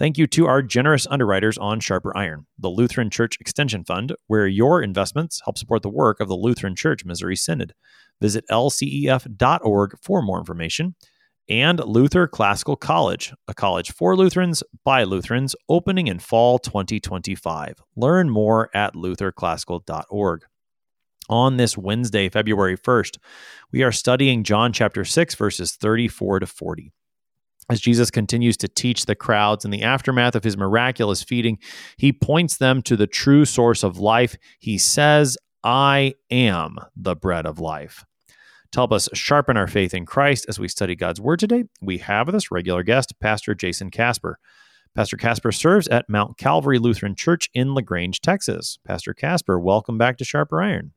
Thank 0.00 0.16
you 0.16 0.26
to 0.28 0.46
our 0.46 0.62
generous 0.62 1.06
underwriters 1.10 1.58
on 1.58 1.78
Sharper 1.78 2.16
Iron, 2.16 2.46
the 2.58 2.70
Lutheran 2.70 3.10
Church 3.10 3.36
Extension 3.38 3.84
Fund, 3.84 4.14
where 4.28 4.46
your 4.46 4.82
investments 4.82 5.42
help 5.44 5.58
support 5.58 5.82
the 5.82 5.90
work 5.90 6.20
of 6.20 6.28
the 6.28 6.36
Lutheran 6.36 6.74
Church 6.74 7.04
Missouri 7.04 7.36
Synod. 7.36 7.74
Visit 8.18 8.46
lcef.org 8.50 9.98
for 10.02 10.22
more 10.22 10.38
information. 10.38 10.94
And 11.50 11.84
Luther 11.84 12.26
Classical 12.26 12.76
College, 12.76 13.34
a 13.46 13.52
college 13.52 13.92
for 13.92 14.16
Lutherans 14.16 14.62
by 14.86 15.04
Lutherans, 15.04 15.54
opening 15.68 16.06
in 16.06 16.18
fall 16.18 16.58
2025. 16.58 17.74
Learn 17.94 18.30
more 18.30 18.70
at 18.72 18.94
lutherclassical.org. 18.94 20.44
On 21.28 21.58
this 21.58 21.76
Wednesday, 21.76 22.30
February 22.30 22.78
1st, 22.78 23.18
we 23.70 23.82
are 23.82 23.92
studying 23.92 24.44
John 24.44 24.72
chapter 24.72 25.04
6, 25.04 25.34
verses 25.34 25.72
34 25.72 26.40
to 26.40 26.46
40 26.46 26.90
as 27.70 27.80
Jesus 27.80 28.10
continues 28.10 28.56
to 28.58 28.68
teach 28.68 29.06
the 29.06 29.14
crowds 29.14 29.64
in 29.64 29.70
the 29.70 29.82
aftermath 29.82 30.34
of 30.34 30.44
his 30.44 30.56
miraculous 30.56 31.22
feeding, 31.22 31.58
he 31.96 32.12
points 32.12 32.56
them 32.56 32.82
to 32.82 32.96
the 32.96 33.06
true 33.06 33.44
source 33.44 33.82
of 33.82 33.98
life. 33.98 34.36
He 34.58 34.76
says, 34.76 35.38
I 35.62 36.14
am 36.30 36.78
the 36.96 37.14
bread 37.14 37.46
of 37.46 37.60
life. 37.60 38.04
To 38.72 38.80
help 38.80 38.92
us 38.92 39.08
sharpen 39.14 39.56
our 39.56 39.66
faith 39.66 39.94
in 39.94 40.06
Christ 40.06 40.46
as 40.48 40.58
we 40.58 40.68
study 40.68 40.94
God's 40.94 41.20
Word 41.20 41.38
today, 41.38 41.64
we 41.80 41.98
have 41.98 42.26
with 42.26 42.36
us 42.36 42.50
regular 42.50 42.82
guest, 42.82 43.14
Pastor 43.20 43.54
Jason 43.54 43.90
Casper. 43.90 44.38
Pastor 44.94 45.16
Casper 45.16 45.52
serves 45.52 45.86
at 45.88 46.08
Mount 46.08 46.36
Calvary 46.36 46.78
Lutheran 46.78 47.14
Church 47.14 47.48
in 47.54 47.74
LaGrange, 47.74 48.20
Texas. 48.20 48.78
Pastor 48.84 49.14
Casper, 49.14 49.58
welcome 49.58 49.98
back 49.98 50.16
to 50.18 50.24
Sharper 50.24 50.60
Iron. 50.60 50.92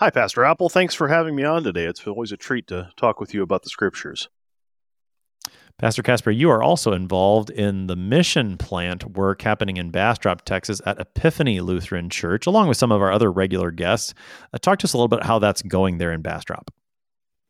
Hi, 0.00 0.10
Pastor 0.10 0.44
Appel. 0.44 0.68
Thanks 0.68 0.94
for 0.94 1.08
having 1.08 1.36
me 1.36 1.44
on 1.44 1.62
today. 1.62 1.84
It's 1.84 2.06
always 2.06 2.32
a 2.32 2.36
treat 2.36 2.66
to 2.68 2.90
talk 2.96 3.20
with 3.20 3.32
you 3.32 3.42
about 3.42 3.62
the 3.62 3.70
scriptures. 3.70 4.28
Pastor 5.78 6.02
Casper, 6.02 6.30
you 6.30 6.50
are 6.50 6.62
also 6.62 6.92
involved 6.92 7.50
in 7.50 7.88
the 7.88 7.96
mission 7.96 8.56
plant 8.56 9.16
work 9.16 9.42
happening 9.42 9.76
in 9.76 9.90
Bastrop, 9.90 10.42
Texas 10.42 10.80
at 10.86 11.00
Epiphany 11.00 11.60
Lutheran 11.60 12.08
Church, 12.08 12.46
along 12.46 12.68
with 12.68 12.76
some 12.76 12.92
of 12.92 13.02
our 13.02 13.10
other 13.10 13.30
regular 13.30 13.72
guests. 13.72 14.14
Uh, 14.52 14.58
talk 14.58 14.78
to 14.78 14.84
us 14.84 14.92
a 14.92 14.96
little 14.96 15.08
bit 15.08 15.18
about 15.18 15.26
how 15.26 15.40
that's 15.40 15.62
going 15.62 15.98
there 15.98 16.12
in 16.12 16.22
Bastrop. 16.22 16.70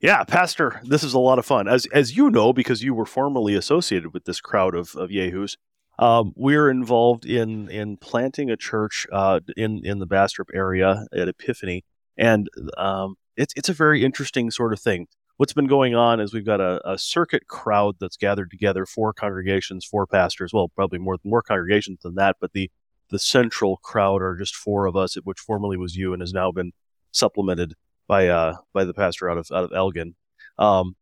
Yeah, 0.00 0.24
Pastor, 0.24 0.80
this 0.84 1.04
is 1.04 1.12
a 1.12 1.18
lot 1.18 1.38
of 1.38 1.44
fun. 1.44 1.68
As 1.68 1.86
as 1.86 2.16
you 2.16 2.30
know, 2.30 2.52
because 2.54 2.82
you 2.82 2.94
were 2.94 3.06
formerly 3.06 3.54
associated 3.54 4.14
with 4.14 4.24
this 4.24 4.40
crowd 4.40 4.74
of, 4.74 4.94
of 4.96 5.10
Yahoos, 5.10 5.58
um, 5.98 6.32
we're 6.34 6.70
involved 6.70 7.26
in 7.26 7.68
in 7.68 7.98
planting 7.98 8.50
a 8.50 8.56
church 8.56 9.06
uh, 9.12 9.40
in 9.56 9.84
in 9.84 9.98
the 9.98 10.06
Bastrop 10.06 10.48
area 10.54 11.06
at 11.14 11.28
Epiphany, 11.28 11.84
and 12.16 12.48
um, 12.78 13.16
it's 13.36 13.52
it's 13.54 13.68
a 13.68 13.74
very 13.74 14.02
interesting 14.02 14.50
sort 14.50 14.72
of 14.72 14.80
thing 14.80 15.08
what's 15.36 15.52
been 15.52 15.66
going 15.66 15.94
on 15.94 16.20
is 16.20 16.32
we've 16.32 16.44
got 16.44 16.60
a, 16.60 16.80
a, 16.88 16.98
circuit 16.98 17.46
crowd 17.48 17.96
that's 18.00 18.16
gathered 18.16 18.50
together, 18.50 18.86
four 18.86 19.12
congregations, 19.12 19.84
four 19.84 20.06
pastors. 20.06 20.52
Well, 20.52 20.68
probably 20.68 20.98
more 20.98 21.18
more 21.24 21.42
congregations 21.42 22.00
than 22.02 22.14
that, 22.16 22.36
but 22.40 22.52
the 22.52 22.70
the 23.10 23.18
central 23.18 23.78
crowd 23.78 24.22
are 24.22 24.36
just 24.36 24.54
four 24.54 24.86
of 24.86 24.96
us, 24.96 25.16
which 25.24 25.40
formerly 25.40 25.76
was 25.76 25.96
you 25.96 26.12
and 26.12 26.22
has 26.22 26.32
now 26.32 26.52
been 26.52 26.72
supplemented 27.12 27.74
by 28.06 28.28
uh 28.28 28.56
by 28.72 28.84
the 28.84 28.94
pastor 28.94 29.30
out 29.30 29.38
of 29.38 29.48
out 29.52 29.64
of 29.64 29.72
Elgin. 29.72 30.14
Um, 30.58 30.96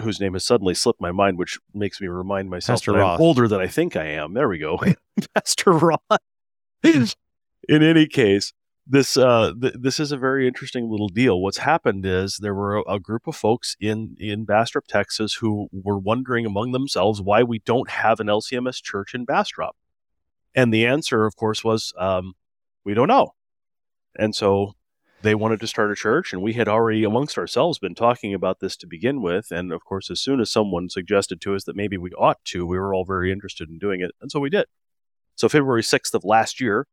whose 0.00 0.20
name 0.20 0.34
has 0.34 0.44
suddenly 0.44 0.74
slipped 0.74 1.00
my 1.00 1.12
mind, 1.12 1.38
which 1.38 1.58
makes 1.72 2.00
me 2.00 2.08
remind 2.08 2.50
myself 2.50 2.80
Pastor 2.80 2.92
that 2.92 2.98
Roth. 2.98 3.18
I'm 3.18 3.24
older 3.24 3.48
than 3.48 3.60
I 3.60 3.66
think 3.66 3.96
I 3.96 4.04
am. 4.04 4.34
There 4.34 4.48
we 4.48 4.58
go, 4.58 4.78
Pastor 5.34 5.72
Ron. 5.72 5.98
In 7.68 7.82
any 7.82 8.06
case, 8.06 8.52
this 8.86 9.16
uh, 9.16 9.52
th- 9.60 9.74
this 9.78 9.98
is 9.98 10.12
a 10.12 10.16
very 10.16 10.46
interesting 10.46 10.88
little 10.90 11.08
deal. 11.08 11.40
What's 11.40 11.58
happened 11.58 12.06
is 12.06 12.36
there 12.36 12.54
were 12.54 12.76
a, 12.78 12.94
a, 12.94 13.00
group 13.00 13.26
of 13.26 13.34
folks 13.34 13.76
in 13.80 14.16
in 14.20 14.44
Bastrop, 14.44 14.86
Texas, 14.86 15.34
who 15.34 15.68
were 15.72 15.98
wondering 15.98 16.46
among 16.46 16.72
themselves 16.72 17.20
why 17.20 17.42
we 17.42 17.58
don't 17.58 17.90
have 17.90 18.20
an 18.20 18.28
LCMS 18.28 18.80
church 18.80 19.14
in 19.14 19.24
Bastrop, 19.24 19.76
and 20.54 20.72
the 20.72 20.86
answer, 20.86 21.26
of 21.26 21.34
course, 21.34 21.64
was 21.64 21.92
um, 21.98 22.34
we 22.84 22.94
don't 22.94 23.08
know. 23.08 23.34
And 24.18 24.34
so 24.34 24.74
they 25.22 25.34
wanted 25.34 25.58
to 25.60 25.66
start 25.66 25.90
a 25.90 25.96
church, 25.96 26.32
and 26.32 26.40
we 26.40 26.52
had 26.52 26.68
already 26.68 27.02
amongst 27.02 27.36
ourselves 27.38 27.80
been 27.80 27.94
talking 27.96 28.34
about 28.34 28.60
this 28.60 28.76
to 28.76 28.86
begin 28.86 29.20
with. 29.20 29.50
And 29.50 29.72
of 29.72 29.84
course, 29.84 30.10
as 30.10 30.20
soon 30.20 30.40
as 30.40 30.50
someone 30.50 30.88
suggested 30.90 31.40
to 31.40 31.56
us 31.56 31.64
that 31.64 31.74
maybe 31.74 31.98
we 31.98 32.10
ought 32.12 32.42
to, 32.46 32.64
we 32.64 32.78
were 32.78 32.94
all 32.94 33.04
very 33.04 33.32
interested 33.32 33.68
in 33.68 33.78
doing 33.78 34.00
it, 34.00 34.12
and 34.20 34.30
so 34.30 34.38
we 34.38 34.50
did. 34.50 34.66
So 35.34 35.48
February 35.48 35.82
sixth 35.82 36.14
of 36.14 36.24
last 36.24 36.60
year, 36.60 36.86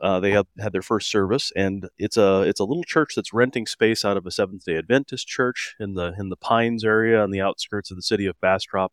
uh, 0.00 0.20
they 0.20 0.32
had, 0.32 0.46
had 0.58 0.72
their 0.72 0.82
first 0.82 1.10
service, 1.10 1.52
and 1.54 1.88
it's 1.98 2.16
a 2.16 2.42
it's 2.42 2.60
a 2.60 2.64
little 2.64 2.84
church 2.84 3.14
that's 3.14 3.32
renting 3.32 3.66
space 3.66 4.04
out 4.04 4.16
of 4.16 4.26
a 4.26 4.30
Seventh 4.30 4.64
Day 4.64 4.76
Adventist 4.76 5.26
church 5.26 5.74
in 5.78 5.94
the 5.94 6.14
in 6.18 6.28
the 6.28 6.36
Pines 6.36 6.84
area 6.84 7.22
on 7.22 7.30
the 7.30 7.40
outskirts 7.40 7.90
of 7.90 7.96
the 7.96 8.02
city 8.02 8.26
of 8.26 8.40
Bastrop. 8.40 8.92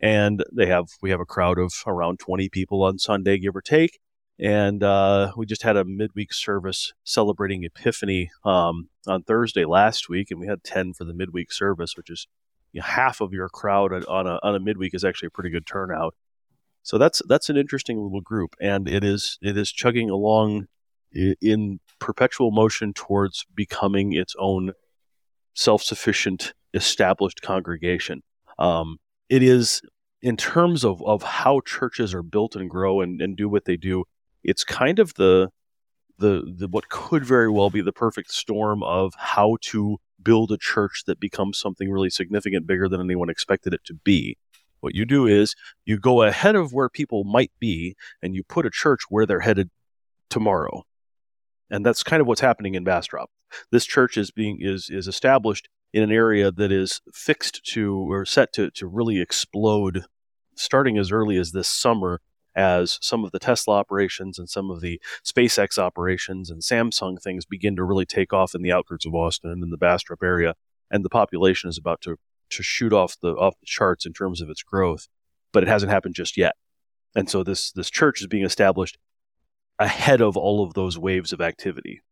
And 0.00 0.44
they 0.52 0.66
have 0.66 0.88
we 1.00 1.10
have 1.10 1.20
a 1.20 1.26
crowd 1.26 1.58
of 1.58 1.72
around 1.86 2.18
20 2.18 2.48
people 2.50 2.82
on 2.82 2.98
Sunday, 2.98 3.38
give 3.38 3.56
or 3.56 3.62
take. 3.62 3.98
And 4.38 4.82
uh, 4.82 5.32
we 5.36 5.46
just 5.46 5.62
had 5.62 5.78
a 5.78 5.84
midweek 5.84 6.32
service 6.34 6.92
celebrating 7.04 7.64
Epiphany 7.64 8.30
um, 8.44 8.90
on 9.06 9.22
Thursday 9.22 9.64
last 9.64 10.10
week, 10.10 10.30
and 10.30 10.38
we 10.38 10.46
had 10.46 10.62
10 10.62 10.92
for 10.92 11.04
the 11.04 11.14
midweek 11.14 11.50
service, 11.50 11.96
which 11.96 12.10
is 12.10 12.26
you 12.72 12.80
know, 12.80 12.86
half 12.86 13.22
of 13.22 13.32
your 13.32 13.48
crowd 13.48 13.92
on 14.04 14.26
a 14.26 14.38
on 14.42 14.54
a 14.54 14.60
midweek 14.60 14.94
is 14.94 15.04
actually 15.04 15.28
a 15.28 15.30
pretty 15.30 15.48
good 15.50 15.66
turnout. 15.66 16.14
So 16.86 16.98
that's 16.98 17.20
that's 17.26 17.50
an 17.50 17.56
interesting 17.56 18.00
little 18.00 18.20
group, 18.20 18.54
and 18.60 18.88
it 18.88 19.02
is 19.02 19.40
it 19.42 19.56
is 19.56 19.72
chugging 19.72 20.08
along 20.08 20.68
in 21.12 21.80
perpetual 21.98 22.52
motion 22.52 22.92
towards 22.94 23.44
becoming 23.52 24.12
its 24.12 24.36
own 24.38 24.70
self-sufficient, 25.54 26.54
established 26.74 27.42
congregation. 27.42 28.22
Um, 28.60 28.98
it 29.28 29.42
is 29.42 29.82
in 30.22 30.36
terms 30.36 30.84
of 30.84 31.02
of 31.02 31.24
how 31.24 31.60
churches 31.66 32.14
are 32.14 32.22
built 32.22 32.54
and 32.54 32.70
grow 32.70 33.00
and, 33.00 33.20
and 33.20 33.36
do 33.36 33.48
what 33.48 33.64
they 33.64 33.76
do. 33.76 34.04
It's 34.44 34.62
kind 34.62 35.00
of 35.00 35.14
the 35.14 35.48
the, 36.18 36.54
the 36.56 36.68
what 36.68 36.88
could 36.88 37.24
very 37.24 37.50
well 37.50 37.68
be 37.68 37.80
the 37.80 37.92
perfect 37.92 38.30
storm 38.30 38.84
of 38.84 39.12
how 39.18 39.56
to 39.72 39.98
build 40.22 40.52
a 40.52 40.56
church 40.56 41.02
that 41.08 41.18
becomes 41.18 41.58
something 41.58 41.90
really 41.90 42.10
significant, 42.10 42.64
bigger 42.64 42.88
than 42.88 43.00
anyone 43.00 43.28
expected 43.28 43.74
it 43.74 43.84
to 43.86 43.94
be. 43.94 44.36
What 44.80 44.94
you 44.94 45.04
do 45.04 45.26
is 45.26 45.54
you 45.84 45.98
go 45.98 46.22
ahead 46.22 46.54
of 46.54 46.72
where 46.72 46.88
people 46.88 47.24
might 47.24 47.52
be 47.58 47.96
and 48.22 48.34
you 48.34 48.42
put 48.44 48.66
a 48.66 48.70
church 48.70 49.02
where 49.08 49.26
they're 49.26 49.40
headed 49.40 49.70
tomorrow. 50.28 50.84
And 51.70 51.84
that's 51.84 52.02
kind 52.02 52.20
of 52.20 52.26
what's 52.26 52.40
happening 52.40 52.74
in 52.74 52.84
Bastrop. 52.84 53.30
This 53.70 53.84
church 53.84 54.16
is 54.16 54.30
being 54.30 54.58
is 54.60 54.88
is 54.90 55.08
established 55.08 55.68
in 55.92 56.02
an 56.02 56.12
area 56.12 56.50
that 56.50 56.72
is 56.72 57.00
fixed 57.12 57.64
to 57.72 57.94
or 58.10 58.24
set 58.24 58.52
to 58.54 58.70
to 58.72 58.86
really 58.86 59.20
explode 59.20 60.04
starting 60.54 60.98
as 60.98 61.12
early 61.12 61.36
as 61.36 61.52
this 61.52 61.68
summer 61.68 62.20
as 62.56 62.98
some 63.02 63.24
of 63.24 63.32
the 63.32 63.38
Tesla 63.38 63.74
operations 63.74 64.38
and 64.38 64.48
some 64.48 64.70
of 64.70 64.80
the 64.80 65.00
SpaceX 65.22 65.78
operations 65.78 66.50
and 66.50 66.62
Samsung 66.62 67.20
things 67.20 67.44
begin 67.44 67.76
to 67.76 67.84
really 67.84 68.06
take 68.06 68.32
off 68.32 68.54
in 68.54 68.62
the 68.62 68.72
outskirts 68.72 69.04
of 69.04 69.14
Austin 69.14 69.50
and 69.50 69.62
in 69.62 69.70
the 69.70 69.76
Bastrop 69.76 70.22
area, 70.22 70.54
and 70.90 71.04
the 71.04 71.10
population 71.10 71.68
is 71.68 71.76
about 71.76 72.00
to 72.00 72.16
to 72.50 72.62
shoot 72.62 72.92
off 72.92 73.16
the 73.20 73.30
off 73.30 73.58
the 73.60 73.66
charts 73.66 74.06
in 74.06 74.12
terms 74.12 74.40
of 74.40 74.50
its 74.50 74.62
growth, 74.62 75.08
but 75.52 75.62
it 75.62 75.68
hasn't 75.68 75.92
happened 75.92 76.14
just 76.14 76.36
yet. 76.36 76.54
And 77.14 77.28
so 77.28 77.42
this 77.42 77.72
this 77.72 77.90
church 77.90 78.20
is 78.20 78.26
being 78.26 78.44
established 78.44 78.98
ahead 79.78 80.20
of 80.20 80.36
all 80.36 80.64
of 80.64 80.74
those 80.74 80.98
waves 80.98 81.32
of 81.32 81.40
activity. 81.40 82.02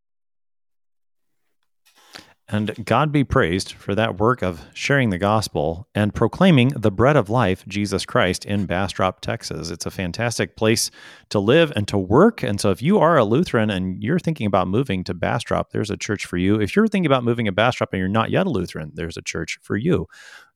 And 2.46 2.84
God 2.84 3.10
be 3.10 3.24
praised 3.24 3.72
for 3.72 3.94
that 3.94 4.18
work 4.18 4.42
of 4.42 4.66
sharing 4.74 5.08
the 5.08 5.18
gospel 5.18 5.88
and 5.94 6.14
proclaiming 6.14 6.68
the 6.76 6.90
bread 6.90 7.16
of 7.16 7.30
life, 7.30 7.64
Jesus 7.66 8.04
Christ, 8.04 8.44
in 8.44 8.66
Bastrop, 8.66 9.20
Texas. 9.20 9.70
It's 9.70 9.86
a 9.86 9.90
fantastic 9.90 10.54
place 10.54 10.90
to 11.30 11.38
live 11.38 11.72
and 11.74 11.88
to 11.88 11.96
work. 11.96 12.42
And 12.42 12.60
so, 12.60 12.70
if 12.70 12.82
you 12.82 12.98
are 12.98 13.16
a 13.16 13.24
Lutheran 13.24 13.70
and 13.70 14.02
you're 14.02 14.18
thinking 14.18 14.46
about 14.46 14.68
moving 14.68 15.04
to 15.04 15.14
Bastrop, 15.14 15.70
there's 15.70 15.90
a 15.90 15.96
church 15.96 16.26
for 16.26 16.36
you. 16.36 16.60
If 16.60 16.76
you're 16.76 16.86
thinking 16.86 17.06
about 17.06 17.24
moving 17.24 17.46
to 17.46 17.52
Bastrop 17.52 17.94
and 17.94 17.98
you're 17.98 18.08
not 18.08 18.30
yet 18.30 18.46
a 18.46 18.50
Lutheran, 18.50 18.92
there's 18.94 19.16
a 19.16 19.22
church 19.22 19.58
for 19.62 19.76
you 19.76 20.06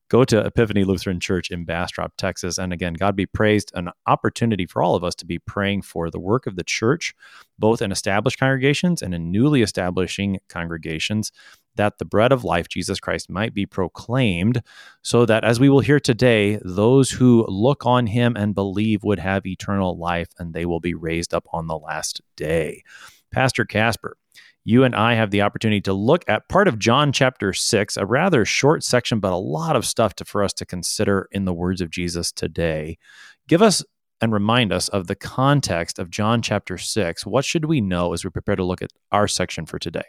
go 0.09 0.23
to 0.23 0.45
Epiphany 0.45 0.83
Lutheran 0.83 1.19
Church 1.19 1.51
in 1.51 1.65
Bastrop, 1.65 2.13
Texas. 2.17 2.57
And 2.57 2.73
again, 2.73 2.93
God 2.93 3.15
be 3.15 3.27
praised, 3.27 3.71
an 3.75 3.89
opportunity 4.07 4.65
for 4.65 4.81
all 4.81 4.95
of 4.95 5.03
us 5.03 5.15
to 5.15 5.25
be 5.25 5.39
praying 5.39 5.83
for 5.83 6.09
the 6.09 6.19
work 6.19 6.47
of 6.47 6.55
the 6.55 6.63
church, 6.63 7.13
both 7.57 7.81
in 7.81 7.91
established 7.91 8.39
congregations 8.39 9.01
and 9.01 9.13
in 9.13 9.31
newly 9.31 9.61
establishing 9.61 10.39
congregations, 10.49 11.31
that 11.75 11.99
the 11.99 12.05
bread 12.05 12.31
of 12.31 12.43
life, 12.43 12.67
Jesus 12.67 12.99
Christ, 12.99 13.29
might 13.29 13.53
be 13.53 13.65
proclaimed, 13.65 14.61
so 15.03 15.25
that 15.25 15.43
as 15.43 15.59
we 15.59 15.69
will 15.69 15.79
hear 15.79 15.99
today, 15.99 16.59
those 16.63 17.11
who 17.11 17.45
look 17.47 17.85
on 17.85 18.07
him 18.07 18.35
and 18.35 18.55
believe 18.55 19.03
would 19.03 19.19
have 19.19 19.45
eternal 19.45 19.97
life 19.97 20.29
and 20.39 20.53
they 20.53 20.65
will 20.65 20.79
be 20.79 20.95
raised 20.95 21.33
up 21.33 21.45
on 21.53 21.67
the 21.67 21.77
last 21.77 22.21
day. 22.35 22.83
Pastor 23.31 23.63
Casper, 23.63 24.17
you 24.69 24.83
and 24.83 24.95
I 24.95 25.15
have 25.15 25.31
the 25.31 25.41
opportunity 25.41 25.81
to 25.81 25.93
look 25.93 26.23
at 26.27 26.47
part 26.47 26.67
of 26.67 26.77
John 26.77 27.11
chapter 27.11 27.53
6, 27.53 27.97
a 27.97 28.05
rather 28.05 28.45
short 28.45 28.83
section, 28.83 29.19
but 29.19 29.33
a 29.33 29.35
lot 29.35 29.75
of 29.75 29.83
stuff 29.83 30.13
to, 30.17 30.25
for 30.25 30.43
us 30.43 30.53
to 30.53 30.65
consider 30.65 31.27
in 31.31 31.45
the 31.45 31.53
words 31.53 31.81
of 31.81 31.89
Jesus 31.89 32.31
today. 32.31 32.99
Give 33.47 33.63
us 33.63 33.83
and 34.21 34.31
remind 34.31 34.71
us 34.71 34.87
of 34.89 35.07
the 35.07 35.15
context 35.15 35.97
of 35.97 36.11
John 36.11 36.43
chapter 36.43 36.77
6. 36.77 37.25
What 37.25 37.45
should 37.45 37.65
we 37.65 37.81
know 37.81 38.13
as 38.13 38.23
we 38.23 38.29
prepare 38.29 38.55
to 38.57 38.63
look 38.63 38.83
at 38.83 38.91
our 39.11 39.27
section 39.27 39.65
for 39.65 39.79
today? 39.79 40.03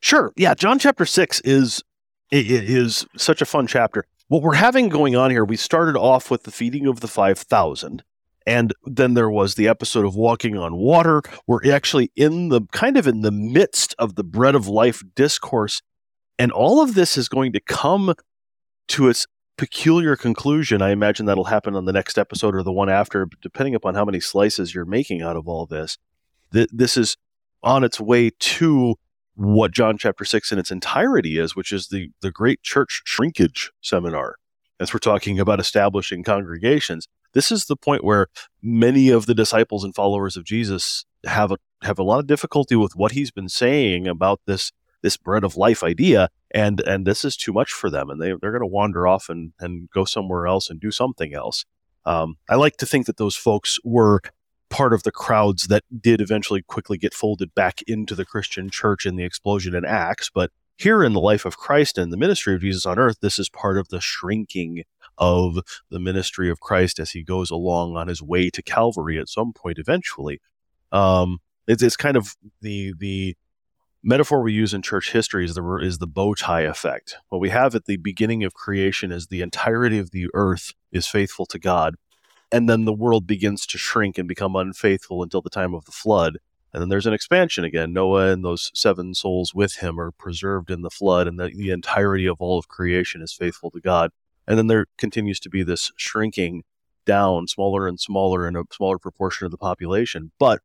Sure. 0.00 0.32
Yeah, 0.34 0.54
John 0.54 0.78
chapter 0.78 1.04
6 1.04 1.42
is 1.44 1.82
is 2.30 3.06
such 3.18 3.42
a 3.42 3.46
fun 3.46 3.66
chapter. 3.66 4.06
What 4.28 4.40
we're 4.40 4.54
having 4.54 4.88
going 4.88 5.14
on 5.14 5.30
here, 5.30 5.44
we 5.44 5.58
started 5.58 5.96
off 5.96 6.30
with 6.30 6.44
the 6.44 6.50
feeding 6.50 6.86
of 6.86 7.00
the 7.00 7.08
5000 7.08 8.02
and 8.46 8.72
then 8.84 9.14
there 9.14 9.30
was 9.30 9.54
the 9.54 9.68
episode 9.68 10.04
of 10.04 10.14
walking 10.14 10.56
on 10.56 10.76
water. 10.76 11.22
We're 11.46 11.72
actually 11.72 12.12
in 12.14 12.50
the 12.50 12.62
kind 12.72 12.96
of 12.96 13.06
in 13.06 13.22
the 13.22 13.32
midst 13.32 13.94
of 13.98 14.16
the 14.16 14.24
bread 14.24 14.54
of 14.54 14.68
life 14.68 15.02
discourse 15.14 15.80
and 16.38 16.52
all 16.52 16.82
of 16.82 16.94
this 16.94 17.16
is 17.16 17.28
going 17.28 17.52
to 17.52 17.60
come 17.60 18.14
to 18.88 19.08
its 19.08 19.26
peculiar 19.56 20.16
conclusion. 20.16 20.82
I 20.82 20.90
imagine 20.90 21.26
that'll 21.26 21.44
happen 21.44 21.76
on 21.76 21.84
the 21.84 21.92
next 21.92 22.18
episode 22.18 22.54
or 22.54 22.62
the 22.62 22.72
one 22.72 22.90
after, 22.90 23.28
depending 23.40 23.74
upon 23.74 23.94
how 23.94 24.04
many 24.04 24.20
slices 24.20 24.74
you're 24.74 24.84
making 24.84 25.22
out 25.22 25.36
of 25.36 25.46
all 25.46 25.66
this. 25.66 25.96
This 26.50 26.96
is 26.96 27.16
on 27.62 27.84
its 27.84 28.00
way 28.00 28.30
to 28.30 28.96
what 29.36 29.72
John 29.72 29.96
chapter 29.98 30.24
6 30.24 30.52
in 30.52 30.58
its 30.58 30.70
entirety 30.70 31.38
is, 31.38 31.56
which 31.56 31.72
is 31.72 31.88
the, 31.88 32.10
the 32.20 32.30
great 32.30 32.62
church 32.62 33.02
shrinkage 33.04 33.72
seminar. 33.80 34.36
As 34.78 34.92
we're 34.92 34.98
talking 34.98 35.38
about 35.38 35.60
establishing 35.60 36.24
congregations, 36.24 37.08
this 37.34 37.52
is 37.52 37.66
the 37.66 37.76
point 37.76 38.04
where 38.04 38.28
many 38.62 39.10
of 39.10 39.26
the 39.26 39.34
disciples 39.34 39.84
and 39.84 39.94
followers 39.94 40.36
of 40.36 40.44
Jesus 40.44 41.04
have 41.26 41.52
a, 41.52 41.58
have 41.82 41.98
a 41.98 42.02
lot 42.02 42.20
of 42.20 42.26
difficulty 42.26 42.76
with 42.76 42.96
what 42.96 43.12
he's 43.12 43.30
been 43.30 43.48
saying 43.48 44.08
about 44.08 44.40
this 44.46 44.72
this 45.02 45.16
bread 45.18 45.44
of 45.44 45.56
life 45.56 45.84
idea 45.84 46.30
and 46.50 46.80
and 46.80 47.06
this 47.06 47.26
is 47.26 47.36
too 47.36 47.52
much 47.52 47.70
for 47.70 47.90
them 47.90 48.08
and 48.08 48.22
they, 48.22 48.32
they're 48.40 48.50
going 48.50 48.60
to 48.60 48.66
wander 48.66 49.06
off 49.06 49.28
and 49.28 49.52
and 49.60 49.90
go 49.90 50.04
somewhere 50.04 50.46
else 50.46 50.70
and 50.70 50.80
do 50.80 50.90
something 50.90 51.34
else. 51.34 51.66
Um, 52.06 52.36
i 52.48 52.54
like 52.54 52.78
to 52.78 52.86
think 52.86 53.06
that 53.06 53.18
those 53.18 53.36
folks 53.36 53.78
were 53.84 54.20
part 54.70 54.92
of 54.92 55.02
the 55.02 55.12
crowds 55.12 55.68
that 55.68 55.84
did 56.00 56.20
eventually 56.20 56.62
quickly 56.62 56.98
get 56.98 57.14
folded 57.14 57.54
back 57.54 57.82
into 57.86 58.14
the 58.14 58.24
christian 58.24 58.68
church 58.70 59.06
in 59.06 59.16
the 59.16 59.24
explosion 59.24 59.74
in 59.74 59.84
acts 59.84 60.30
but 60.34 60.50
here 60.76 61.04
in 61.04 61.12
the 61.12 61.20
life 61.20 61.44
of 61.44 61.56
christ 61.56 61.96
and 61.96 62.12
the 62.12 62.16
ministry 62.16 62.54
of 62.54 62.60
jesus 62.60 62.84
on 62.84 62.98
earth 62.98 63.18
this 63.20 63.38
is 63.38 63.48
part 63.48 63.78
of 63.78 63.88
the 63.88 64.00
shrinking 64.00 64.84
of 65.18 65.58
the 65.90 66.00
ministry 66.00 66.50
of 66.50 66.60
christ 66.60 66.98
as 66.98 67.12
he 67.12 67.22
goes 67.22 67.50
along 67.50 67.96
on 67.96 68.08
his 68.08 68.22
way 68.22 68.50
to 68.50 68.62
calvary 68.62 69.18
at 69.18 69.28
some 69.28 69.52
point 69.52 69.78
eventually 69.78 70.40
um, 70.92 71.40
it's, 71.66 71.82
it's 71.82 71.96
kind 71.96 72.16
of 72.16 72.36
the 72.60 72.94
the 72.98 73.36
metaphor 74.02 74.42
we 74.42 74.52
use 74.52 74.74
in 74.74 74.82
church 74.82 75.12
history 75.12 75.44
is 75.44 75.54
the 75.54 75.76
is 75.82 75.98
the 75.98 76.06
bow 76.06 76.34
tie 76.34 76.62
effect. 76.62 77.16
What 77.30 77.40
we 77.40 77.48
have 77.50 77.74
at 77.74 77.86
the 77.86 77.96
beginning 77.96 78.44
of 78.44 78.54
creation 78.54 79.10
is 79.10 79.26
the 79.26 79.42
entirety 79.42 79.98
of 79.98 80.10
the 80.10 80.28
earth 80.34 80.72
is 80.92 81.06
faithful 81.06 81.46
to 81.46 81.58
God, 81.58 81.96
and 82.52 82.68
then 82.68 82.84
the 82.84 82.92
world 82.92 83.26
begins 83.26 83.66
to 83.66 83.78
shrink 83.78 84.18
and 84.18 84.28
become 84.28 84.54
unfaithful 84.54 85.22
until 85.22 85.42
the 85.42 85.50
time 85.50 85.74
of 85.74 85.86
the 85.86 85.92
flood. 85.92 86.38
And 86.72 86.82
then 86.82 86.88
there's 86.88 87.06
an 87.06 87.14
expansion 87.14 87.62
again. 87.62 87.92
Noah 87.92 88.32
and 88.32 88.44
those 88.44 88.72
seven 88.74 89.14
souls 89.14 89.54
with 89.54 89.76
him 89.76 89.98
are 90.00 90.10
preserved 90.10 90.72
in 90.72 90.82
the 90.82 90.90
flood, 90.90 91.26
and 91.28 91.38
the, 91.38 91.52
the 91.54 91.70
entirety 91.70 92.26
of 92.26 92.40
all 92.40 92.58
of 92.58 92.68
creation 92.68 93.22
is 93.22 93.32
faithful 93.32 93.70
to 93.70 93.80
God. 93.80 94.10
And 94.46 94.58
then 94.58 94.66
there 94.66 94.86
continues 94.98 95.40
to 95.40 95.50
be 95.50 95.62
this 95.62 95.90
shrinking 95.96 96.64
down, 97.04 97.48
smaller 97.48 97.86
and 97.86 97.98
smaller, 98.00 98.46
and 98.46 98.56
a 98.56 98.64
smaller 98.72 98.98
proportion 98.98 99.44
of 99.44 99.50
the 99.50 99.58
population. 99.58 100.32
But 100.38 100.60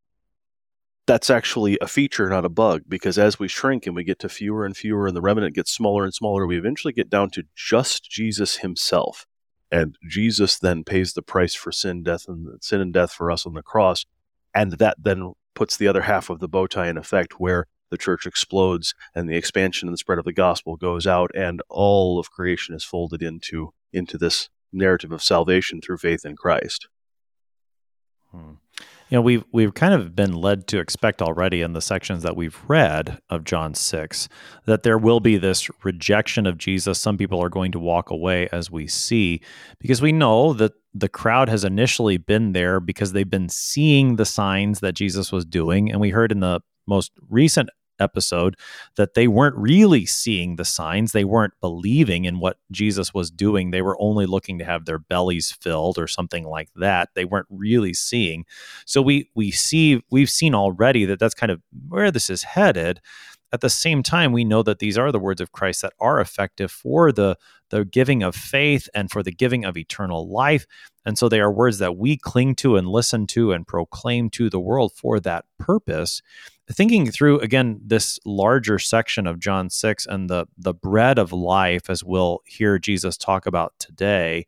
that's 1.06 1.30
actually 1.30 1.78
a 1.82 1.88
feature, 1.88 2.30
not 2.30 2.46
a 2.46 2.50
bug, 2.50 2.84
because 2.88 3.18
as 3.18 3.40
we 3.40 3.48
shrink 3.48 3.88
and 3.88 3.96
we 3.96 4.04
get 4.04 4.20
to 4.20 4.30
fewer 4.30 4.64
and 4.64 4.78
fewer 4.78 5.08
and 5.08 5.16
the 5.16 5.22
remnant 5.22 5.56
gets 5.56 5.72
smaller 5.72 6.04
and 6.04 6.14
smaller, 6.14 6.46
we 6.46 6.58
eventually 6.58 6.94
get 6.94 7.10
down 7.10 7.32
to 7.32 7.44
just 7.56 8.10
Jesus 8.10 8.58
himself. 8.58 9.26
And 9.72 9.98
Jesus 10.08 10.60
then 10.60 10.84
pays 10.84 11.14
the 11.14 11.22
price 11.22 11.56
for 11.56 11.72
sin, 11.72 12.04
death, 12.04 12.26
and 12.28 12.62
sin 12.62 12.82
and 12.82 12.94
death 12.94 13.12
for 13.12 13.32
us 13.32 13.46
on 13.46 13.54
the 13.54 13.64
cross. 13.64 14.06
And 14.54 14.74
that 14.74 14.98
then 15.00 15.34
puts 15.56 15.78
the 15.78 15.88
other 15.88 16.02
half 16.02 16.30
of 16.30 16.40
the 16.40 16.48
bow 16.48 16.68
tie 16.68 16.90
in 16.90 16.98
effect 16.98 17.40
where 17.40 17.66
the 17.90 17.98
church 17.98 18.26
explodes 18.26 18.94
and 19.16 19.30
the 19.30 19.36
expansion 19.36 19.88
and 19.88 19.94
the 19.94 19.98
spread 19.98 20.20
of 20.20 20.26
the 20.26 20.34
gospel 20.34 20.76
goes 20.76 21.08
out 21.08 21.32
and 21.36 21.62
all 21.70 22.20
of 22.20 22.32
creation 22.32 22.76
is 22.76 22.84
folded 22.84 23.22
into 23.22 23.74
into 23.92 24.18
this 24.18 24.50
narrative 24.72 25.12
of 25.12 25.24
salvation 25.24 25.82
through 25.82 25.98
faith 25.98 26.26
in 26.26 26.36
Christ. 26.36 26.88
Hmm. 28.32 28.54
You 29.10 29.18
know 29.18 29.22
we've 29.24 29.44
we've 29.52 29.74
kind 29.74 29.96
of 29.96 30.16
been 30.16 30.34
led 30.34 30.68
to 30.68 30.80
expect 30.80 31.20
already 31.20 31.62
in 31.62 31.74
the 31.74 31.82
sections 31.82 32.22
that 32.22 32.36
we've 32.36 32.60
read 32.68 33.20
of 33.28 33.44
John 33.44 33.74
6 33.74 34.30
that 34.66 34.84
there 34.84 35.00
will 35.00 35.20
be 35.20 35.38
this 35.38 35.68
rejection 35.84 36.46
of 36.46 36.60
Jesus. 36.60 37.00
Some 37.00 37.18
people 37.18 37.42
are 37.44 37.50
going 37.50 37.72
to 37.72 37.80
walk 37.80 38.12
away 38.12 38.48
as 38.52 38.70
we 38.70 38.86
see 38.86 39.42
because 39.80 40.00
we 40.00 40.12
know 40.12 40.54
that 40.54 40.74
the 40.94 41.10
crowd 41.10 41.50
has 41.50 41.64
initially 41.64 42.18
been 42.18 42.54
there 42.54 42.80
because 42.80 43.14
they've 43.14 43.30
been 43.30 43.50
seeing 43.50 44.16
the 44.16 44.26
signs 44.26 44.80
that 44.82 44.94
Jesus 44.94 45.32
was 45.32 45.44
doing. 45.44 45.92
And 45.92 46.00
we 46.00 46.12
heard 46.12 46.32
in 46.32 46.40
the 46.40 46.62
most 46.88 47.12
recent 47.30 47.70
episode 48.00 48.56
that 48.96 49.14
they 49.14 49.28
weren't 49.28 49.56
really 49.56 50.06
seeing 50.06 50.56
the 50.56 50.66
signs. 50.66 51.12
They 51.12 51.24
weren't 51.24 51.54
believing 51.62 52.26
in 52.26 52.40
what 52.40 52.58
Jesus 52.72 53.14
was 53.14 53.32
doing. 53.32 53.72
They 53.72 53.82
were 53.82 53.98
only 54.00 54.26
looking 54.26 54.60
to 54.60 54.66
have 54.66 54.86
their 54.86 55.00
bellies 55.00 55.52
filled 55.52 55.98
or 55.98 56.08
something 56.08 56.46
like 56.46 56.70
that. 56.76 57.10
They 57.16 57.26
weren't 57.26 57.48
really 57.50 57.94
seeing. 57.94 58.46
So 58.86 59.02
we 59.02 59.30
we 59.36 59.52
see 59.52 60.02
we've 60.10 60.30
seen 60.30 60.56
already 60.56 61.06
that 61.06 61.20
that's 61.20 61.34
kind 61.34 61.52
of 61.52 61.62
where 61.88 62.12
this 62.12 62.30
is 62.30 62.44
headed. 62.44 63.02
At 63.52 63.62
the 63.62 63.70
same 63.70 64.04
time, 64.04 64.32
we 64.32 64.44
know 64.44 64.62
that 64.64 64.80
these 64.80 64.98
are 64.98 65.12
the 65.12 65.20
words 65.20 65.42
of 65.42 65.52
Christ 65.52 65.82
that 65.82 65.94
are 66.00 66.20
effective 66.20 66.72
for 66.72 67.12
the 67.12 67.36
the 67.70 67.86
giving 67.86 68.24
of 68.24 68.36
faith 68.36 68.90
and 68.96 69.12
for 69.12 69.22
the 69.22 69.32
giving 69.32 69.64
of 69.64 69.78
eternal 69.78 70.28
life. 70.28 70.66
And 71.06 71.20
so 71.20 71.30
they 71.30 71.40
are 71.40 71.52
words 71.52 71.78
that 71.78 71.98
we 71.98 72.18
cling 72.18 72.56
to 72.56 72.78
and 72.78 72.88
listen 72.88 73.28
to 73.28 73.52
and 73.52 73.68
proclaim 73.68 74.32
to 74.32 74.50
the 74.50 74.60
world 74.60 74.92
for 74.96 75.20
that 75.20 75.46
purpose 75.60 76.22
thinking 76.72 77.10
through 77.10 77.40
again 77.40 77.80
this 77.84 78.20
larger 78.26 78.78
section 78.78 79.26
of 79.26 79.40
John 79.40 79.70
6 79.70 80.06
and 80.06 80.30
the 80.30 80.46
the 80.58 80.74
bread 80.74 81.18
of 81.18 81.34
life 81.34 81.90
as 81.90 82.04
we'll 82.04 82.40
hear 82.46 82.78
Jesus 82.78 83.18
talk 83.18 83.46
about 83.46 83.74
today 83.80 84.46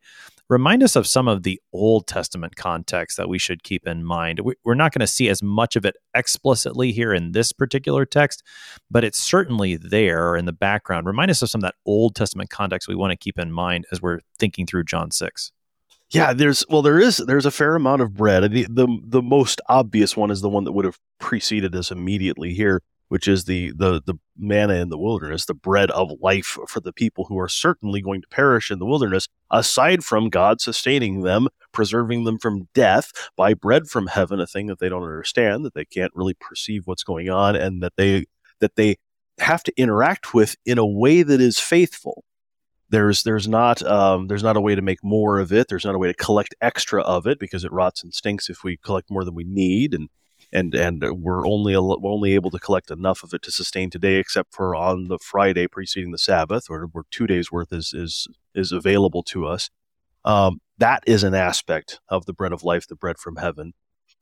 remind 0.52 0.82
us 0.82 0.94
of 0.94 1.06
some 1.06 1.28
of 1.28 1.42
the 1.42 1.60
Old 1.72 2.06
Testament 2.06 2.56
context 2.56 3.16
that 3.16 3.28
we 3.28 3.38
should 3.38 3.62
keep 3.62 3.86
in 3.86 4.04
mind. 4.04 4.40
We're 4.64 4.74
not 4.74 4.92
going 4.92 5.00
to 5.00 5.06
see 5.06 5.28
as 5.28 5.42
much 5.42 5.76
of 5.76 5.84
it 5.84 5.96
explicitly 6.14 6.92
here 6.92 7.12
in 7.12 7.32
this 7.32 7.52
particular 7.52 8.04
text, 8.04 8.42
but 8.90 9.02
it's 9.02 9.18
certainly 9.18 9.76
there 9.76 10.36
in 10.36 10.44
the 10.44 10.52
background. 10.52 11.06
Remind 11.06 11.30
us 11.30 11.40
of 11.40 11.48
some 11.48 11.60
of 11.60 11.62
that 11.62 11.74
Old 11.86 12.14
Testament 12.14 12.50
context 12.50 12.86
we 12.86 12.94
want 12.94 13.10
to 13.12 13.16
keep 13.16 13.38
in 13.38 13.50
mind 13.50 13.86
as 13.90 14.02
we're 14.02 14.20
thinking 14.38 14.66
through 14.66 14.84
John 14.84 15.10
6. 15.10 15.52
Yeah, 16.10 16.34
there's 16.34 16.62
well, 16.68 16.82
there 16.82 17.00
is 17.00 17.16
there's 17.16 17.46
a 17.46 17.50
fair 17.50 17.74
amount 17.74 18.02
of 18.02 18.12
bread. 18.12 18.42
The, 18.52 18.66
the 18.68 18.86
the 19.02 19.22
most 19.22 19.62
obvious 19.70 20.14
one 20.14 20.30
is 20.30 20.42
the 20.42 20.50
one 20.50 20.64
that 20.64 20.72
would 20.72 20.84
have 20.84 20.98
preceded 21.18 21.74
us 21.74 21.90
immediately 21.90 22.52
here, 22.52 22.82
which 23.12 23.28
is 23.28 23.44
the 23.44 23.72
the 23.72 24.00
the 24.06 24.14
manna 24.38 24.72
in 24.72 24.88
the 24.88 24.96
wilderness, 24.96 25.44
the 25.44 25.52
bread 25.52 25.90
of 25.90 26.10
life 26.22 26.56
for 26.66 26.80
the 26.80 26.94
people 26.94 27.26
who 27.26 27.38
are 27.38 27.46
certainly 27.46 28.00
going 28.00 28.22
to 28.22 28.28
perish 28.28 28.70
in 28.70 28.78
the 28.78 28.86
wilderness. 28.86 29.28
Aside 29.50 30.02
from 30.02 30.30
God 30.30 30.62
sustaining 30.62 31.20
them, 31.20 31.48
preserving 31.72 32.24
them 32.24 32.38
from 32.38 32.68
death 32.72 33.12
by 33.36 33.52
bread 33.52 33.88
from 33.88 34.06
heaven, 34.06 34.40
a 34.40 34.46
thing 34.46 34.66
that 34.68 34.78
they 34.78 34.88
don't 34.88 35.02
understand, 35.02 35.62
that 35.66 35.74
they 35.74 35.84
can't 35.84 36.10
really 36.14 36.32
perceive 36.32 36.86
what's 36.86 37.04
going 37.04 37.28
on, 37.28 37.54
and 37.54 37.82
that 37.82 37.92
they 37.98 38.24
that 38.60 38.76
they 38.76 38.96
have 39.40 39.62
to 39.64 39.72
interact 39.76 40.32
with 40.32 40.56
in 40.64 40.78
a 40.78 40.86
way 40.86 41.22
that 41.22 41.42
is 41.42 41.58
faithful 41.58 42.24
there's 42.88 43.24
there's 43.24 43.46
not 43.46 43.82
um, 43.82 44.28
there's 44.28 44.42
not 44.42 44.56
a 44.56 44.60
way 44.60 44.74
to 44.74 44.82
make 44.82 45.04
more 45.04 45.38
of 45.38 45.52
it. 45.52 45.68
There's 45.68 45.84
not 45.84 45.94
a 45.94 45.98
way 45.98 46.08
to 46.08 46.14
collect 46.14 46.54
extra 46.62 47.02
of 47.02 47.26
it 47.26 47.38
because 47.38 47.64
it 47.64 47.72
rots 47.72 48.02
and 48.02 48.14
stinks 48.14 48.48
if 48.48 48.64
we 48.64 48.78
collect 48.78 49.10
more 49.10 49.24
than 49.24 49.34
we 49.34 49.44
need, 49.44 49.92
and 49.92 50.08
and 50.52 50.74
and 50.74 51.02
we're 51.22 51.46
only 51.46 51.76
we're 51.76 52.12
only 52.12 52.34
able 52.34 52.50
to 52.50 52.58
collect 52.58 52.90
enough 52.90 53.22
of 53.22 53.32
it 53.32 53.42
to 53.42 53.52
sustain 53.52 53.90
today, 53.90 54.16
except 54.16 54.54
for 54.54 54.74
on 54.74 55.08
the 55.08 55.18
Friday 55.18 55.66
preceding 55.66 56.12
the 56.12 56.18
Sabbath, 56.18 56.66
or 56.68 56.86
where 56.92 57.04
two 57.10 57.26
days 57.26 57.50
worth 57.50 57.72
is 57.72 57.92
is 57.94 58.28
is 58.54 58.72
available 58.72 59.22
to 59.24 59.46
us. 59.46 59.70
Um, 60.24 60.60
that 60.78 61.02
is 61.06 61.24
an 61.24 61.34
aspect 61.34 62.00
of 62.08 62.26
the 62.26 62.32
bread 62.32 62.52
of 62.52 62.62
life, 62.62 62.86
the 62.86 62.96
bread 62.96 63.18
from 63.18 63.36
heaven. 63.36 63.72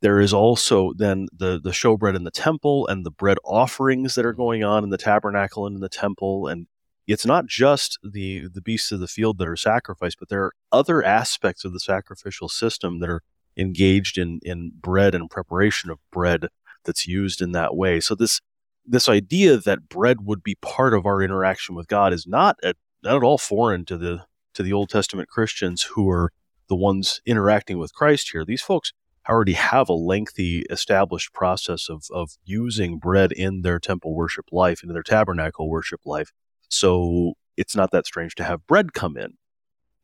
There 0.02 0.20
is 0.20 0.32
also 0.32 0.92
then 0.96 1.26
the 1.32 1.60
the 1.62 1.70
showbread 1.70 2.16
in 2.16 2.24
the 2.24 2.30
temple 2.30 2.86
and 2.86 3.04
the 3.04 3.10
bread 3.10 3.38
offerings 3.44 4.14
that 4.14 4.24
are 4.24 4.32
going 4.32 4.64
on 4.64 4.84
in 4.84 4.90
the 4.90 4.98
tabernacle 4.98 5.66
and 5.66 5.76
in 5.76 5.80
the 5.80 5.88
temple, 5.88 6.46
and 6.46 6.68
it's 7.06 7.26
not 7.26 7.46
just 7.46 7.98
the 8.02 8.48
the 8.48 8.62
beasts 8.62 8.92
of 8.92 9.00
the 9.00 9.08
field 9.08 9.38
that 9.38 9.48
are 9.48 9.56
sacrificed, 9.56 10.18
but 10.18 10.28
there 10.28 10.44
are 10.44 10.52
other 10.70 11.02
aspects 11.04 11.64
of 11.64 11.72
the 11.72 11.80
sacrificial 11.80 12.48
system 12.48 13.00
that 13.00 13.10
are 13.10 13.22
engaged 13.56 14.18
in 14.18 14.40
in 14.42 14.72
bread 14.80 15.14
and 15.14 15.30
preparation 15.30 15.90
of 15.90 15.98
bread 16.10 16.48
that's 16.84 17.06
used 17.06 17.40
in 17.42 17.52
that 17.52 17.76
way. 17.76 18.00
So 18.00 18.14
this 18.14 18.40
this 18.86 19.08
idea 19.08 19.56
that 19.56 19.88
bread 19.88 20.18
would 20.22 20.42
be 20.42 20.56
part 20.56 20.94
of 20.94 21.06
our 21.06 21.22
interaction 21.22 21.74
with 21.74 21.86
God 21.86 22.12
is 22.12 22.26
not 22.26 22.56
at, 22.62 22.76
not 23.02 23.16
at 23.16 23.22
all 23.22 23.38
foreign 23.38 23.84
to 23.86 23.96
the 23.96 24.24
to 24.54 24.62
the 24.62 24.72
Old 24.72 24.90
Testament 24.90 25.28
Christians 25.28 25.82
who 25.82 26.08
are 26.08 26.32
the 26.68 26.76
ones 26.76 27.20
interacting 27.26 27.78
with 27.78 27.94
Christ 27.94 28.30
here. 28.32 28.44
These 28.44 28.62
folks 28.62 28.92
already 29.28 29.52
have 29.52 29.88
a 29.88 29.94
lengthy 29.94 30.64
established 30.70 31.32
process 31.32 31.88
of, 31.88 32.04
of 32.10 32.30
using 32.44 32.98
bread 32.98 33.32
in 33.32 33.62
their 33.62 33.78
temple 33.78 34.14
worship 34.14 34.46
life, 34.50 34.82
in 34.82 34.92
their 34.92 35.02
tabernacle 35.02 35.68
worship 35.68 36.00
life. 36.04 36.32
So 36.68 37.34
it's 37.56 37.76
not 37.76 37.90
that 37.92 38.06
strange 38.06 38.34
to 38.36 38.44
have 38.44 38.66
bread 38.66 38.92
come 38.92 39.16
in. 39.16 39.34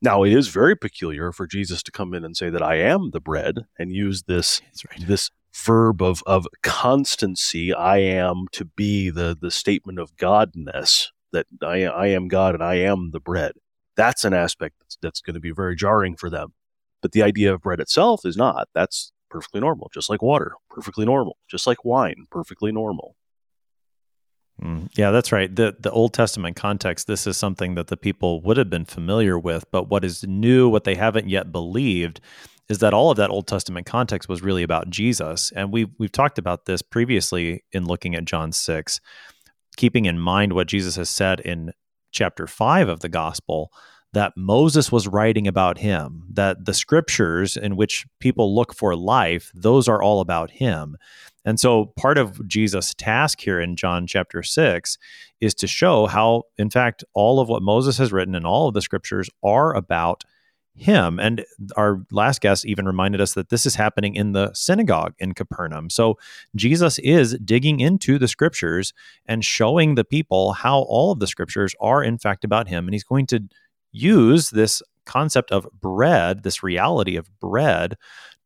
Now, 0.03 0.25
it 0.25 0.33
is 0.33 0.49
very 0.49 0.77
peculiar 0.77 1.33
for 1.33 1.47
Jesus 1.47 1.83
to 1.85 1.91
come 1.91 2.13
in 2.13 2.25
and 2.25 2.37
say 2.37 2.51
that 2.51 2.63
I 2.63 2.77
am 2.77 3.11
the 3.13 3.21
bread 3.21 3.67
and 3.79 3.93
use 3.93 4.25
this, 4.25 4.61
right. 4.91 5.07
this 5.07 5.31
verb 5.55 6.03
of, 6.03 6.23
of 6.27 6.47
constancy. 6.63 7.73
I 7.73 7.99
am 7.99 8.47
to 8.53 8.67
be 8.67 9.09
the, 9.11 9.37
the 9.41 9.51
statement 9.51 9.99
of 9.99 10.15
Godness 10.17 11.07
that 11.33 11.47
I, 11.63 11.85
I 11.85 12.07
am 12.09 12.29
God 12.29 12.55
and 12.55 12.63
I 12.63 12.75
am 12.75 13.11
the 13.13 13.21
bread. 13.21 13.53
That's 13.97 14.25
an 14.25 14.35
aspect 14.35 14.77
that's, 14.81 14.99
that's 15.01 15.21
going 15.23 15.35
to 15.35 15.41
be 15.41 15.51
very 15.51 15.75
jarring 15.75 16.17
for 16.17 16.29
them. 16.29 16.53
But 17.01 17.13
the 17.13 17.23
idea 17.23 17.55
of 17.55 17.63
bread 17.63 17.81
itself 17.81 18.21
is 18.25 18.37
not. 18.37 18.69
That's 18.75 19.13
perfectly 19.31 19.61
normal, 19.61 19.91
just 19.93 20.11
like 20.11 20.23
water, 20.23 20.53
perfectly 20.71 21.07
normal, 21.07 21.39
just 21.51 21.67
like 21.67 21.85
wine, 21.85 22.27
perfectly 22.31 22.73
normal. 22.73 23.17
Mm, 24.63 24.89
yeah, 24.97 25.11
that's 25.11 25.33
right. 25.33 25.55
The 25.55 25.77
the 25.79 25.91
Old 25.91 26.15
Testament 26.15 26.57
context, 26.57 27.07
this 27.07 27.27
is 27.27 27.37
something 27.37 27.75
that 27.75 27.89
the 27.89 27.97
people 27.97 28.41
would 28.43 28.57
have 28.57 28.71
been 28.71 28.87
familiar 28.87 29.39
with, 29.39 29.65
but 29.71 29.89
what 29.91 30.05
is 30.05 30.25
new, 30.25 30.69
what 30.69 30.85
they 30.85 30.95
haven't 30.95 31.29
yet 31.29 31.53
believed, 31.53 32.21
is 32.69 32.79
that 32.79 32.95
all 32.95 33.11
of 33.11 33.19
that 33.19 33.31
Old 33.31 33.47
Testament 33.47 33.87
context 33.87 34.29
was 34.29 34.43
really 34.43 34.63
about 34.63 34.89
Jesus. 34.89 35.53
And 35.55 35.73
we've 35.73 35.91
we've 35.99 36.13
talked 36.13 36.39
about 36.39 36.65
this 36.65 36.81
previously 36.81 37.65
in 37.73 37.85
looking 37.85 38.15
at 38.15 38.25
John 38.25 38.51
6, 38.51 39.01
keeping 39.77 40.07
in 40.07 40.19
mind 40.19 40.55
what 40.55 40.69
Jesus 40.69 40.97
has 40.97 41.11
said 41.11 41.41
in 41.41 41.73
chapter 42.13 42.47
5 42.47 42.89
of 42.89 43.01
the 43.01 43.11
gospel 43.11 43.71
that 44.13 44.33
Moses 44.35 44.91
was 44.91 45.07
writing 45.07 45.47
about 45.47 45.77
him, 45.77 46.25
that 46.33 46.65
the 46.65 46.73
scriptures 46.73 47.55
in 47.55 47.77
which 47.77 48.07
people 48.19 48.55
look 48.55 48.75
for 48.75 48.97
life, 48.97 49.53
those 49.55 49.89
are 49.89 50.03
all 50.03 50.21
about 50.21 50.51
him. 50.53 50.97
And 51.47 51.59
so 51.59 51.87
part 51.97 52.19
of 52.19 52.47
Jesus' 52.47 52.93
task 52.93 53.41
here 53.41 53.61
in 53.61 53.77
John 53.77 54.07
chapter 54.07 54.43
6 54.43 54.99
is 55.41 55.55
to 55.55 55.67
show 55.67 56.07
how, 56.07 56.43
in 56.59 56.69
fact, 56.69 57.05
all 57.15 57.41
of 57.41 57.49
what 57.49 57.63
Moses 57.63 57.97
has 57.99 58.13
written 58.13 58.35
and 58.35 58.47
all 58.47 58.69
of 58.69 58.75
the 58.75 58.83
scriptures 58.83 59.31
are 59.43 59.75
about 59.75 60.25
him. 60.75 61.19
And 61.19 61.45
our 61.77 62.03
last 62.11 62.41
guest 62.43 62.67
even 62.67 62.85
reminded 62.85 63.21
us 63.21 63.35
that 63.35 63.49
this 63.49 63.65
is 63.65 63.77
happening 63.77 64.15
in 64.15 64.33
the 64.33 64.53
synagogue 64.53 65.15
in 65.19 65.33
Capernaum. 65.33 65.89
So 65.89 66.19
Jesus 66.55 66.99
is 66.99 67.39
digging 67.45 67.81
into 67.81 68.19
the 68.19 68.29
scriptures 68.29 68.93
and 69.25 69.45
showing 69.45 69.95
the 69.95 70.05
people 70.05 70.53
how 70.53 70.81
all 70.81 71.13
of 71.13 71.21
the 71.21 71.27
scriptures 71.27 71.75
are, 71.81 72.03
in 72.03 72.19
fact, 72.19 72.45
about 72.45 72.69
him. 72.69 72.87
And 72.87 72.95
he's 72.95 73.05
going 73.05 73.27
to 73.29 73.45
use 73.93 74.51
this 74.51 74.83
concept 75.07 75.51
of 75.53 75.67
bread, 75.81 76.43
this 76.43 76.63
reality 76.63 77.17
of 77.17 77.31
bread, 77.39 77.97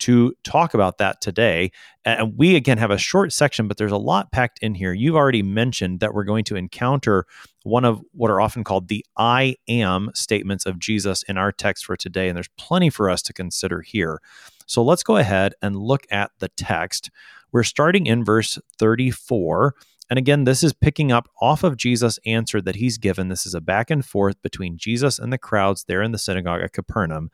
to 0.01 0.35
talk 0.45 0.75
about 0.75 0.99
that 0.99 1.21
today. 1.21 1.71
And 2.05 2.37
we 2.37 2.57
again 2.57 2.79
have 2.79 2.91
a 2.91 2.99
short 2.99 3.33
section, 3.33 3.69
but 3.69 3.77
there's 3.77 3.93
a 3.93 3.97
lot 3.97 4.33
packed 4.33 4.59
in 4.61 4.75
here. 4.75 4.93
You've 4.93 5.17
already 5.17 5.43
mentioned 5.43 6.01
that 6.01 6.15
we're 6.15 6.25
going 6.25 6.45
to 6.45 6.57
encounter 6.57 7.27
one 7.63 7.85
of 7.85 8.01
what 8.13 8.31
are 8.31 8.41
often 8.41 8.65
called 8.65 8.89
the 8.89 9.05
I 9.17 9.57
am 9.69 10.11
statements 10.15 10.67
of 10.67 10.79
Jesus 10.79 11.23
in 11.25 11.37
our 11.37 11.53
text 11.53 11.85
for 11.85 11.97
today. 11.97 12.29
And 12.29 12.37
there's 12.37 12.51
plenty 12.57 12.91
for 12.91 13.11
us 13.11 13.23
to 13.23 13.33
consider 13.33 13.83
here. 13.83 14.21
So 14.67 14.83
let's 14.83 15.03
go 15.03 15.17
ahead 15.17 15.55
and 15.63 15.77
look 15.77 16.07
at 16.11 16.31
the 16.39 16.49
text. 16.49 17.11
We're 17.53 17.63
starting 17.65 18.07
in 18.07 18.25
verse 18.25 18.59
34. 18.79 19.75
And 20.09 20.19
again, 20.19 20.45
this 20.45 20.65
is 20.65 20.73
picking 20.73 21.13
up 21.13 21.29
off 21.41 21.63
of 21.63 21.77
Jesus' 21.77 22.19
answer 22.27 22.61
that 22.61 22.77
he's 22.77 22.99
given. 22.99 23.29
This 23.29 23.47
is 23.47 23.55
a 23.55 23.61
back 23.61 23.91
and 23.91 24.05
forth 24.05 24.41
between 24.43 24.77
Jesus 24.77 25.19
and 25.19 25.33
the 25.33 25.39
crowds 25.39 25.85
there 25.85 26.03
in 26.03 26.13
the 26.13 26.19
synagogue 26.19 26.63
at 26.63 26.73
Capernaum. 26.73 27.31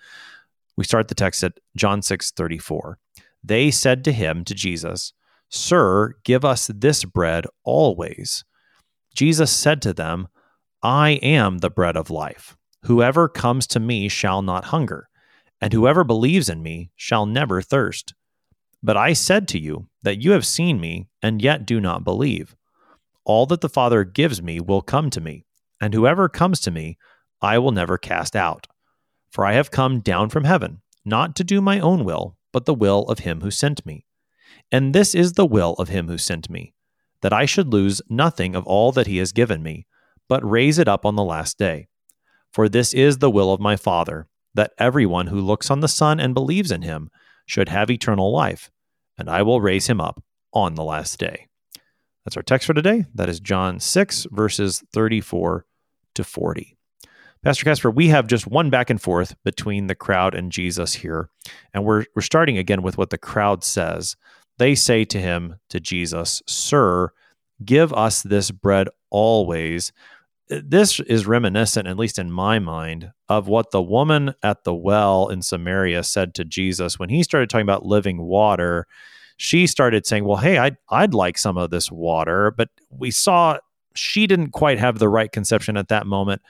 We 0.77 0.85
start 0.85 1.09
the 1.09 1.15
text 1.15 1.43
at 1.43 1.59
John 1.77 2.03
6 2.03 2.33
34. 2.33 2.99
They 3.43 3.71
said 3.71 4.05
to 4.05 4.13
him, 4.13 4.45
to 4.45 4.55
Jesus, 4.55 5.13
Sir, 5.49 6.15
give 6.25 6.45
us 6.45 6.71
this 6.75 7.05
bread 7.05 7.47
always. 7.65 8.45
Jesus 9.15 9.51
said 9.51 9.81
to 9.83 9.93
them, 9.93 10.29
I 10.83 11.13
am 11.23 11.59
the 11.59 11.71
bread 11.71 11.97
of 11.97 12.11
life. 12.11 12.57
Whoever 12.85 13.29
comes 13.29 13.67
to 13.69 13.81
me 13.81 14.09
shall 14.09 14.43
not 14.43 14.67
hunger, 14.67 15.09
and 15.61 15.73
whoever 15.73 16.05
believes 16.05 16.49
in 16.49 16.63
me 16.63 16.91
shall 16.97 17.27
never 17.27 17.63
thirst. 17.63 18.15
But 18.83 18.97
I 18.97 19.15
said 19.15 19.49
to 19.49 19.59
you 19.59 19.89
that 20.03 20.23
you 20.23 20.33
have 20.33 20.47
seen 20.47 20.81
me, 20.81 21.09
and 21.23 21.41
yet 21.41 21.67
do 21.67 21.81
not 21.81 22.05
believe. 22.05 22.55
All 23.25 23.47
that 23.47 23.61
the 23.61 23.69
Father 23.69 24.05
gives 24.05 24.43
me 24.43 24.61
will 24.61 24.83
come 24.83 25.11
to 25.11 25.21
me, 25.21 25.45
and 25.81 25.95
whoever 25.95 26.29
comes 26.29 26.61
to 26.61 26.71
me, 26.71 26.99
I 27.41 27.59
will 27.59 27.73
never 27.73 27.99
cast 27.99 28.37
out. 28.37 28.67
For 29.37 29.45
I 29.45 29.53
have 29.53 29.71
come 29.71 30.01
down 30.01 30.31
from 30.31 30.45
heaven, 30.45 30.81
not 31.05 31.37
to 31.37 31.45
do 31.45 31.61
my 31.61 31.79
own 31.79 32.07
will, 32.07 32.39
but 32.55 32.65
the 32.65 32.73
will 32.73 33.03
of 33.03 33.19
him 33.19 33.43
who 33.43 33.51
sent 33.51 33.85
me. 33.85 34.07
And 34.73 34.95
this 34.95 35.15
is 35.15 35.35
the 35.35 35.45
will 35.45 35.75
of 35.75 35.91
him 35.91 36.09
who 36.09 36.17
sent 36.17 36.49
me, 36.49 36.73
that 37.21 37.35
I 37.35 37.45
should 37.45 37.71
lose 37.71 38.01
nothing 38.09 38.57
of 38.57 38.67
all 38.67 38.93
that 38.93 39.07
he 39.07 39.19
has 39.19 39.33
given 39.33 39.63
me, 39.63 39.87
but 40.27 40.43
raise 40.43 40.79
it 40.79 40.89
up 40.89 41.05
on 41.05 41.17
the 41.17 41.23
last 41.23 41.59
day. 41.59 41.89
For 42.51 42.67
this 42.67 42.95
is 42.95 43.19
the 43.19 43.31
will 43.31 43.53
of 43.53 43.61
my 43.61 43.77
Father, 43.77 44.27
that 44.55 44.73
everyone 44.79 45.27
who 45.27 45.43
looks 45.43 45.71
on 45.71 45.81
the 45.81 45.87
Son 45.87 46.19
and 46.19 46.33
believes 46.33 46.71
in 46.71 46.81
him 46.81 47.11
should 47.45 47.69
have 47.69 47.91
eternal 47.91 48.33
life, 48.33 48.71
and 49.19 49.29
I 49.29 49.43
will 49.43 49.61
raise 49.61 49.87
him 49.87 50.01
up 50.01 50.25
on 50.55 50.77
the 50.77 50.83
last 50.83 51.19
day. 51.19 51.49
That's 52.25 52.39
our 52.39 52.43
text 52.43 52.67
for 52.67 52.73
today. 52.73 53.05
That 53.15 53.29
is 53.29 53.41
John 53.41 53.81
6, 53.81 54.29
verses 54.31 54.83
34 54.95 55.67
to 56.15 56.25
40. 56.25 56.79
Pastor 57.47 57.65
Casper, 57.65 57.93
we 57.93 58.09
have 58.09 58.27
just 58.27 58.49
one 58.49 58.71
back 58.71 58.91
and 58.91 59.01
forth 59.01 59.37
between 59.45 59.87
the 59.87 59.95
crowd 59.95 60.35
and 60.35 60.51
Jesus 60.51 60.95
here. 60.95 61.31
And 61.73 61.85
we're, 61.85 62.05
we're 62.17 62.23
starting 62.23 62.59
again 62.59 62.83
with 62.83 62.99
what 62.99 63.11
the 63.11 63.19
crowd 63.19 63.63
says. 63.63 64.17
They 64.59 64.75
say 64.75 65.05
to 65.05 65.21
him, 65.21 65.61
to 65.69 65.79
Jesus, 65.79 66.43
Sir, 66.49 67.11
give 67.65 67.93
us 67.93 68.25
this 68.25 68.51
bread 68.51 68.89
always. 69.11 69.93
This 70.49 70.99
is 70.99 71.29
reminiscent, 71.29 71.87
at 71.87 71.97
least 71.97 72.19
in 72.19 72.33
my 72.33 72.59
mind, 72.59 73.13
of 73.29 73.47
what 73.47 73.71
the 73.71 73.81
woman 73.81 74.35
at 74.43 74.65
the 74.65 74.75
well 74.75 75.29
in 75.29 75.41
Samaria 75.41 76.03
said 76.03 76.35
to 76.35 76.45
Jesus 76.45 76.99
when 76.99 77.11
he 77.11 77.23
started 77.23 77.49
talking 77.49 77.63
about 77.63 77.87
living 77.87 78.23
water. 78.23 78.89
She 79.37 79.69
started 79.69 80.05
saying, 80.05 80.25
Well, 80.25 80.39
hey, 80.39 80.59
I'd, 80.59 80.79
I'd 80.91 81.15
like 81.15 81.39
some 81.39 81.59
of 81.59 81.71
this 81.71 81.93
water. 81.93 82.51
But 82.51 82.71
we 82.91 83.13
saw 83.13 83.59
she 83.95 84.27
didn't 84.27 84.51
quite 84.51 84.81
have 84.81 84.99
the 84.99 85.09
right 85.09 85.31
conception 85.31 85.77
at 85.77 85.87
that 85.91 86.09
moment 86.09 86.43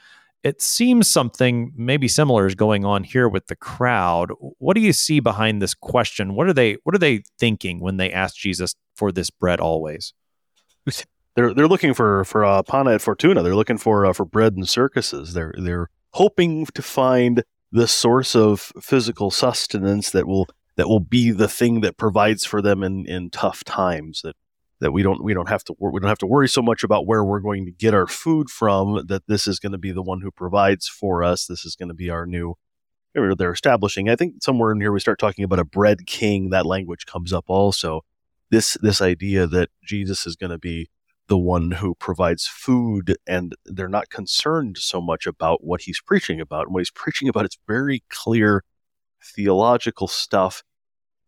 it 0.43 0.61
seems 0.61 1.07
something 1.07 1.73
maybe 1.75 2.07
similar 2.07 2.45
is 2.45 2.55
going 2.55 2.85
on 2.85 3.03
here 3.03 3.27
with 3.27 3.47
the 3.47 3.55
crowd. 3.55 4.31
What 4.59 4.75
do 4.75 4.81
you 4.81 4.93
see 4.93 5.19
behind 5.19 5.61
this 5.61 5.73
question? 5.73 6.35
What 6.35 6.47
are 6.47 6.53
they 6.53 6.77
what 6.83 6.95
are 6.95 6.99
they 6.99 7.23
thinking 7.39 7.79
when 7.79 7.97
they 7.97 8.11
ask 8.11 8.35
Jesus 8.35 8.75
for 8.95 9.11
this 9.11 9.29
bread 9.29 9.59
always? 9.59 10.13
They're 11.35 11.53
they're 11.53 11.67
looking 11.67 11.93
for 11.93 12.23
for 12.23 12.45
uh, 12.45 12.63
pana 12.63 12.91
et 12.91 13.01
fortuna. 13.01 13.43
They're 13.43 13.55
looking 13.55 13.77
for 13.77 14.05
uh, 14.05 14.13
for 14.13 14.25
bread 14.25 14.53
and 14.53 14.67
circuses. 14.67 15.33
They're 15.33 15.53
they're 15.57 15.89
hoping 16.13 16.65
to 16.65 16.81
find 16.81 17.43
the 17.71 17.87
source 17.87 18.35
of 18.35 18.71
physical 18.81 19.29
sustenance 19.29 20.09
that 20.11 20.27
will 20.27 20.47
that 20.77 20.87
will 20.87 20.99
be 20.99 21.31
the 21.31 21.47
thing 21.47 21.81
that 21.81 21.97
provides 21.97 22.45
for 22.45 22.61
them 22.61 22.83
in 22.83 23.05
in 23.05 23.29
tough 23.29 23.63
times. 23.63 24.21
That 24.23 24.35
that 24.79 24.91
we 24.91 25.01
don't 25.03 25.23
we 25.23 25.33
don't 25.33 25.49
have 25.49 25.63
to 25.65 25.75
we 25.79 25.99
don't 25.99 26.09
have 26.09 26.17
to 26.19 26.27
worry 26.27 26.47
so 26.47 26.61
much 26.61 26.83
about 26.83 27.07
where 27.07 27.23
we're 27.23 27.39
going 27.39 27.65
to 27.65 27.71
get 27.71 27.93
our 27.93 28.07
food 28.07 28.49
from 28.49 29.05
that 29.07 29.27
this 29.27 29.47
is 29.47 29.59
going 29.59 29.71
to 29.71 29.77
be 29.77 29.91
the 29.91 30.01
one 30.01 30.21
who 30.21 30.31
provides 30.31 30.87
for 30.87 31.23
us. 31.23 31.47
This 31.47 31.65
is 31.65 31.75
going 31.75 31.89
to 31.89 31.95
be 31.95 32.09
our 32.09 32.25
new 32.25 32.55
they're 33.35 33.51
establishing. 33.51 34.09
I 34.09 34.15
think 34.15 34.43
somewhere 34.43 34.71
in 34.71 34.79
here 34.79 34.91
we 34.91 34.99
start 34.99 35.17
talking 35.17 35.43
about 35.43 35.57
a 35.57 35.65
bread 35.65 36.05
king 36.05 36.51
that 36.51 36.67
language 36.67 37.07
comes 37.07 37.33
up 37.33 37.45
also. 37.47 38.01
This 38.51 38.77
this 38.81 39.01
idea 39.01 39.47
that 39.47 39.69
jesus 39.83 40.27
is 40.27 40.35
going 40.35 40.51
to 40.51 40.59
be 40.59 40.89
the 41.27 41.37
one 41.37 41.71
who 41.71 41.95
provides 41.95 42.47
food 42.47 43.17
and 43.27 43.55
they're 43.65 43.89
not 43.89 44.09
concerned 44.09 44.77
so 44.77 45.01
much 45.01 45.27
about 45.27 45.63
what 45.63 45.81
he's 45.81 45.99
preaching 45.99 46.39
about. 46.39 46.65
And 46.65 46.73
what 46.73 46.79
he's 46.79 46.91
preaching 46.91 47.27
about 47.27 47.45
it's 47.45 47.57
very 47.67 48.03
clear 48.09 48.63
theological 49.35 50.07
stuff 50.07 50.63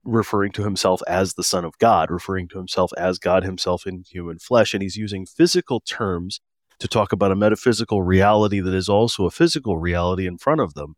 referring 0.03 0.51
to 0.53 0.63
himself 0.63 1.01
as 1.08 1.34
the 1.34 1.44
Son 1.44 1.65
of 1.65 1.77
God, 1.77 2.10
referring 2.10 2.48
to 2.50 2.58
himself 2.58 2.91
as 2.98 3.20
God 3.20 3.44
himself 3.44 3.86
in 3.86 4.03
human 4.10 4.39
flesh. 4.39 4.74
And 4.74 4.82
he's 4.82 4.96
using 4.96 5.25
physical 5.25 5.82
terms 5.82 6.39
to 6.79 6.88
talk 6.88 7.12
about 7.12 7.32
a 7.32 7.36
metaphysical 7.36 8.01
reality 8.01 8.60
that 8.62 8.74
is 8.74 8.89
also 8.89 9.25
a 9.25 9.32
physical 9.32 9.77
reality 9.77 10.25
in 10.25 10.38
front 10.38 10.62
of 10.62 10.74
them. 10.74 10.96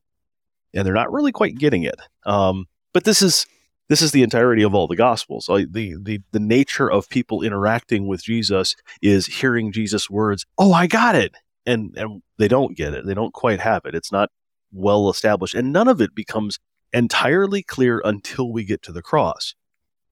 And 0.73 0.85
they're 0.85 0.93
not 0.93 1.11
really 1.11 1.31
quite 1.31 1.57
getting 1.57 1.83
it. 1.83 1.99
Um, 2.25 2.65
but 2.93 3.03
this 3.03 3.21
is 3.21 3.45
this 3.89 4.01
is 4.01 4.13
the 4.13 4.23
entirety 4.23 4.63
of 4.63 4.73
all 4.73 4.87
the 4.87 4.95
gospels. 4.95 5.47
The, 5.47 5.97
the 6.01 6.19
the 6.31 6.39
nature 6.39 6.89
of 6.89 7.09
people 7.09 7.41
interacting 7.41 8.07
with 8.07 8.23
Jesus 8.23 8.75
is 9.01 9.25
hearing 9.25 9.73
Jesus' 9.73 10.09
words, 10.09 10.45
"Oh, 10.57 10.71
I 10.71 10.87
got 10.87 11.15
it." 11.15 11.33
And 11.65 11.93
and 11.97 12.21
they 12.37 12.47
don't 12.47 12.77
get 12.77 12.93
it. 12.93 13.05
They 13.05 13.13
don't 13.13 13.33
quite 13.33 13.59
have 13.59 13.81
it. 13.85 13.95
It's 13.95 14.11
not 14.11 14.29
well 14.71 15.09
established. 15.09 15.55
And 15.55 15.73
none 15.73 15.89
of 15.89 15.99
it 15.99 16.15
becomes 16.15 16.57
entirely 16.93 17.63
clear 17.63 18.01
until 18.03 18.51
we 18.51 18.63
get 18.63 18.81
to 18.83 18.91
the 18.91 19.01
cross. 19.01 19.55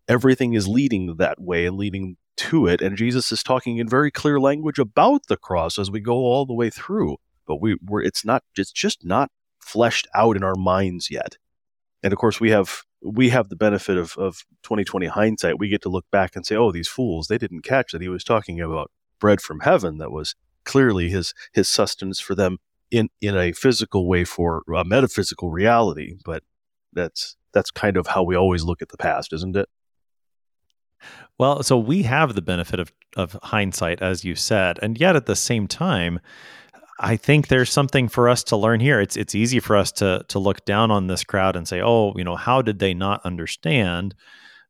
Everything 0.07 0.53
is 0.53 0.67
leading 0.67 1.17
that 1.17 1.39
way 1.39 1.65
and 1.65 1.77
leading 1.77 2.17
to 2.37 2.67
it. 2.67 2.81
And 2.81 2.97
Jesus 2.97 3.31
is 3.31 3.43
talking 3.43 3.77
in 3.77 3.87
very 3.87 4.11
clear 4.11 4.39
language 4.39 4.79
about 4.79 5.27
the 5.27 5.37
cross 5.37 5.77
as 5.77 5.91
we 5.91 5.99
go 5.99 6.15
all 6.15 6.45
the 6.45 6.53
way 6.53 6.69
through. 6.69 7.17
But 7.45 7.61
we, 7.61 7.77
we're, 7.85 8.01
it's 8.01 8.23
not, 8.23 8.43
it's 8.55 8.71
just 8.71 9.05
not 9.05 9.29
fleshed 9.59 10.07
out 10.15 10.35
in 10.35 10.43
our 10.43 10.55
minds 10.55 11.11
yet. 11.11 11.37
And 12.01 12.13
of 12.13 12.19
course, 12.19 12.39
we 12.39 12.51
have 12.51 12.83
we 13.01 13.29
have 13.29 13.49
the 13.49 13.55
benefit 13.55 13.97
of, 13.97 14.17
of 14.17 14.43
2020 14.63 15.07
hindsight. 15.07 15.59
We 15.59 15.69
get 15.69 15.81
to 15.83 15.89
look 15.89 16.05
back 16.11 16.35
and 16.35 16.45
say, 16.45 16.55
oh, 16.55 16.71
these 16.71 16.87
fools, 16.87 17.27
they 17.27 17.37
didn't 17.37 17.61
catch 17.61 17.91
that 17.91 18.01
he 18.01 18.09
was 18.09 18.23
talking 18.23 18.59
about 18.59 18.91
bread 19.19 19.41
from 19.41 19.61
heaven 19.61 19.97
that 19.97 20.11
was 20.11 20.35
clearly 20.65 21.09
his 21.09 21.33
his 21.53 21.69
sustenance 21.69 22.19
for 22.19 22.35
them 22.35 22.57
in 22.91 23.09
in 23.21 23.37
a 23.37 23.51
physical 23.51 24.07
way 24.07 24.23
for 24.23 24.63
a 24.75 24.83
metaphysical 24.83 25.49
reality. 25.49 26.15
But 26.23 26.43
that's 26.93 27.35
that's 27.53 27.71
kind 27.71 27.97
of 27.97 28.07
how 28.07 28.23
we 28.23 28.35
always 28.35 28.63
look 28.63 28.81
at 28.81 28.89
the 28.89 28.97
past, 28.97 29.33
isn't 29.33 29.55
it? 29.55 29.67
Well, 31.37 31.63
so 31.63 31.77
we 31.77 32.03
have 32.03 32.35
the 32.35 32.41
benefit 32.41 32.79
of 32.79 32.91
of 33.15 33.37
hindsight, 33.43 34.01
as 34.01 34.23
you 34.23 34.35
said, 34.35 34.79
and 34.81 34.99
yet 34.99 35.15
at 35.15 35.25
the 35.25 35.35
same 35.35 35.67
time, 35.67 36.19
I 36.99 37.15
think 37.15 37.47
there's 37.47 37.71
something 37.71 38.09
for 38.09 38.27
us 38.27 38.43
to 38.45 38.57
learn 38.57 38.81
here. 38.81 38.99
It's 38.99 39.15
it's 39.15 39.35
easy 39.35 39.59
for 39.59 39.75
us 39.77 39.91
to 39.93 40.25
to 40.27 40.39
look 40.39 40.65
down 40.65 40.91
on 40.91 41.07
this 41.07 41.23
crowd 41.23 41.55
and 41.55 41.67
say, 41.67 41.81
"Oh, 41.81 42.13
you 42.17 42.23
know, 42.23 42.35
how 42.35 42.61
did 42.61 42.79
they 42.79 42.93
not 42.93 43.25
understand?" 43.25 44.15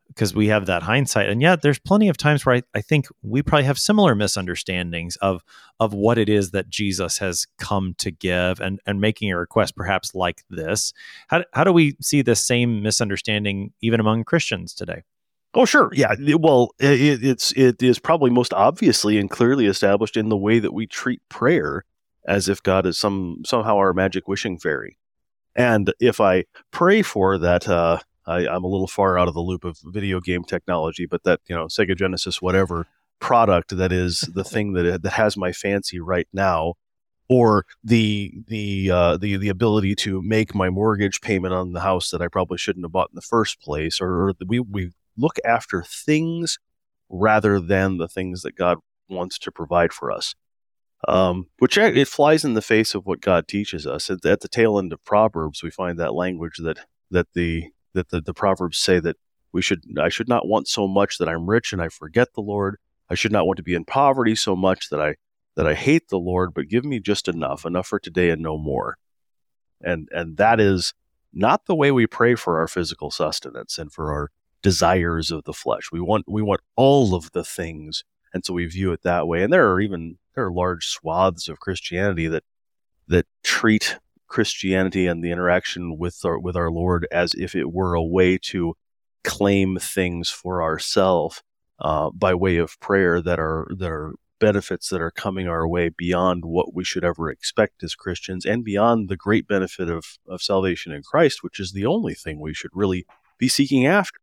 Because 0.09 0.35
we 0.35 0.47
have 0.47 0.65
that 0.65 0.83
hindsight, 0.83 1.29
and 1.29 1.41
yet 1.41 1.61
there's 1.61 1.79
plenty 1.79 2.09
of 2.09 2.17
times 2.17 2.45
where 2.45 2.55
I, 2.55 2.63
I 2.75 2.81
think 2.81 3.07
we 3.21 3.41
probably 3.41 3.63
have 3.65 3.79
similar 3.79 4.15
misunderstandings 4.15 5.15
of 5.17 5.43
of 5.79 5.93
what 5.93 6.17
it 6.17 6.27
is 6.27 6.51
that 6.51 6.69
Jesus 6.69 7.19
has 7.19 7.47
come 7.57 7.93
to 7.99 8.11
give, 8.11 8.59
and 8.59 8.79
and 8.85 8.99
making 8.99 9.31
a 9.31 9.37
request 9.37 9.75
perhaps 9.75 10.13
like 10.13 10.43
this. 10.49 10.93
How 11.27 11.43
how 11.53 11.63
do 11.63 11.71
we 11.71 11.95
see 12.01 12.21
this 12.21 12.43
same 12.43 12.81
misunderstanding 12.81 13.71
even 13.81 13.99
among 13.99 14.23
Christians 14.25 14.73
today? 14.73 15.03
Oh, 15.53 15.65
sure. 15.65 15.89
Yeah. 15.93 16.13
Well, 16.37 16.71
it, 16.79 17.23
it's 17.23 17.51
it 17.53 17.81
is 17.81 17.97
probably 17.97 18.29
most 18.29 18.53
obviously 18.53 19.17
and 19.17 19.29
clearly 19.29 19.65
established 19.65 20.15
in 20.15 20.29
the 20.29 20.37
way 20.37 20.59
that 20.59 20.73
we 20.73 20.85
treat 20.85 21.21
prayer 21.29 21.85
as 22.27 22.47
if 22.47 22.61
God 22.61 22.85
is 22.85 22.97
some 22.97 23.41
somehow 23.45 23.77
our 23.77 23.93
magic 23.93 24.27
wishing 24.27 24.59
fairy. 24.59 24.97
And 25.55 25.91
if 25.99 26.21
I 26.21 26.45
pray 26.71 27.01
for 27.01 27.37
that, 27.39 27.67
uh, 27.67 27.99
I, 28.29 28.47
I'm 28.47 28.63
a 28.63 28.67
little 28.67 28.87
far 28.87 29.17
out 29.17 29.27
of 29.27 29.33
the 29.33 29.41
loop 29.41 29.63
of 29.63 29.77
video 29.83 30.19
game 30.19 30.43
technology, 30.43 31.05
but 31.05 31.23
that 31.23 31.41
you 31.47 31.55
know 31.55 31.65
Sega 31.65 31.95
Genesis 31.95 32.41
whatever 32.41 32.87
product 33.19 33.75
that 33.75 33.91
is 33.91 34.21
the 34.33 34.43
thing 34.43 34.73
that 34.73 35.01
that 35.03 35.13
has 35.13 35.35
my 35.37 35.51
fancy 35.51 35.99
right 35.99 36.27
now, 36.33 36.75
or 37.27 37.65
the 37.83 38.33
the 38.47 38.91
uh, 38.91 39.17
the 39.17 39.37
the 39.37 39.49
ability 39.49 39.95
to 39.95 40.21
make 40.21 40.55
my 40.55 40.69
mortgage 40.69 41.21
payment 41.21 41.53
on 41.53 41.73
the 41.73 41.81
house 41.81 42.11
that 42.11 42.21
I 42.21 42.27
probably 42.27 42.57
shouldn't 42.57 42.85
have 42.85 42.91
bought 42.91 43.09
in 43.11 43.15
the 43.15 43.21
first 43.21 43.59
place, 43.59 43.99
or, 44.01 44.29
or 44.29 44.33
we 44.45 44.59
we 44.59 44.91
look 45.17 45.37
after 45.43 45.83
things 45.83 46.59
rather 47.09 47.59
than 47.59 47.97
the 47.97 48.07
things 48.07 48.43
that 48.43 48.55
God 48.55 48.77
wants 49.09 49.39
to 49.39 49.51
provide 49.51 49.91
for 49.91 50.11
us 50.11 50.35
um, 51.07 51.47
which 51.59 51.77
it 51.77 52.07
flies 52.07 52.43
in 52.43 52.53
the 52.53 52.61
face 52.61 52.93
of 52.93 53.05
what 53.05 53.21
God 53.21 53.47
teaches 53.47 53.87
us. 53.87 54.09
At, 54.09 54.25
at, 54.25 54.41
the 54.41 54.47
tail 54.47 54.77
end 54.77 54.91
of 54.91 55.03
Proverbs, 55.05 55.63
we 55.63 55.71
find 55.71 55.97
that 55.99 56.13
language 56.13 56.57
that 56.59 56.79
that 57.11 57.27
the 57.33 57.65
that 57.93 58.09
the, 58.09 58.21
the 58.21 58.33
Proverbs 58.33 58.77
say 58.77 58.99
that 58.99 59.17
we 59.51 59.61
should 59.61 59.83
I 59.99 60.09
should 60.09 60.29
not 60.29 60.47
want 60.47 60.67
so 60.67 60.87
much 60.87 61.17
that 61.17 61.29
I'm 61.29 61.49
rich 61.49 61.73
and 61.73 61.81
I 61.81 61.89
forget 61.89 62.33
the 62.33 62.41
Lord. 62.41 62.77
I 63.09 63.15
should 63.15 63.31
not 63.31 63.47
want 63.47 63.57
to 63.57 63.63
be 63.63 63.73
in 63.73 63.85
poverty 63.85 64.35
so 64.35 64.55
much 64.55 64.89
that 64.89 65.01
I 65.01 65.15
that 65.55 65.67
I 65.67 65.73
hate 65.73 66.09
the 66.09 66.19
Lord, 66.19 66.53
but 66.53 66.69
give 66.69 66.85
me 66.85 66.99
just 66.99 67.27
enough, 67.27 67.65
enough 67.65 67.87
for 67.87 67.99
today 67.99 68.29
and 68.29 68.41
no 68.41 68.57
more. 68.57 68.97
And 69.81 70.07
and 70.11 70.37
that 70.37 70.59
is 70.59 70.93
not 71.33 71.65
the 71.65 71.75
way 71.75 71.91
we 71.91 72.07
pray 72.07 72.35
for 72.35 72.59
our 72.59 72.67
physical 72.67 73.11
sustenance 73.11 73.77
and 73.77 73.91
for 73.91 74.11
our 74.11 74.29
desires 74.61 75.31
of 75.31 75.43
the 75.43 75.53
flesh. 75.53 75.89
We 75.91 75.99
want 75.99 76.25
we 76.27 76.41
want 76.41 76.61
all 76.75 77.15
of 77.15 77.31
the 77.31 77.43
things, 77.43 78.03
and 78.33 78.45
so 78.45 78.53
we 78.53 78.65
view 78.65 78.91
it 78.91 79.03
that 79.03 79.27
way. 79.27 79.43
And 79.43 79.51
there 79.51 79.71
are 79.71 79.79
even 79.79 80.17
there 80.35 80.45
are 80.45 80.51
large 80.51 80.87
swaths 80.87 81.47
of 81.47 81.59
Christianity 81.59 82.27
that 82.27 82.43
that 83.07 83.25
treat 83.43 83.97
Christianity 84.29 85.07
and 85.07 85.23
the 85.23 85.31
interaction 85.31 85.97
with 85.97 86.23
our 86.23 86.39
with 86.39 86.55
our 86.55 86.71
Lord 86.71 87.07
as 87.11 87.33
if 87.33 87.55
it 87.55 87.71
were 87.71 87.93
a 87.93 88.03
way 88.03 88.37
to 88.43 88.75
claim 89.23 89.77
things 89.77 90.29
for 90.29 90.63
ourselves 90.63 91.43
uh, 91.79 92.09
by 92.11 92.33
way 92.33 92.57
of 92.57 92.79
prayer 92.79 93.21
that 93.21 93.39
are 93.39 93.67
that 93.77 93.91
are 93.91 94.13
benefits 94.39 94.89
that 94.89 95.01
are 95.01 95.11
coming 95.11 95.47
our 95.47 95.67
way 95.67 95.89
beyond 95.89 96.45
what 96.45 96.73
we 96.73 96.83
should 96.83 97.03
ever 97.03 97.29
expect 97.29 97.83
as 97.83 97.93
Christians 97.93 98.45
and 98.45 98.63
beyond 98.63 99.09
the 99.09 99.17
great 99.17 99.47
benefit 99.47 99.89
of, 99.89 100.17
of 100.27 100.41
salvation 100.41 100.93
in 100.93 101.03
Christ, 101.03 101.43
which 101.43 101.59
is 101.59 101.73
the 101.73 101.85
only 101.85 102.13
thing 102.13 102.39
we 102.39 102.53
should 102.53 102.71
really 102.73 103.05
be 103.37 103.49
seeking 103.49 103.85
after. 103.85 104.17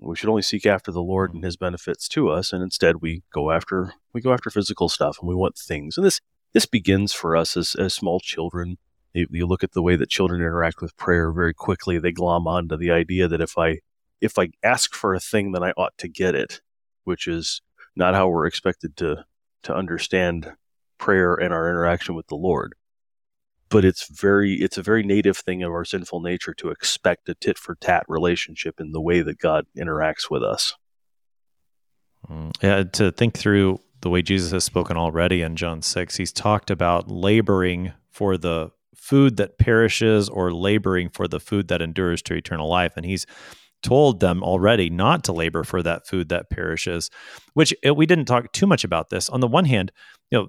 We 0.00 0.14
should 0.14 0.28
only 0.28 0.42
seek 0.42 0.64
after 0.64 0.92
the 0.92 1.02
Lord 1.02 1.34
and 1.34 1.42
His 1.42 1.56
benefits 1.56 2.06
to 2.10 2.28
us, 2.28 2.52
and 2.52 2.62
instead 2.62 3.02
we 3.02 3.24
go 3.32 3.50
after 3.50 3.94
we 4.12 4.20
go 4.20 4.32
after 4.32 4.50
physical 4.50 4.88
stuff 4.88 5.18
and 5.20 5.28
we 5.28 5.34
want 5.34 5.58
things. 5.58 5.96
And 5.96 6.06
this 6.06 6.20
this 6.52 6.66
begins 6.66 7.12
for 7.12 7.36
us 7.36 7.56
as, 7.56 7.74
as 7.74 7.94
small 7.94 8.20
children. 8.20 8.78
You, 9.30 9.46
look 9.46 9.64
at 9.64 9.72
the 9.72 9.82
way 9.82 9.96
that 9.96 10.10
children 10.10 10.40
interact 10.40 10.80
with 10.80 10.96
prayer 10.96 11.32
very 11.32 11.54
quickly. 11.54 11.98
They 11.98 12.12
glom 12.12 12.46
onto 12.46 12.76
the 12.76 12.90
idea 12.90 13.28
that 13.28 13.40
if 13.40 13.58
I 13.58 13.78
if 14.20 14.38
I 14.38 14.50
ask 14.62 14.94
for 14.94 15.14
a 15.14 15.20
thing, 15.20 15.52
then 15.52 15.62
I 15.62 15.72
ought 15.76 15.96
to 15.98 16.08
get 16.08 16.34
it, 16.34 16.60
which 17.04 17.26
is 17.26 17.62
not 17.96 18.14
how 18.14 18.28
we're 18.28 18.46
expected 18.46 18.96
to 18.98 19.24
to 19.64 19.74
understand 19.74 20.52
prayer 20.98 21.34
and 21.34 21.52
our 21.52 21.68
interaction 21.68 22.14
with 22.14 22.26
the 22.26 22.36
Lord 22.36 22.74
but 23.68 23.84
it's 23.84 24.08
very 24.08 24.54
it's 24.54 24.78
a 24.78 24.82
very 24.82 25.02
native 25.02 25.36
thing 25.36 25.62
of 25.62 25.72
our 25.72 25.84
sinful 25.84 26.20
nature 26.20 26.54
to 26.54 26.70
expect 26.70 27.28
a 27.28 27.34
tit 27.34 27.58
for 27.58 27.74
tat 27.76 28.04
relationship 28.08 28.80
in 28.80 28.92
the 28.92 29.00
way 29.00 29.20
that 29.20 29.38
God 29.38 29.66
interacts 29.76 30.30
with 30.30 30.42
us. 30.42 30.74
Mm, 32.28 32.54
yeah, 32.62 32.82
to 32.84 33.12
think 33.12 33.36
through 33.36 33.80
the 34.00 34.10
way 34.10 34.22
Jesus 34.22 34.52
has 34.52 34.64
spoken 34.64 34.96
already 34.96 35.42
in 35.42 35.56
John 35.56 35.82
6, 35.82 36.16
he's 36.16 36.32
talked 36.32 36.70
about 36.70 37.10
laboring 37.10 37.92
for 38.10 38.36
the 38.36 38.70
food 38.98 39.36
that 39.36 39.58
perishes 39.58 40.28
or 40.28 40.52
laboring 40.52 41.08
for 41.08 41.26
the 41.26 41.40
food 41.40 41.68
that 41.68 41.82
endures 41.82 42.20
to 42.22 42.34
eternal 42.34 42.68
life 42.68 42.92
and 42.96 43.06
he's 43.06 43.26
told 43.82 44.18
them 44.18 44.42
already 44.42 44.90
not 44.90 45.22
to 45.22 45.32
labor 45.32 45.62
for 45.62 45.82
that 45.82 46.06
food 46.06 46.28
that 46.28 46.50
perishes 46.50 47.10
which 47.54 47.72
we 47.94 48.06
didn't 48.06 48.24
talk 48.24 48.52
too 48.52 48.66
much 48.66 48.82
about 48.82 49.08
this 49.08 49.28
on 49.28 49.40
the 49.40 49.46
one 49.46 49.64
hand 49.64 49.92
you 50.30 50.38
know 50.38 50.48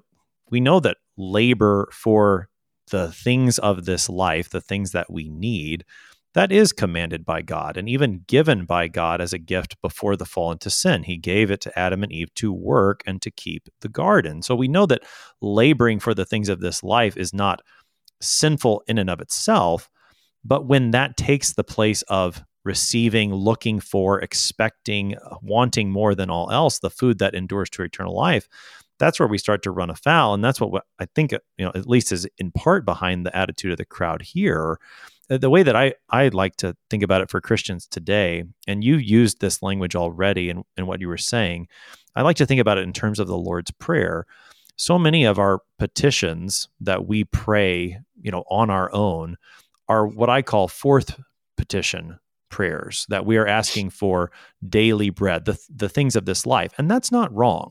we 0.50 0.60
know 0.60 0.80
that 0.80 0.96
labor 1.16 1.88
for 1.92 2.48
the 2.90 3.10
things 3.12 3.58
of 3.58 3.84
this 3.84 4.08
life, 4.08 4.50
the 4.50 4.60
things 4.60 4.92
that 4.92 5.10
we 5.10 5.28
need, 5.28 5.84
that 6.34 6.52
is 6.52 6.72
commanded 6.72 7.24
by 7.24 7.42
God 7.42 7.76
and 7.76 7.88
even 7.88 8.22
given 8.28 8.64
by 8.64 8.86
God 8.86 9.20
as 9.20 9.32
a 9.32 9.38
gift 9.38 9.80
before 9.82 10.16
the 10.16 10.24
fall 10.24 10.52
into 10.52 10.70
sin. 10.70 11.02
He 11.02 11.16
gave 11.16 11.50
it 11.50 11.60
to 11.62 11.78
Adam 11.78 12.04
and 12.04 12.12
Eve 12.12 12.32
to 12.34 12.52
work 12.52 13.02
and 13.04 13.20
to 13.22 13.32
keep 13.32 13.68
the 13.80 13.88
garden. 13.88 14.42
So 14.42 14.54
we 14.54 14.68
know 14.68 14.86
that 14.86 15.02
laboring 15.40 15.98
for 15.98 16.14
the 16.14 16.24
things 16.24 16.48
of 16.48 16.60
this 16.60 16.84
life 16.84 17.16
is 17.16 17.34
not 17.34 17.62
sinful 18.20 18.82
in 18.86 18.98
and 18.98 19.10
of 19.10 19.20
itself, 19.20 19.90
but 20.44 20.66
when 20.66 20.90
that 20.92 21.16
takes 21.16 21.52
the 21.52 21.64
place 21.64 22.02
of 22.02 22.42
receiving, 22.64 23.32
looking 23.32 23.80
for, 23.80 24.20
expecting, 24.20 25.16
wanting 25.42 25.90
more 25.90 26.14
than 26.14 26.30
all 26.30 26.50
else, 26.50 26.78
the 26.78 26.90
food 26.90 27.18
that 27.18 27.34
endures 27.34 27.70
to 27.70 27.82
eternal 27.82 28.14
life, 28.14 28.48
that's 28.98 29.18
where 29.18 29.28
we 29.28 29.38
start 29.38 29.62
to 29.62 29.70
run 29.70 29.90
afoul. 29.90 30.34
And 30.34 30.44
that's 30.44 30.60
what 30.60 30.84
i 31.00 31.06
think 31.14 31.32
you 31.32 31.64
know 31.64 31.72
at 31.74 31.88
least 31.88 32.12
is 32.12 32.28
in 32.38 32.52
part 32.52 32.84
behind 32.84 33.26
the 33.26 33.36
attitude 33.36 33.72
of 33.72 33.78
the 33.78 33.84
crowd 33.84 34.22
here. 34.22 34.78
Uh, 35.30 35.38
the 35.38 35.50
way 35.50 35.62
that 35.62 35.76
i 35.76 35.94
i 36.10 36.28
like 36.28 36.56
to 36.56 36.76
think 36.90 37.02
about 37.02 37.20
it 37.20 37.30
for 37.30 37.40
christians 37.40 37.86
today 37.86 38.42
and 38.66 38.82
you 38.82 38.96
used 38.96 39.40
this 39.40 39.62
language 39.62 39.94
already 39.94 40.50
in, 40.50 40.64
in 40.76 40.86
what 40.86 41.00
you 41.00 41.06
were 41.06 41.16
saying 41.16 41.68
i 42.16 42.22
like 42.22 42.36
to 42.36 42.46
think 42.46 42.60
about 42.60 42.78
it 42.78 42.84
in 42.84 42.92
terms 42.92 43.20
of 43.20 43.28
the 43.28 43.38
lord's 43.38 43.70
prayer 43.70 44.26
so 44.80 44.98
many 44.98 45.24
of 45.24 45.38
our 45.38 45.60
petitions 45.78 46.68
that 46.80 47.06
we 47.06 47.24
pray 47.24 47.98
you 48.20 48.30
know 48.30 48.44
on 48.50 48.70
our 48.70 48.92
own 48.94 49.36
are 49.88 50.06
what 50.06 50.30
i 50.30 50.40
call 50.40 50.68
fourth 50.68 51.20
petition 51.56 52.18
prayers 52.48 53.06
that 53.08 53.26
we 53.26 53.36
are 53.36 53.46
asking 53.46 53.90
for 53.90 54.32
daily 54.66 55.10
bread 55.10 55.44
the, 55.44 55.58
the 55.74 55.88
things 55.88 56.16
of 56.16 56.24
this 56.24 56.46
life 56.46 56.72
and 56.78 56.90
that's 56.90 57.12
not 57.12 57.32
wrong 57.34 57.70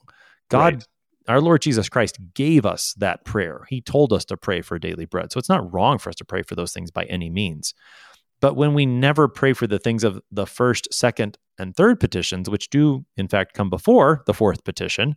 god 0.49 0.75
right 0.75 0.87
our 1.27 1.41
Lord 1.41 1.61
Jesus 1.61 1.89
Christ 1.89 2.17
gave 2.33 2.65
us 2.65 2.95
that 2.97 3.23
prayer. 3.23 3.63
He 3.69 3.81
told 3.81 4.11
us 4.11 4.25
to 4.25 4.35
pray 4.35 4.61
for 4.61 4.79
daily 4.79 5.05
bread. 5.05 5.31
So 5.31 5.37
it's 5.37 5.47
not 5.47 5.71
wrong 5.71 5.99
for 5.99 6.09
us 6.09 6.15
to 6.15 6.25
pray 6.25 6.41
for 6.41 6.55
those 6.55 6.73
things 6.73 6.89
by 6.89 7.03
any 7.03 7.29
means. 7.29 7.75
But 8.41 8.55
when 8.55 8.73
we 8.73 8.87
never 8.87 9.27
pray 9.27 9.53
for 9.53 9.67
the 9.67 9.77
things 9.77 10.03
of 10.03 10.19
the 10.31 10.47
first, 10.47 10.91
second, 10.91 11.37
and 11.59 11.75
third 11.75 11.99
petitions, 11.99 12.49
which 12.49 12.71
do 12.71 13.05
in 13.15 13.27
fact 13.27 13.53
come 13.53 13.69
before 13.69 14.23
the 14.25 14.33
fourth 14.33 14.63
petition, 14.63 15.15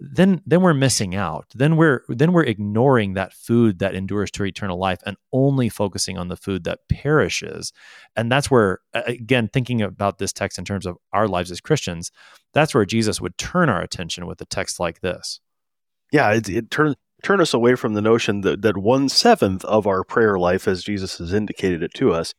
then 0.00 0.40
then 0.46 0.62
we're 0.62 0.74
missing 0.74 1.14
out. 1.14 1.46
Then 1.54 1.76
we're 1.76 2.02
then 2.08 2.32
we're 2.32 2.44
ignoring 2.44 3.14
that 3.14 3.32
food 3.32 3.80
that 3.80 3.94
endures 3.94 4.30
to 4.32 4.44
eternal 4.44 4.78
life 4.78 5.00
and 5.04 5.16
only 5.32 5.68
focusing 5.68 6.16
on 6.16 6.28
the 6.28 6.36
food 6.36 6.64
that 6.64 6.80
perishes. 6.88 7.72
And 8.14 8.30
that's 8.30 8.50
where 8.50 8.80
again 8.94 9.48
thinking 9.52 9.82
about 9.82 10.18
this 10.18 10.32
text 10.32 10.58
in 10.58 10.64
terms 10.64 10.86
of 10.86 10.98
our 11.12 11.26
lives 11.26 11.50
as 11.50 11.60
Christians, 11.60 12.12
that's 12.52 12.74
where 12.74 12.84
Jesus 12.84 13.20
would 13.20 13.36
turn 13.38 13.68
our 13.68 13.82
attention 13.82 14.26
with 14.26 14.40
a 14.40 14.46
text 14.46 14.78
like 14.78 15.00
this. 15.00 15.40
Yeah, 16.12 16.32
it, 16.32 16.48
it 16.48 16.70
turns 16.70 16.94
turn 17.22 17.40
us 17.40 17.52
away 17.52 17.74
from 17.74 17.94
the 17.94 18.02
notion 18.02 18.42
that, 18.42 18.62
that 18.62 18.76
one 18.76 19.08
seventh 19.08 19.64
of 19.64 19.86
our 19.86 20.04
prayer 20.04 20.38
life, 20.38 20.68
as 20.68 20.84
Jesus 20.84 21.18
has 21.18 21.32
indicated 21.32 21.82
it 21.82 21.92
to 21.94 22.12
us, 22.12 22.34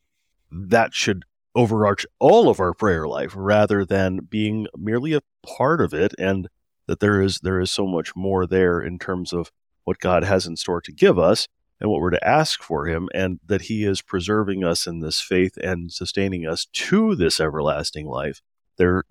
that 0.52 0.94
should 0.94 1.24
overarch 1.56 2.06
all 2.20 2.48
of 2.48 2.60
our 2.60 2.74
prayer 2.74 3.08
life 3.08 3.34
rather 3.36 3.84
than 3.84 4.20
being 4.20 4.68
merely 4.78 5.14
a 5.14 5.22
part 5.46 5.82
of 5.82 5.94
it 5.94 6.14
and 6.18 6.48
that 6.90 7.02
there 7.02 7.22
is 7.22 7.42
there 7.42 7.60
is 7.60 7.70
so 7.70 7.86
much 7.86 8.16
more 8.16 8.48
there 8.48 8.82
in 8.82 8.98
terms 8.98 9.32
of 9.32 9.52
what 9.84 10.00
God 10.00 10.24
has 10.24 10.48
in 10.48 10.56
store 10.56 10.82
to 10.82 10.92
give 10.92 11.20
us 11.20 11.48
and 11.80 11.90
what 11.90 12.02
we're 12.02 12.10
to 12.10 12.28
ask 12.28 12.64
for 12.64 12.88
him, 12.88 13.08
and 13.14 13.40
that 13.46 13.64
he 13.64 13.86
is 13.86 14.02
preserving 14.02 14.64
us 14.64 14.88
in 14.88 15.00
this 15.00 15.22
faith 15.22 15.56
and 15.58 15.94
sustaining 15.94 16.48
us 16.48 16.66
to 16.74 17.16
this 17.16 17.40
everlasting 17.40 18.08
life, 18.08 18.42
there 18.78 19.04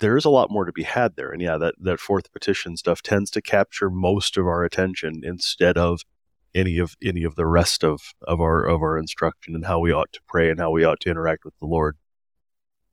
there 0.00 0.18
is 0.18 0.26
a 0.26 0.30
lot 0.30 0.50
more 0.50 0.66
to 0.66 0.72
be 0.72 0.82
had 0.82 1.16
there. 1.16 1.30
And 1.30 1.40
yeah, 1.40 1.56
that, 1.56 1.76
that 1.80 1.98
fourth 1.98 2.30
petition 2.30 2.76
stuff 2.76 3.00
tends 3.00 3.30
to 3.30 3.40
capture 3.40 3.88
most 3.88 4.36
of 4.36 4.46
our 4.46 4.62
attention 4.62 5.22
instead 5.24 5.78
of 5.78 6.02
any 6.54 6.76
of 6.76 6.94
any 7.02 7.24
of 7.24 7.36
the 7.36 7.46
rest 7.46 7.82
of, 7.82 8.12
of 8.20 8.38
our 8.38 8.66
of 8.66 8.82
our 8.82 8.98
instruction 8.98 9.54
and 9.54 9.64
how 9.64 9.78
we 9.78 9.92
ought 9.92 10.12
to 10.12 10.20
pray 10.28 10.50
and 10.50 10.60
how 10.60 10.70
we 10.70 10.84
ought 10.84 11.00
to 11.00 11.10
interact 11.10 11.46
with 11.46 11.58
the 11.58 11.66
Lord 11.66 11.96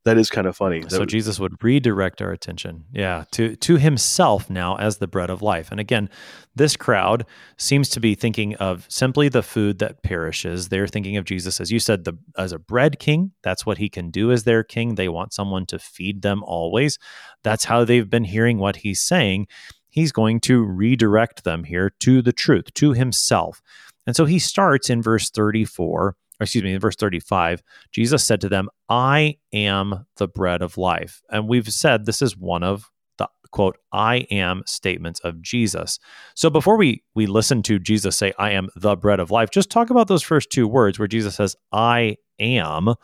that 0.04 0.18
is 0.18 0.30
kind 0.30 0.46
of 0.46 0.56
funny. 0.56 0.82
So 0.88 1.04
Jesus 1.04 1.38
would 1.38 1.62
redirect 1.62 2.20
our 2.20 2.32
attention, 2.32 2.84
yeah, 2.92 3.24
to 3.32 3.54
to 3.56 3.76
himself 3.76 4.50
now 4.50 4.76
as 4.76 4.98
the 4.98 5.06
bread 5.06 5.30
of 5.30 5.42
life. 5.42 5.70
And 5.70 5.78
again, 5.78 6.10
this 6.56 6.76
crowd 6.76 7.24
seems 7.56 7.88
to 7.90 8.00
be 8.00 8.14
thinking 8.14 8.56
of 8.56 8.84
simply 8.88 9.28
the 9.28 9.42
food 9.42 9.78
that 9.78 10.02
perishes. 10.02 10.68
They're 10.68 10.88
thinking 10.88 11.16
of 11.16 11.24
Jesus 11.24 11.60
as 11.60 11.70
you 11.70 11.78
said 11.78 12.04
the 12.04 12.14
as 12.36 12.52
a 12.52 12.58
bread 12.58 12.98
king. 12.98 13.32
That's 13.42 13.64
what 13.64 13.78
he 13.78 13.88
can 13.88 14.10
do 14.10 14.32
as 14.32 14.42
their 14.42 14.64
king. 14.64 14.96
They 14.96 15.08
want 15.08 15.32
someone 15.32 15.66
to 15.66 15.78
feed 15.78 16.22
them 16.22 16.42
always. 16.42 16.98
That's 17.44 17.64
how 17.64 17.84
they've 17.84 18.10
been 18.10 18.24
hearing 18.24 18.58
what 18.58 18.76
he's 18.76 19.00
saying. 19.00 19.46
He's 19.88 20.10
going 20.10 20.40
to 20.40 20.64
redirect 20.64 21.44
them 21.44 21.64
here 21.64 21.92
to 22.00 22.22
the 22.22 22.32
truth, 22.32 22.72
to 22.74 22.92
himself. 22.92 23.62
And 24.06 24.16
so 24.16 24.24
he 24.24 24.40
starts 24.40 24.90
in 24.90 25.02
verse 25.02 25.30
34 25.30 26.16
excuse 26.42 26.64
me, 26.64 26.74
in 26.74 26.80
verse 26.80 26.96
35, 26.96 27.62
Jesus 27.92 28.24
said 28.24 28.40
to 28.40 28.48
them, 28.48 28.68
I 28.88 29.38
am 29.52 30.06
the 30.16 30.28
bread 30.28 30.62
of 30.62 30.76
life. 30.76 31.22
And 31.30 31.48
we've 31.48 31.72
said 31.72 32.04
this 32.04 32.22
is 32.22 32.36
one 32.36 32.62
of 32.62 32.90
the 33.18 33.28
quote, 33.50 33.76
I 33.92 34.26
am 34.30 34.62
statements 34.66 35.20
of 35.20 35.40
Jesus. 35.42 35.98
So 36.34 36.50
before 36.50 36.76
we 36.76 37.02
we 37.14 37.26
listen 37.26 37.62
to 37.64 37.78
Jesus 37.78 38.16
say, 38.16 38.32
I 38.38 38.52
am 38.52 38.68
the 38.76 38.96
bread 38.96 39.20
of 39.20 39.30
life, 39.30 39.50
just 39.50 39.70
talk 39.70 39.90
about 39.90 40.08
those 40.08 40.22
first 40.22 40.50
two 40.50 40.66
words 40.66 40.98
where 40.98 41.08
Jesus 41.08 41.36
says, 41.36 41.56
I 41.72 42.16
am. 42.38 42.94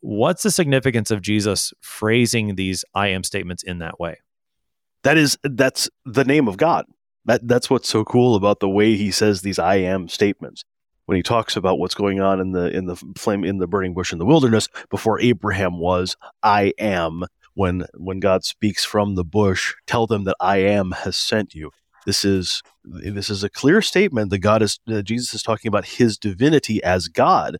What's 0.00 0.42
the 0.42 0.50
significance 0.50 1.10
of 1.10 1.22
Jesus 1.22 1.72
phrasing 1.80 2.54
these 2.54 2.84
I 2.94 3.08
am 3.08 3.24
statements 3.24 3.62
in 3.62 3.78
that 3.78 3.98
way? 3.98 4.18
That 5.02 5.16
is 5.16 5.38
that's 5.42 5.88
the 6.04 6.24
name 6.24 6.48
of 6.48 6.56
God. 6.56 6.84
That 7.24 7.46
that's 7.48 7.68
what's 7.70 7.88
so 7.88 8.04
cool 8.04 8.36
about 8.36 8.60
the 8.60 8.68
way 8.68 8.96
he 8.96 9.10
says 9.10 9.42
these 9.42 9.58
I 9.58 9.76
am 9.76 10.08
statements 10.08 10.64
when 11.06 11.16
he 11.16 11.22
talks 11.22 11.56
about 11.56 11.78
what's 11.78 11.94
going 11.94 12.20
on 12.20 12.40
in 12.40 12.52
the 12.52 12.68
in 12.76 12.86
the 12.86 12.96
flame 13.16 13.44
in 13.44 13.58
the 13.58 13.66
burning 13.66 13.94
bush 13.94 14.12
in 14.12 14.18
the 14.18 14.26
wilderness 14.26 14.68
before 14.90 15.20
Abraham 15.20 15.78
was 15.78 16.16
I 16.42 16.74
am. 16.78 17.24
When 17.54 17.86
when 17.94 18.20
God 18.20 18.44
speaks 18.44 18.84
from 18.84 19.14
the 19.14 19.24
bush 19.24 19.74
tell 19.86 20.06
them 20.06 20.24
that 20.24 20.36
I 20.40 20.58
am 20.58 20.90
has 20.90 21.16
sent 21.16 21.54
you. 21.54 21.70
This 22.04 22.24
is 22.24 22.62
this 22.84 23.30
is 23.30 23.42
a 23.42 23.48
clear 23.48 23.80
statement 23.80 24.30
that 24.30 24.38
God 24.38 24.62
is 24.62 24.78
uh, 24.88 25.00
Jesus 25.02 25.32
is 25.32 25.42
talking 25.42 25.68
about 25.68 25.86
his 25.86 26.18
divinity 26.18 26.82
as 26.84 27.08
God. 27.08 27.56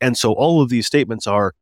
And 0.00 0.16
so 0.16 0.32
all 0.32 0.62
of 0.62 0.70
these 0.70 0.86
statements 0.86 1.26
are 1.26 1.52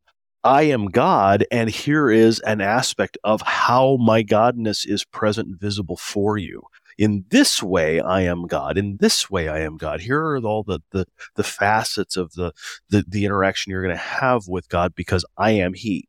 I 0.44 0.64
am 0.64 0.86
God, 0.86 1.46
and 1.50 1.70
here 1.70 2.10
is 2.10 2.38
an 2.40 2.60
aspect 2.60 3.16
of 3.24 3.40
how 3.40 3.96
my 3.96 4.22
godness 4.22 4.86
is 4.86 5.04
present 5.04 5.48
and 5.48 5.58
visible 5.58 5.96
for 5.96 6.36
you 6.36 6.62
in 6.98 7.24
this 7.30 7.62
way 7.62 8.00
I 8.00 8.22
am 8.22 8.46
God. 8.46 8.78
In 8.78 8.98
this 9.00 9.30
way 9.30 9.48
I 9.48 9.60
am 9.60 9.76
God. 9.76 10.00
Here 10.00 10.20
are 10.20 10.38
all 10.38 10.62
the 10.62 10.80
the, 10.90 11.06
the 11.34 11.44
facets 11.44 12.16
of 12.16 12.32
the, 12.32 12.52
the 12.88 13.04
the 13.06 13.24
interaction 13.24 13.70
you're 13.70 13.82
going 13.82 13.96
to 13.96 14.02
have 14.02 14.48
with 14.48 14.68
God 14.68 14.94
because 14.94 15.24
I 15.36 15.52
am 15.52 15.74
He. 15.74 16.08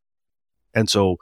And 0.74 0.90
so 0.90 1.18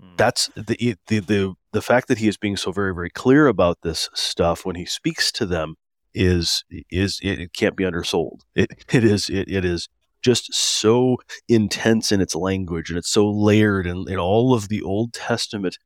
hmm. 0.00 0.16
that's 0.16 0.48
the, 0.56 0.96
the 1.08 1.18
the 1.20 1.54
the 1.72 1.82
fact 1.82 2.08
that 2.08 2.18
he 2.18 2.28
is 2.28 2.36
being 2.36 2.56
so 2.56 2.70
very 2.70 2.94
very 2.94 3.10
clear 3.10 3.46
about 3.46 3.78
this 3.82 4.08
stuff 4.14 4.64
when 4.64 4.76
he 4.76 4.84
speaks 4.84 5.32
to 5.32 5.46
them 5.46 5.76
is 6.14 6.64
is 6.90 7.18
it, 7.22 7.40
it 7.40 7.52
can't 7.52 7.76
be 7.76 7.84
undersold. 7.84 8.42
It 8.54 8.84
it 8.92 9.04
is 9.04 9.28
it, 9.28 9.48
it 9.48 9.64
is 9.64 9.88
just 10.22 10.54
so 10.54 11.16
intense 11.48 12.12
in 12.12 12.20
its 12.20 12.34
language 12.34 12.90
and 12.90 12.98
it's 12.98 13.10
so 13.10 13.28
layered 13.28 13.86
in, 13.86 14.04
in 14.08 14.18
all 14.18 14.54
of 14.54 14.68
the 14.68 14.80
Old 14.82 15.12
Testament 15.12 15.78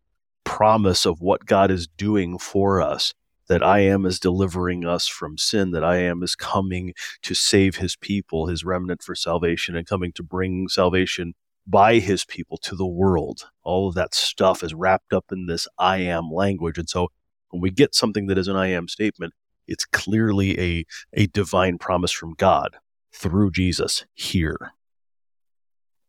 promise 0.46 1.04
of 1.04 1.20
what 1.20 1.44
God 1.44 1.70
is 1.70 1.87
doing 1.87 2.38
for 2.38 2.80
us. 2.80 3.12
That 3.48 3.62
I 3.62 3.80
am 3.80 4.06
is 4.06 4.18
delivering 4.18 4.85
us 4.85 5.06
from 5.06 5.38
sin, 5.38 5.70
that 5.70 5.85
I 5.85 5.98
am 5.98 6.22
is 6.24 6.35
coming 6.35 6.94
to 7.22 7.35
save 7.35 7.76
his 7.76 7.94
people, 7.94 8.46
his 8.46 8.64
remnant 8.64 9.04
for 9.04 9.14
salvation, 9.14 9.76
and 9.76 9.87
coming 9.87 10.11
to 10.14 10.24
bring 10.24 10.66
salvation 10.68 11.35
by 11.64 12.00
his 12.00 12.24
people 12.24 12.56
to 12.59 12.74
the 12.74 12.87
world. 12.87 13.50
All 13.62 13.88
of 13.88 13.94
that 13.94 14.14
stuff 14.14 14.64
is 14.64 14.74
wrapped 14.74 15.12
up 15.12 15.26
in 15.30 15.46
this 15.46 15.68
I 15.78 15.98
am 15.98 16.30
language. 16.32 16.76
And 16.76 16.88
so 16.88 17.09
when 17.50 17.61
we 17.61 17.70
get 17.70 17.94
something 17.94 18.26
that 18.26 18.38
is 18.38 18.48
an 18.48 18.56
I 18.56 18.68
am 18.68 18.88
statement, 18.88 19.32
it's 19.68 19.85
clearly 19.85 20.59
a, 20.61 20.85
a 21.12 21.26
divine 21.26 21.78
promise 21.78 22.12
from 22.12 22.35
God 22.35 22.76
through 23.12 23.52
Jesus 23.52 24.06
here. 24.12 24.72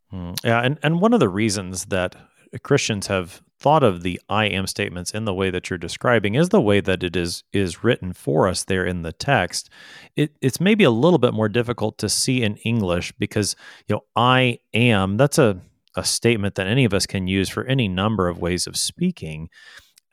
Hmm. 0.09 0.31
Yeah, 0.43 0.61
and, 0.61 0.79
and 0.81 1.01
one 1.01 1.13
of 1.13 1.19
the 1.19 1.29
reasons 1.29 1.85
that 1.85 2.15
Christians 2.63 3.07
have 3.07 3.41
thought 3.59 3.83
of 3.83 4.03
the 4.03 4.19
I 4.29 4.45
am 4.45 4.67
statements 4.67 5.11
in 5.11 5.25
the 5.25 5.33
way 5.33 5.49
that 5.49 5.69
you're 5.69 5.77
describing 5.77 6.35
is 6.35 6.49
the 6.49 6.61
way 6.61 6.79
that 6.81 7.03
it 7.03 7.15
is 7.15 7.43
is 7.51 7.83
written 7.83 8.13
for 8.13 8.47
us 8.47 8.63
there 8.63 8.85
in 8.85 9.01
the 9.01 9.13
text. 9.13 9.69
It, 10.15 10.35
it's 10.41 10.59
maybe 10.59 10.83
a 10.83 10.91
little 10.91 11.19
bit 11.19 11.33
more 11.33 11.49
difficult 11.49 11.97
to 11.99 12.09
see 12.09 12.43
in 12.43 12.57
English 12.57 13.13
because 13.13 13.55
you 13.87 13.95
know 13.95 14.03
I 14.15 14.59
am 14.73 15.17
that's 15.17 15.37
a 15.37 15.61
a 15.95 16.03
statement 16.03 16.55
that 16.55 16.67
any 16.67 16.85
of 16.85 16.93
us 16.93 17.07
can 17.07 17.27
use 17.27 17.49
for 17.49 17.65
any 17.65 17.87
number 17.87 18.27
of 18.27 18.39
ways 18.39 18.67
of 18.67 18.77
speaking. 18.77 19.49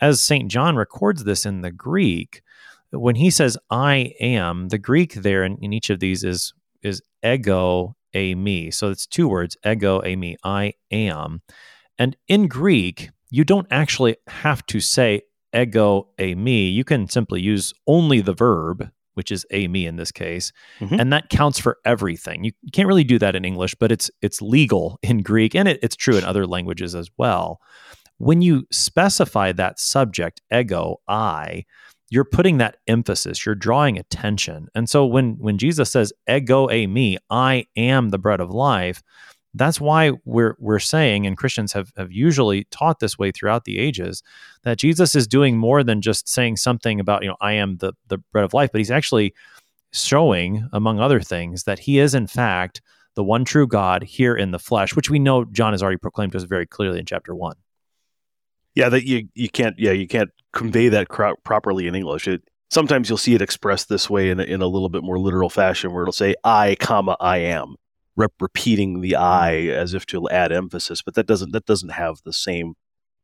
As 0.01 0.21
St. 0.21 0.51
John 0.51 0.77
records 0.77 1.25
this 1.25 1.45
in 1.45 1.61
the 1.61 1.71
Greek, 1.71 2.43
when 2.91 3.17
he 3.17 3.31
says 3.31 3.59
I 3.71 4.15
am, 4.19 4.69
the 4.69 4.79
Greek 4.79 5.15
there 5.15 5.45
in, 5.45 5.59
in 5.59 5.73
each 5.73 5.91
of 5.91 6.01
these 6.01 6.25
is 6.25 6.55
is 6.83 7.03
ego 7.25 7.97
eimi. 8.15 8.73
So 8.73 8.91
it's 8.91 9.07
two 9.07 9.29
words, 9.29 9.57
ego 9.67 10.01
eimi, 10.01 10.37
I 10.43 10.75
am. 10.91 11.43
And 11.99 12.17
in 12.29 12.49
Greek, 12.49 13.11
you 13.31 13.45
don't 13.45 13.67
actually 13.71 14.17
have 14.27 14.65
to 14.67 14.81
say 14.81 15.23
ego 15.55 16.09
eimi. 16.19 16.73
You 16.73 16.85
can 16.85 17.09
simply 17.09 17.41
use 17.41 17.73
only 17.87 18.21
the 18.21 18.35
verb, 18.35 18.91
which 19.15 19.31
is 19.31 19.47
eimi 19.53 19.87
in 19.87 19.97
this 19.97 20.13
case, 20.13 20.53
mm-hmm. 20.81 20.99
and 20.99 21.13
that 21.13 21.31
counts 21.31 21.59
for 21.59 21.79
everything. 21.85 22.45
You 22.45 22.53
can't 22.73 22.89
really 22.89 23.05
do 23.05 23.19
that 23.19 23.37
in 23.37 23.45
English, 23.45 23.75
but 23.77 23.93
it's 23.93 24.11
it's 24.23 24.43
legal 24.43 24.99
in 25.03 25.23
Greek, 25.23 25.55
and 25.55 25.69
it, 25.69 25.79
it's 25.83 25.97
true 25.97 26.17
in 26.17 26.25
other 26.25 26.47
languages 26.47 26.95
as 26.95 27.11
well. 27.17 27.61
When 28.19 28.43
you 28.43 28.67
specify 28.71 29.53
that 29.53 29.81
subject, 29.81 30.41
ego, 30.53 31.01
I, 31.09 31.65
you're 32.11 32.25
putting 32.25 32.59
that 32.59 32.77
emphasis 32.87 33.45
you're 33.45 33.55
drawing 33.55 33.99
attention 33.99 34.69
and 34.75 34.89
so 34.89 35.05
when 35.05 35.37
when 35.39 35.59
jesus 35.59 35.91
says 35.91 36.13
ego 36.31 36.69
eimi 36.69 37.17
i 37.31 37.67
am 37.77 38.11
the 38.11 38.19
bread 38.19 38.41
of 38.41 38.51
life 38.51 39.03
that's 39.55 39.81
why 39.81 40.13
we're 40.25 40.57
we're 40.59 40.79
saying 40.79 41.27
and 41.27 41.37
Christians 41.37 41.73
have 41.73 41.93
have 41.97 42.13
usually 42.13 42.65
taught 42.71 43.01
this 43.01 43.19
way 43.19 43.31
throughout 43.31 43.65
the 43.65 43.79
ages 43.79 44.23
that 44.63 44.79
Jesus 44.79 45.15
is 45.15 45.27
doing 45.27 45.57
more 45.57 45.83
than 45.83 46.01
just 46.01 46.29
saying 46.29 46.57
something 46.57 47.01
about 47.01 47.23
you 47.23 47.29
know 47.29 47.37
I 47.41 47.53
am 47.53 47.77
the 47.79 47.93
the 48.09 48.19
bread 48.19 48.45
of 48.45 48.55
life 48.55 48.71
but 48.73 48.81
he's 48.81 48.91
actually 48.91 49.35
showing 49.93 50.69
among 50.73 51.01
other 51.01 51.21
things 51.21 51.65
that 51.65 51.79
he 51.79 51.99
is 51.99 52.15
in 52.15 52.27
fact 52.27 52.83
the 53.15 53.25
one 53.25 53.45
true 53.45 53.67
God 53.67 54.03
here 54.03 54.35
in 54.35 54.51
the 54.51 54.59
flesh 54.59 54.97
which 54.97 55.11
we 55.11 55.19
know 55.19 55.45
John 55.45 55.73
has 55.73 55.83
already 55.83 55.99
proclaimed 55.99 56.33
to 56.33 56.39
us 56.39 56.45
very 56.45 56.67
clearly 56.67 56.99
in 56.99 57.07
chapter 57.07 57.35
1 57.35 57.55
yeah 58.75 58.89
that 58.89 59.07
you 59.07 59.29
you 59.35 59.49
can't 59.49 59.79
yeah 59.79 59.93
you 59.93 60.09
can't 60.09 60.31
convey 60.55 60.89
that 60.89 61.09
cro- 61.09 61.37
properly 61.45 61.87
in 61.87 61.95
English. 61.95 62.27
It 62.27 62.43
sometimes 62.71 63.09
you'll 63.09 63.19
see 63.19 63.35
it 63.35 63.43
expressed 63.43 63.89
this 63.89 64.09
way 64.09 64.31
in 64.31 64.41
a, 64.41 64.45
in 64.45 64.63
a 64.63 64.67
little 64.67 64.89
bit 64.89 65.03
more 65.03 65.19
literal 65.19 65.51
fashion 65.51 65.93
where 65.93 66.03
it'll 66.03 66.13
say 66.13 66.35
I 66.45 66.77
comma 66.81 67.17
I 67.21 67.39
am 67.39 67.77
rep- 68.17 68.41
repeating 68.41 69.01
the 69.01 69.17
I 69.17 69.57
as 69.67 69.95
if 69.95 70.07
to 70.07 70.29
add 70.29 70.53
emphasis, 70.53 71.03
but 71.03 71.15
that 71.15 71.27
doesn't 71.27 71.53
that 71.53 71.67
doesn't 71.67 71.91
have 71.91 72.19
the 72.25 72.33
same 72.33 72.75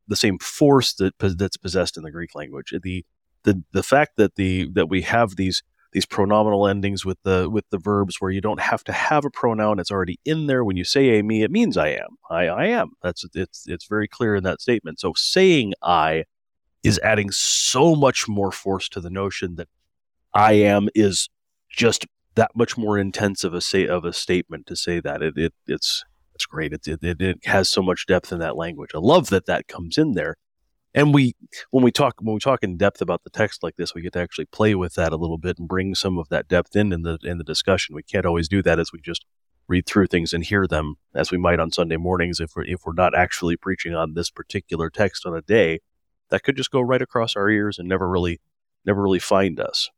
the 0.09 0.17
same 0.17 0.39
force 0.39 0.93
that 0.95 1.15
that's 1.19 1.57
possessed 1.57 1.97
in 1.97 2.03
the 2.03 2.11
Greek 2.11 2.35
language. 2.35 2.75
The 2.83 3.05
the 3.45 3.63
the 3.73 3.83
fact 3.83 4.13
that 4.17 4.35
the 4.37 4.69
that 4.73 4.89
we 4.89 5.03
have 5.03 5.37
these 5.37 5.63
these 5.93 6.07
pronominal 6.07 6.69
endings 6.69 7.05
with 7.05 7.19
the 7.25 7.49
with 7.51 7.69
the 7.71 7.79
verbs 7.79 8.21
where 8.21 8.31
you 8.31 8.41
don't 8.41 8.61
have 8.61 8.85
to 8.85 8.93
have 8.93 9.25
a 9.25 9.31
pronoun 9.31 9.79
it's 9.79 9.91
already 9.91 10.21
in 10.25 10.47
there. 10.47 10.65
When 10.65 10.77
you 10.77 10.85
say 10.85 11.21
eimi 11.21 11.43
it 11.43 11.51
means 11.51 11.77
i 11.77 11.89
am. 11.89 12.17
I 12.31 12.47
i 12.47 12.67
am. 12.67 12.93
That's 13.03 13.25
it's 13.35 13.65
it's 13.67 13.87
very 13.87 14.09
clear 14.09 14.37
in 14.37 14.45
that 14.45 14.61
statement. 14.61 15.01
So 15.01 15.13
saying 15.17 15.75
i 15.83 16.25
is 16.83 16.99
adding 17.01 17.31
so 17.31 17.95
much 17.95 18.27
more 18.29 18.51
force 18.53 18.89
to 18.89 19.01
the 19.01 19.11
notion 19.11 19.57
that 19.57 19.69
i 20.33 20.53
am 20.53 20.89
is 20.95 21.29
just 21.69 22.07
that 22.41 22.57
much 22.57 22.79
more 22.79 22.97
intense 22.97 23.45
of 23.45 23.53
a 23.53 23.61
say 23.61 23.87
of 23.87 24.07
a 24.07 24.15
statement 24.15 24.67
to 24.67 24.75
say 24.75 24.99
that 24.99 25.21
it, 25.21 25.35
it 25.37 25.53
it's 25.67 26.05
it's 26.35 26.47
great. 26.47 26.73
It, 26.73 26.89
it 26.89 27.21
it 27.21 27.45
has 27.45 27.69
so 27.69 27.83
much 27.83 28.07
depth 28.07 28.33
in 28.33 28.39
that 28.39 28.57
language. 28.57 28.93
I 28.95 28.99
love 28.99 29.29
that 29.29 29.45
that 29.45 29.69
comes 29.69 29.99
in 29.99 30.15
there. 30.15 30.37
And 30.95 31.13
we 31.13 31.35
when 31.71 31.85
we 31.85 31.93
talk 31.93 32.15
when 32.23 32.33
we 32.33 32.41
talk 32.41 32.63
in 32.63 32.79
depth 32.79 33.03
about 33.03 33.25
the 33.25 33.31
text 33.31 33.63
like 33.63 33.77
this, 33.77 33.95
we 33.95 34.01
get 34.01 34.15
to 34.15 34.21
actually 34.21 34.47
play 34.47 34.75
with 34.75 34.95
that 34.95 35.13
a 35.13 35.19
little 35.19 35.37
bit 35.37 35.59
and 35.59 35.69
bring 35.69 35.95
some 35.95 36.19
of 36.19 36.31
that 36.31 36.49
depth 36.49 36.75
in 36.75 36.95
in 36.95 37.03
the 37.03 37.19
in 37.23 37.37
the 37.37 37.45
discussion. 37.45 37.95
We 37.95 38.03
can't 38.03 38.25
always 38.25 38.49
do 38.49 38.63
that 38.63 38.79
as 38.79 38.91
we 38.91 39.03
just 39.03 39.27
read 39.69 39.85
through 39.85 40.07
things 40.07 40.33
and 40.33 40.43
hear 40.43 40.67
them 40.67 40.95
as 41.15 41.31
we 41.31 41.37
might 41.37 41.61
on 41.61 41.71
Sunday 41.71 41.99
mornings 41.99 42.41
if 42.41 42.53
we're 42.57 42.65
if 42.65 42.81
we're 42.87 42.95
not 42.95 43.15
actually 43.15 43.57
preaching 43.57 43.95
on 43.95 44.15
this 44.15 44.31
particular 44.31 44.89
text 44.89 45.27
on 45.27 45.37
a 45.37 45.43
day 45.43 45.81
that 46.31 46.43
could 46.43 46.57
just 46.57 46.71
go 46.71 46.81
right 46.81 47.03
across 47.03 47.37
our 47.37 47.51
ears 47.51 47.79
and 47.79 47.87
never 47.87 48.09
really 48.09 48.41
never 48.87 49.03
really 49.03 49.19
find 49.19 49.61
us. 49.61 49.91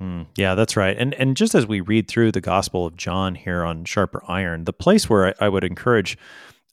Mm, 0.00 0.26
yeah, 0.36 0.54
that's 0.54 0.76
right. 0.76 0.96
And 0.96 1.14
and 1.14 1.36
just 1.36 1.54
as 1.54 1.66
we 1.66 1.80
read 1.80 2.08
through 2.08 2.32
the 2.32 2.40
Gospel 2.40 2.86
of 2.86 2.96
John 2.96 3.34
here 3.34 3.64
on 3.64 3.84
Sharper 3.84 4.22
Iron, 4.28 4.64
the 4.64 4.72
place 4.72 5.10
where 5.10 5.28
I, 5.28 5.46
I 5.46 5.48
would 5.48 5.64
encourage 5.64 6.16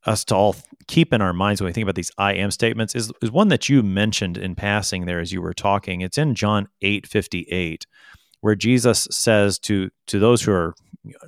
us 0.05 0.23
to 0.25 0.35
all 0.35 0.55
keep 0.87 1.11
in 1.11 1.21
our 1.21 1.33
minds 1.33 1.59
when 1.59 1.67
we 1.67 1.73
think 1.73 1.83
about 1.83 1.95
these 1.95 2.11
I 2.17 2.33
am 2.33 2.51
statements 2.51 2.93
is, 2.93 3.11
is 3.23 3.31
one 3.31 3.47
that 3.47 3.67
you 3.69 3.81
mentioned 3.81 4.37
in 4.37 4.53
passing 4.53 5.05
there 5.05 5.19
as 5.19 5.31
you 5.31 5.41
were 5.41 5.53
talking. 5.53 6.01
It's 6.01 6.19
in 6.19 6.35
John 6.35 6.67
8 6.83 7.07
58, 7.07 7.87
where 8.41 8.55
Jesus 8.55 9.07
says 9.09 9.57
to 9.59 9.89
to 10.07 10.19
those 10.19 10.43
who 10.43 10.51
are 10.51 10.75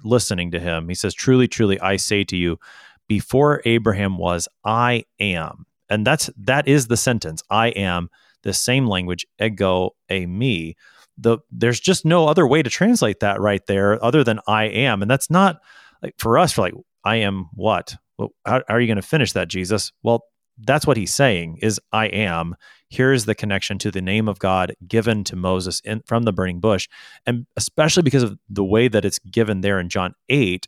listening 0.04 0.52
to 0.52 0.60
him, 0.60 0.90
he 0.90 0.96
says, 0.96 1.16
Truly, 1.16 1.48
truly, 1.48 1.80
I 1.80 1.96
say 1.96 2.24
to 2.26 2.38
you, 2.38 2.60
before 3.08 3.62
Abraham 3.66 4.18
was, 4.18 4.48
I 4.64 5.06
am. 5.20 5.66
And 5.90 6.06
that's 6.06 6.30
that 6.38 6.68
is 6.68 6.88
the 6.88 6.98
sentence. 6.98 7.42
I 7.50 7.70
am 7.70 8.10
the 8.44 8.54
same 8.54 8.86
language, 8.88 9.26
ego 9.42 9.96
eimi 10.12 10.76
the 11.18 11.40
there's 11.52 11.80
just 11.80 12.06
no 12.06 12.28
other 12.28 12.48
way 12.48 12.62
to 12.62 12.70
translate 12.70 13.20
that 13.22 13.40
right 13.40 13.66
there 13.68 14.04
other 14.04 14.24
than 14.24 14.40
I 14.48 14.66
am, 14.66 15.02
and 15.02 15.10
that's 15.10 15.30
not 15.30 15.60
like 16.02 16.16
for 16.18 16.38
us. 16.38 16.54
For 16.54 16.62
like 16.62 16.74
I 17.04 17.18
am 17.18 17.50
what? 17.54 17.96
Well, 18.18 18.30
how, 18.46 18.62
how 18.68 18.76
are 18.76 18.82
you 18.82 18.88
going 18.88 18.98
to 18.98 19.02
finish 19.02 19.34
that, 19.34 19.48
Jesus? 19.48 19.92
Well, 20.04 20.26
that's 20.60 20.88
what 20.88 20.98
he's 20.98 21.14
saying 21.14 21.60
is 21.62 21.80
I 21.92 22.08
am. 22.08 22.56
Here's 22.90 23.26
the 23.26 23.36
connection 23.36 23.78
to 23.80 23.92
the 23.92 24.02
name 24.02 24.28
of 24.28 24.40
God 24.40 24.74
given 24.88 25.24
to 25.26 25.36
Moses 25.36 25.82
in, 25.82 26.02
from 26.06 26.24
the 26.24 26.34
burning 26.34 26.60
bush, 26.60 26.88
and 27.26 27.46
especially 27.56 28.04
because 28.04 28.24
of 28.24 28.38
the 28.50 28.64
way 28.64 28.88
that 28.88 29.06
it's 29.06 29.20
given 29.20 29.62
there 29.62 29.80
in 29.80 29.90
John 29.90 30.14
eight. 30.30 30.68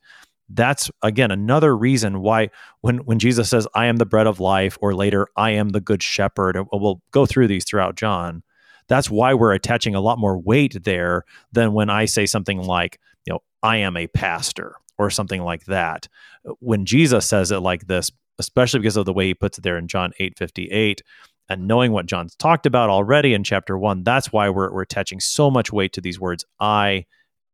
That's 0.51 0.89
again 1.03 1.29
another 1.29 1.77
reason 1.77 2.21
why 2.21 2.49
when 2.81 2.97
when 2.99 3.19
Jesus 3.19 3.49
says 3.49 3.67
I 3.75 3.85
am 3.85 3.97
the 3.97 4.05
bread 4.05 4.27
of 4.27 4.39
life, 4.39 4.77
or 4.81 4.95
later 4.95 5.27
I 5.35 5.51
am 5.51 5.69
the 5.69 5.81
good 5.81 6.01
shepherd, 6.01 6.57
we'll 6.71 7.01
go 7.11 7.25
through 7.25 7.47
these 7.47 7.65
throughout 7.65 7.95
John 7.95 8.43
that's 8.89 9.09
why 9.09 9.33
we're 9.33 9.53
attaching 9.53 9.95
a 9.95 10.01
lot 10.01 10.19
more 10.19 10.37
weight 10.37 10.83
there 10.83 11.23
than 11.51 11.73
when 11.73 11.89
I 11.89 12.05
say 12.05 12.25
something 12.25 12.61
like, 12.61 12.99
you 13.25 13.33
know, 13.33 13.39
I 13.63 13.77
am 13.77 13.95
a 13.95 14.07
pastor 14.07 14.75
or 14.97 15.09
something 15.09 15.41
like 15.43 15.65
that. 15.65 16.07
When 16.59 16.85
Jesus 16.85 17.25
says 17.25 17.51
it 17.51 17.59
like 17.59 17.87
this, 17.87 18.11
especially 18.39 18.81
because 18.81 18.97
of 18.97 19.05
the 19.05 19.13
way 19.13 19.27
he 19.27 19.33
puts 19.33 19.57
it 19.57 19.61
there 19.63 19.77
in 19.77 19.87
John 19.87 20.11
8 20.19 20.37
58, 20.37 21.01
and 21.49 21.67
knowing 21.67 21.91
what 21.91 22.05
John's 22.05 22.35
talked 22.35 22.65
about 22.65 22.89
already 22.89 23.33
in 23.33 23.43
chapter 23.43 23.77
one, 23.77 24.03
that's 24.03 24.31
why 24.31 24.49
we're, 24.49 24.71
we're 24.71 24.83
attaching 24.83 25.19
so 25.19 25.49
much 25.49 25.71
weight 25.71 25.93
to 25.93 26.01
these 26.01 26.19
words, 26.19 26.45
I 26.59 27.05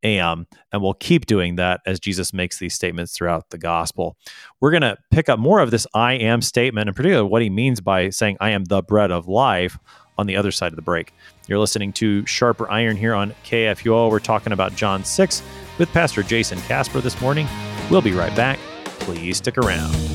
am. 0.04 0.48
And 0.72 0.82
we'll 0.82 0.94
keep 0.94 1.26
doing 1.26 1.56
that 1.56 1.82
as 1.86 2.00
Jesus 2.00 2.34
makes 2.34 2.60
these 2.60 2.74
statements 2.74 3.16
throughout 3.16 3.50
the 3.50 3.58
gospel. 3.58 4.18
We're 4.60 4.72
going 4.72 4.82
to 4.82 4.98
pick 5.12 5.30
up 5.30 5.40
more 5.40 5.60
of 5.60 5.72
this 5.72 5.88
I 5.94 6.14
am 6.14 6.42
statement, 6.42 6.90
in 6.90 6.94
particular, 6.94 7.26
what 7.26 7.42
he 7.42 7.50
means 7.50 7.82
by 7.82 8.10
saying, 8.10 8.38
I 8.40 8.52
am 8.52 8.66
the 8.66 8.84
bread 8.84 9.12
of 9.12 9.28
life 9.28 9.78
on 10.18 10.28
the 10.28 10.36
other 10.36 10.52
side 10.52 10.72
of 10.72 10.76
the 10.76 10.82
break. 10.82 11.14
You're 11.48 11.60
listening 11.60 11.94
to 11.94 12.26
Sharper 12.26 12.70
Iron 12.70 12.98
here 12.98 13.14
on 13.14 13.34
KFUO. 13.46 14.10
We're 14.10 14.20
talking 14.20 14.54
about 14.54 14.76
John 14.76 15.04
6 15.04 15.42
with 15.78 15.92
Pastor 15.92 16.24
Jason 16.24 16.60
Casper 16.62 17.02
this 17.02 17.20
morning. 17.22 17.48
We'll 17.90 18.02
be 18.02 18.14
right 18.14 18.36
back. 18.36 18.60
Please 19.00 19.38
stick 19.38 19.58
around. 19.58 20.15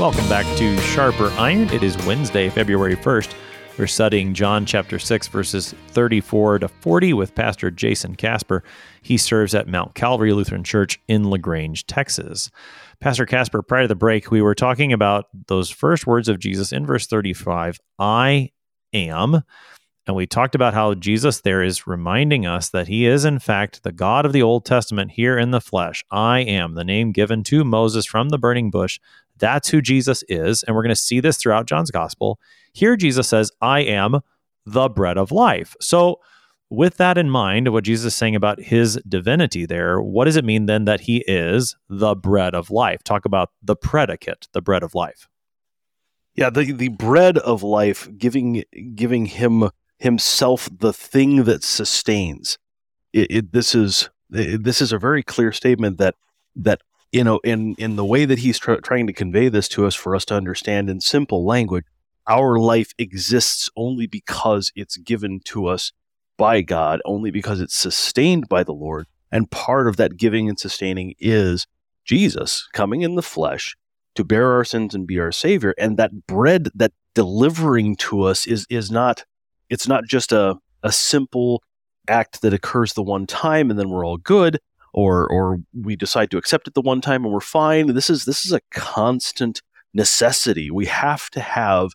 Welcome 0.00 0.30
back 0.30 0.46
to 0.56 0.78
Sharper 0.78 1.28
Iron. 1.32 1.68
It 1.68 1.82
is 1.82 1.94
Wednesday, 2.06 2.48
February 2.48 2.96
1st. 2.96 3.34
We're 3.76 3.86
studying 3.86 4.32
John 4.32 4.64
chapter 4.64 4.98
6, 4.98 5.28
verses 5.28 5.74
34 5.88 6.60
to 6.60 6.68
40 6.68 7.12
with 7.12 7.34
Pastor 7.34 7.70
Jason 7.70 8.16
Casper. 8.16 8.64
He 9.02 9.18
serves 9.18 9.54
at 9.54 9.68
Mount 9.68 9.94
Calvary 9.94 10.32
Lutheran 10.32 10.64
Church 10.64 10.98
in 11.06 11.28
LaGrange, 11.28 11.86
Texas. 11.86 12.50
Pastor 13.00 13.26
Casper, 13.26 13.60
prior 13.60 13.82
to 13.82 13.88
the 13.88 13.94
break, 13.94 14.30
we 14.30 14.40
were 14.40 14.54
talking 14.54 14.90
about 14.90 15.26
those 15.48 15.68
first 15.68 16.06
words 16.06 16.30
of 16.30 16.38
Jesus 16.38 16.72
in 16.72 16.86
verse 16.86 17.06
35 17.06 17.78
I 17.98 18.52
am. 18.94 19.42
And 20.06 20.16
we 20.16 20.26
talked 20.26 20.54
about 20.54 20.72
how 20.72 20.94
Jesus 20.94 21.42
there 21.42 21.62
is 21.62 21.86
reminding 21.86 22.46
us 22.46 22.70
that 22.70 22.88
he 22.88 23.04
is, 23.06 23.26
in 23.26 23.38
fact, 23.38 23.82
the 23.82 23.92
God 23.92 24.24
of 24.24 24.32
the 24.32 24.42
Old 24.42 24.64
Testament 24.64 25.10
here 25.12 25.36
in 25.36 25.50
the 25.50 25.60
flesh. 25.60 26.06
I 26.10 26.40
am, 26.40 26.74
the 26.74 26.84
name 26.84 27.12
given 27.12 27.44
to 27.44 27.64
Moses 27.64 28.06
from 28.06 28.30
the 28.30 28.38
burning 28.38 28.70
bush, 28.70 28.98
that's 29.40 29.68
who 29.68 29.80
Jesus 29.80 30.22
is. 30.28 30.62
And 30.62 30.76
we're 30.76 30.82
going 30.82 30.90
to 30.90 30.96
see 30.96 31.20
this 31.20 31.36
throughout 31.36 31.66
John's 31.66 31.90
gospel. 31.90 32.38
Here, 32.72 32.96
Jesus 32.96 33.28
says, 33.28 33.50
I 33.60 33.80
am 33.80 34.20
the 34.66 34.88
bread 34.88 35.18
of 35.18 35.32
life. 35.32 35.74
So, 35.80 36.20
with 36.72 36.98
that 36.98 37.18
in 37.18 37.28
mind, 37.28 37.72
what 37.72 37.82
Jesus 37.82 38.12
is 38.12 38.14
saying 38.14 38.36
about 38.36 38.60
his 38.60 39.00
divinity 39.08 39.66
there, 39.66 40.00
what 40.00 40.26
does 40.26 40.36
it 40.36 40.44
mean 40.44 40.66
then 40.66 40.84
that 40.84 41.00
he 41.00 41.24
is 41.26 41.74
the 41.88 42.14
bread 42.14 42.54
of 42.54 42.70
life? 42.70 43.02
Talk 43.02 43.24
about 43.24 43.50
the 43.60 43.74
predicate, 43.74 44.46
the 44.52 44.62
bread 44.62 44.84
of 44.84 44.94
life. 44.94 45.28
Yeah, 46.36 46.48
the, 46.48 46.70
the 46.70 46.88
bread 46.90 47.38
of 47.38 47.64
life, 47.64 48.08
giving 48.16 48.62
giving 48.94 49.26
him 49.26 49.70
himself 49.98 50.68
the 50.72 50.92
thing 50.92 51.42
that 51.44 51.64
sustains. 51.64 52.56
It, 53.12 53.30
it, 53.30 53.52
this 53.52 53.74
is 53.74 54.08
it, 54.30 54.62
this 54.62 54.80
is 54.80 54.92
a 54.92 54.98
very 54.98 55.24
clear 55.24 55.50
statement 55.50 55.98
that 55.98 56.14
that 56.54 56.82
you 57.12 57.24
know, 57.24 57.40
in 57.42 57.74
in 57.76 57.96
the 57.96 58.04
way 58.04 58.24
that 58.24 58.40
he's 58.40 58.58
tr- 58.58 58.74
trying 58.74 59.06
to 59.06 59.12
convey 59.12 59.48
this 59.48 59.68
to 59.68 59.86
us 59.86 59.94
for 59.94 60.14
us 60.14 60.24
to 60.26 60.34
understand 60.34 60.88
in 60.88 61.00
simple 61.00 61.44
language, 61.44 61.84
our 62.26 62.58
life 62.58 62.92
exists 62.98 63.68
only 63.76 64.06
because 64.06 64.70
it's 64.76 64.96
given 64.96 65.40
to 65.46 65.66
us 65.66 65.92
by 66.36 66.62
God, 66.62 67.00
only 67.04 67.30
because 67.30 67.60
it's 67.60 67.74
sustained 67.74 68.48
by 68.48 68.62
the 68.62 68.72
Lord. 68.72 69.06
And 69.32 69.50
part 69.50 69.88
of 69.88 69.96
that 69.96 70.16
giving 70.16 70.48
and 70.48 70.58
sustaining 70.58 71.14
is 71.18 71.66
Jesus 72.04 72.68
coming 72.72 73.02
in 73.02 73.14
the 73.14 73.22
flesh 73.22 73.76
to 74.14 74.24
bear 74.24 74.52
our 74.52 74.64
sins 74.64 74.94
and 74.94 75.06
be 75.06 75.18
our 75.18 75.32
savior. 75.32 75.74
And 75.78 75.96
that 75.96 76.26
bread 76.26 76.68
that 76.74 76.92
delivering 77.14 77.96
to 77.96 78.22
us 78.22 78.46
is 78.46 78.66
is 78.70 78.90
not 78.90 79.24
it's 79.68 79.88
not 79.88 80.04
just 80.04 80.32
a, 80.32 80.56
a 80.82 80.92
simple 80.92 81.62
act 82.08 82.42
that 82.42 82.54
occurs 82.54 82.92
the 82.92 83.02
one 83.02 83.26
time 83.26 83.70
and 83.70 83.78
then 83.78 83.90
we're 83.90 84.04
all 84.04 84.16
good 84.16 84.58
or 84.92 85.26
or 85.30 85.58
we 85.72 85.96
decide 85.96 86.30
to 86.30 86.38
accept 86.38 86.68
it 86.68 86.74
the 86.74 86.80
one 86.80 87.00
time 87.00 87.24
and 87.24 87.32
we're 87.32 87.40
fine. 87.40 87.88
This 87.94 88.10
is 88.10 88.24
this 88.24 88.44
is 88.44 88.52
a 88.52 88.60
constant 88.70 89.62
necessity. 89.94 90.70
We 90.70 90.86
have 90.86 91.30
to 91.30 91.40
have 91.40 91.92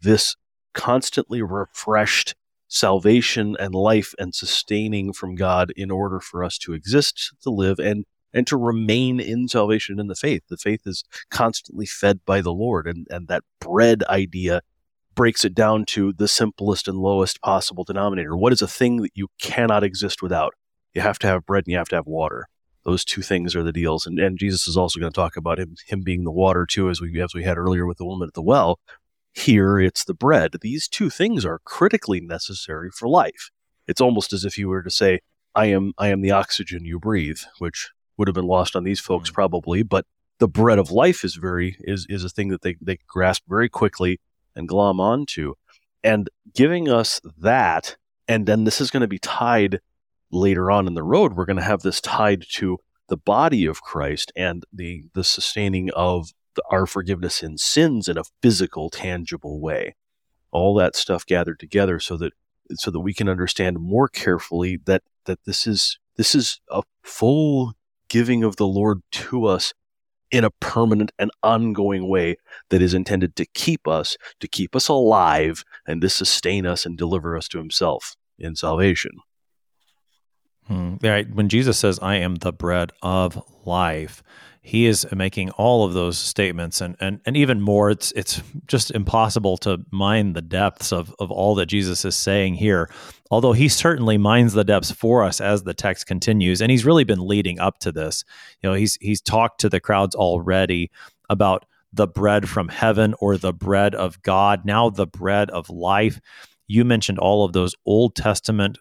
this 0.00 0.36
constantly 0.74 1.42
refreshed 1.42 2.34
salvation 2.68 3.56
and 3.58 3.74
life 3.74 4.14
and 4.18 4.34
sustaining 4.34 5.12
from 5.12 5.34
God 5.34 5.72
in 5.76 5.90
order 5.90 6.20
for 6.20 6.44
us 6.44 6.58
to 6.58 6.74
exist, 6.74 7.34
to 7.42 7.50
live, 7.50 7.78
and 7.78 8.04
and 8.32 8.46
to 8.46 8.58
remain 8.58 9.20
in 9.20 9.48
salvation 9.48 9.98
in 9.98 10.06
the 10.06 10.14
faith. 10.14 10.42
The 10.48 10.58
faith 10.58 10.82
is 10.84 11.02
constantly 11.30 11.86
fed 11.86 12.20
by 12.24 12.40
the 12.40 12.52
Lord, 12.52 12.86
and 12.86 13.06
and 13.10 13.28
that 13.28 13.44
bread 13.60 14.04
idea 14.04 14.62
breaks 15.14 15.44
it 15.44 15.54
down 15.54 15.84
to 15.84 16.12
the 16.12 16.28
simplest 16.28 16.86
and 16.86 16.98
lowest 16.98 17.40
possible 17.42 17.82
denominator. 17.82 18.36
What 18.36 18.52
is 18.52 18.62
a 18.62 18.68
thing 18.68 18.98
that 18.98 19.10
you 19.14 19.28
cannot 19.40 19.82
exist 19.82 20.22
without? 20.22 20.54
You 20.94 21.00
have 21.00 21.18
to 21.20 21.26
have 21.26 21.46
bread 21.46 21.64
and 21.66 21.72
you 21.72 21.78
have 21.78 21.88
to 21.88 21.96
have 21.96 22.06
water. 22.06 22.48
Those 22.84 23.04
two 23.04 23.22
things 23.22 23.54
are 23.54 23.62
the 23.62 23.72
deals. 23.72 24.06
And, 24.06 24.18
and 24.18 24.38
Jesus 24.38 24.66
is 24.66 24.76
also 24.76 24.98
going 24.98 25.12
to 25.12 25.16
talk 25.16 25.36
about 25.36 25.58
him, 25.58 25.76
him 25.86 26.02
being 26.02 26.24
the 26.24 26.30
water 26.30 26.66
too, 26.66 26.88
as 26.88 27.00
we, 27.00 27.20
as 27.20 27.34
we 27.34 27.44
had 27.44 27.58
earlier 27.58 27.86
with 27.86 27.98
the 27.98 28.06
woman 28.06 28.28
at 28.28 28.34
the 28.34 28.42
well. 28.42 28.78
Here 29.34 29.78
it's 29.78 30.04
the 30.04 30.14
bread. 30.14 30.56
These 30.60 30.88
two 30.88 31.10
things 31.10 31.44
are 31.44 31.60
critically 31.64 32.20
necessary 32.20 32.90
for 32.90 33.08
life. 33.08 33.50
It's 33.86 34.00
almost 34.00 34.32
as 34.32 34.44
if 34.44 34.56
you 34.58 34.68
were 34.68 34.82
to 34.82 34.90
say, 34.90 35.20
I 35.54 35.66
am, 35.66 35.92
I 35.98 36.08
am 36.08 36.22
the 36.22 36.30
oxygen 36.30 36.84
you 36.84 36.98
breathe, 36.98 37.40
which 37.58 37.90
would 38.16 38.28
have 38.28 38.34
been 38.34 38.46
lost 38.46 38.76
on 38.76 38.84
these 38.84 39.00
folks 39.00 39.30
mm. 39.30 39.34
probably, 39.34 39.82
but 39.82 40.04
the 40.38 40.48
bread 40.48 40.78
of 40.78 40.90
life 40.90 41.24
is 41.24 41.34
very 41.34 41.76
is 41.80 42.06
is 42.08 42.24
a 42.24 42.28
thing 42.28 42.48
that 42.48 42.62
they 42.62 42.76
they 42.80 42.98
grasp 43.06 43.42
very 43.48 43.68
quickly 43.68 44.20
and 44.54 44.68
glom 44.68 45.00
onto, 45.00 45.54
and 46.02 46.28
giving 46.54 46.88
us 46.88 47.20
that, 47.38 47.96
and 48.26 48.46
then 48.46 48.64
this 48.64 48.80
is 48.80 48.90
going 48.90 49.00
to 49.00 49.08
be 49.08 49.18
tied 49.18 49.80
later 50.30 50.70
on 50.70 50.86
in 50.86 50.94
the 50.94 51.02
road. 51.02 51.34
We're 51.34 51.46
going 51.46 51.56
to 51.56 51.62
have 51.62 51.82
this 51.82 52.00
tied 52.00 52.44
to 52.54 52.78
the 53.08 53.16
body 53.16 53.66
of 53.66 53.82
Christ 53.82 54.32
and 54.36 54.64
the 54.72 55.04
the 55.14 55.24
sustaining 55.24 55.90
of 55.96 56.30
the, 56.54 56.62
our 56.70 56.86
forgiveness 56.86 57.42
in 57.42 57.58
sins 57.58 58.08
in 58.08 58.18
a 58.18 58.24
physical, 58.42 58.90
tangible 58.90 59.60
way. 59.60 59.96
All 60.50 60.74
that 60.74 60.96
stuff 60.96 61.26
gathered 61.26 61.58
together 61.58 62.00
so 62.00 62.16
that 62.18 62.32
so 62.74 62.90
that 62.90 63.00
we 63.00 63.14
can 63.14 63.28
understand 63.28 63.78
more 63.80 64.08
carefully 64.08 64.78
that 64.84 65.02
that 65.24 65.44
this 65.44 65.66
is 65.66 65.98
this 66.16 66.34
is 66.34 66.60
a 66.70 66.82
full 67.02 67.74
giving 68.08 68.42
of 68.44 68.56
the 68.56 68.66
Lord 68.66 69.02
to 69.10 69.46
us 69.46 69.72
in 70.30 70.44
a 70.44 70.50
permanent 70.50 71.10
and 71.18 71.30
ongoing 71.42 72.08
way 72.08 72.36
that 72.68 72.82
is 72.82 72.92
intended 72.92 73.34
to 73.36 73.46
keep 73.54 73.88
us, 73.88 74.16
to 74.40 74.48
keep 74.48 74.76
us 74.76 74.88
alive, 74.88 75.64
and 75.86 76.02
to 76.02 76.08
sustain 76.08 76.66
us 76.66 76.84
and 76.84 76.98
deliver 76.98 77.36
us 77.36 77.48
to 77.48 77.58
Himself 77.58 78.14
in 78.38 78.54
salvation. 78.54 79.12
Hmm. 80.68 80.96
Right. 81.02 81.28
When 81.34 81.48
Jesus 81.48 81.78
says, 81.78 81.98
I 82.00 82.16
am 82.16 82.36
the 82.36 82.52
bread 82.52 82.92
of 83.02 83.42
life, 83.64 84.22
he 84.60 84.84
is 84.84 85.06
making 85.12 85.48
all 85.52 85.86
of 85.86 85.94
those 85.94 86.18
statements 86.18 86.82
and, 86.82 86.94
and, 87.00 87.22
and 87.24 87.38
even 87.38 87.62
more. 87.62 87.90
It's, 87.90 88.12
it's 88.12 88.42
just 88.66 88.90
impossible 88.90 89.56
to 89.58 89.78
mine 89.90 90.34
the 90.34 90.42
depths 90.42 90.92
of, 90.92 91.14
of 91.18 91.30
all 91.30 91.54
that 91.54 91.66
Jesus 91.66 92.04
is 92.04 92.14
saying 92.16 92.56
here, 92.56 92.90
although 93.30 93.54
he 93.54 93.68
certainly 93.68 94.18
mines 94.18 94.52
the 94.52 94.64
depths 94.64 94.90
for 94.90 95.24
us 95.24 95.40
as 95.40 95.62
the 95.62 95.72
text 95.72 96.06
continues. 96.06 96.60
And 96.60 96.70
he's 96.70 96.84
really 96.84 97.04
been 97.04 97.26
leading 97.26 97.58
up 97.58 97.78
to 97.78 97.90
this. 97.90 98.24
You 98.60 98.68
know, 98.68 98.74
he's, 98.74 98.98
he's 99.00 99.22
talked 99.22 99.62
to 99.62 99.70
the 99.70 99.80
crowds 99.80 100.14
already 100.14 100.90
about 101.30 101.64
the 101.90 102.06
bread 102.06 102.46
from 102.46 102.68
heaven 102.68 103.14
or 103.20 103.38
the 103.38 103.54
bread 103.54 103.94
of 103.94 104.20
God, 104.20 104.66
now 104.66 104.90
the 104.90 105.06
bread 105.06 105.48
of 105.48 105.70
life. 105.70 106.20
You 106.66 106.84
mentioned 106.84 107.18
all 107.18 107.46
of 107.46 107.54
those 107.54 107.74
Old 107.86 108.14
Testament 108.14 108.76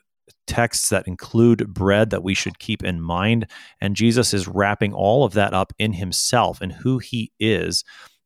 texts 0.48 0.90
that 0.90 1.08
include 1.08 1.74
bread 1.74 2.10
that 2.10 2.24
we 2.24 2.34
should 2.34 2.60
keep 2.60 2.84
in 2.84 3.02
mind. 3.02 3.48
And 3.82 3.96
Jesus 3.96 4.34
is 4.34 4.48
wrapping 4.48 4.94
all 4.94 5.24
of 5.24 5.34
that 5.34 5.54
up 5.54 5.74
in 5.78 5.94
himself 5.94 6.62
and 6.62 6.72
who 6.72 6.98
he 6.98 7.32
is. 7.40 7.84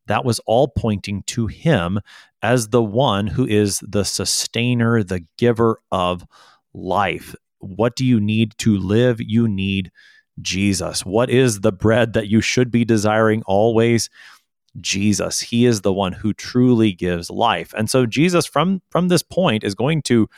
That 0.07 0.25
was 0.25 0.39
all 0.45 0.67
pointing 0.67 1.23
to 1.27 1.47
him 1.47 1.99
as 2.41 2.69
the 2.69 2.83
one 2.83 3.27
who 3.27 3.45
is 3.45 3.79
the 3.87 4.03
sustainer, 4.03 5.03
the 5.03 5.25
giver 5.37 5.81
of 5.91 6.25
life. 6.73 7.35
What 7.59 7.95
do 7.95 8.05
you 8.05 8.19
need 8.19 8.57
to 8.59 8.77
live? 8.77 9.21
You 9.21 9.47
need 9.47 9.91
Jesus. 10.41 11.05
What 11.05 11.29
is 11.29 11.61
the 11.61 11.71
bread 11.71 12.13
that 12.13 12.27
you 12.27 12.41
should 12.41 12.71
be 12.71 12.83
desiring 12.83 13.43
always? 13.45 14.09
Jesus. 14.79 15.41
He 15.41 15.65
is 15.65 15.81
the 15.81 15.93
one 15.93 16.13
who 16.13 16.33
truly 16.33 16.93
gives 16.93 17.29
life. 17.29 17.73
And 17.77 17.89
so 17.89 18.05
Jesus 18.05 18.45
from 18.45 18.81
from 18.89 19.09
this 19.09 19.21
point 19.21 19.63
is 19.63 19.75
going 19.75 20.01
to 20.03 20.29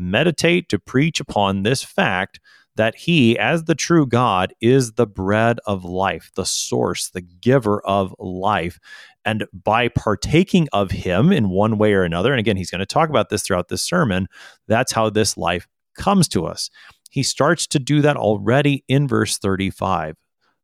meditate 0.00 0.68
to 0.70 0.78
preach 0.78 1.20
upon 1.20 1.62
this 1.62 1.82
fact 1.82 2.40
that 2.76 2.94
he, 2.94 3.38
as 3.38 3.64
the 3.64 3.74
true 3.74 4.06
God, 4.06 4.54
is 4.60 4.92
the 4.92 5.06
bread 5.06 5.60
of 5.66 5.84
life, 5.84 6.30
the 6.34 6.46
source, 6.46 7.10
the 7.10 7.20
giver 7.20 7.84
of 7.86 8.14
life. 8.18 8.78
And 9.24 9.46
by 9.52 9.88
partaking 9.88 10.68
of 10.72 10.90
him 10.90 11.30
in 11.30 11.50
one 11.50 11.76
way 11.78 11.92
or 11.92 12.04
another, 12.04 12.32
and 12.32 12.40
again, 12.40 12.56
he's 12.56 12.70
going 12.70 12.78
to 12.78 12.86
talk 12.86 13.10
about 13.10 13.28
this 13.28 13.42
throughout 13.42 13.68
this 13.68 13.82
sermon, 13.82 14.28
that's 14.66 14.92
how 14.92 15.10
this 15.10 15.36
life 15.36 15.68
comes 15.94 16.26
to 16.28 16.46
us. 16.46 16.70
He 17.10 17.22
starts 17.22 17.66
to 17.68 17.78
do 17.78 18.00
that 18.02 18.16
already 18.16 18.84
in 18.88 19.06
verse 19.06 19.36
35. 19.36 20.16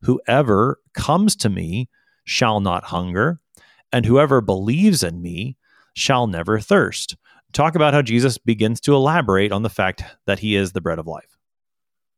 Whoever 0.03 0.79
comes 0.95 1.37
to 1.37 1.49
me 1.49 1.89
shall 2.25 2.61
not 2.61 2.85
hunger, 2.85 3.41
and 3.93 4.07
whoever 4.07 4.41
believes 4.41 5.03
in 5.03 5.21
me 5.21 5.57
shall 5.95 6.27
never 6.27 6.61
thirst 6.61 7.17
talk 7.57 7.75
about 7.75 7.95
how 7.95 8.03
Jesus 8.03 8.39
begins 8.39 8.81
to 8.83 8.95
elaborate 8.95 9.51
on 9.51 9.63
the 9.63 9.71
fact 9.71 10.05
that 10.27 10.41
he 10.41 10.55
is 10.55 10.73
the 10.73 10.81
bread 10.81 10.99
of 10.99 11.07
life. 11.07 11.39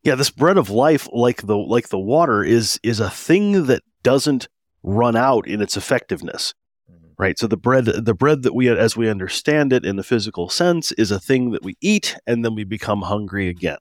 Yeah, 0.03 0.17
this 0.17 0.31
bread 0.31 0.59
of 0.59 0.71
life, 0.71 1.09
like 1.13 1.43
the 1.43 1.57
like 1.57 1.89
the 1.89 1.99
water, 1.99 2.45
is 2.45 2.79
is 2.83 3.01
a 3.01 3.11
thing 3.11 3.67
that 3.67 3.83
doesn't 4.03 4.49
run 4.83 5.17
out 5.17 5.47
in 5.47 5.61
its 5.61 5.77
effectiveness. 5.77 6.55
Mm-hmm. 6.91 7.07
Right. 7.19 7.39
So 7.39 7.47
the 7.47 7.57
bread 7.57 7.87
the 7.87 8.15
bread 8.15 8.43
that 8.43 8.55
we 8.55 8.69
as 8.69 8.97
we 8.97 9.09
understand 9.09 9.73
it 9.73 9.85
in 9.85 9.97
the 9.97 10.03
physical 10.03 10.49
sense 10.49 10.93
is 10.93 11.11
a 11.11 11.21
thing 11.21 11.51
that 11.53 11.63
we 11.63 11.77
eat 11.81 12.17
and 12.27 12.45
then 12.45 12.55
we 12.55 12.65
become 12.65 13.03
hungry 13.03 13.49
again. 13.49 13.79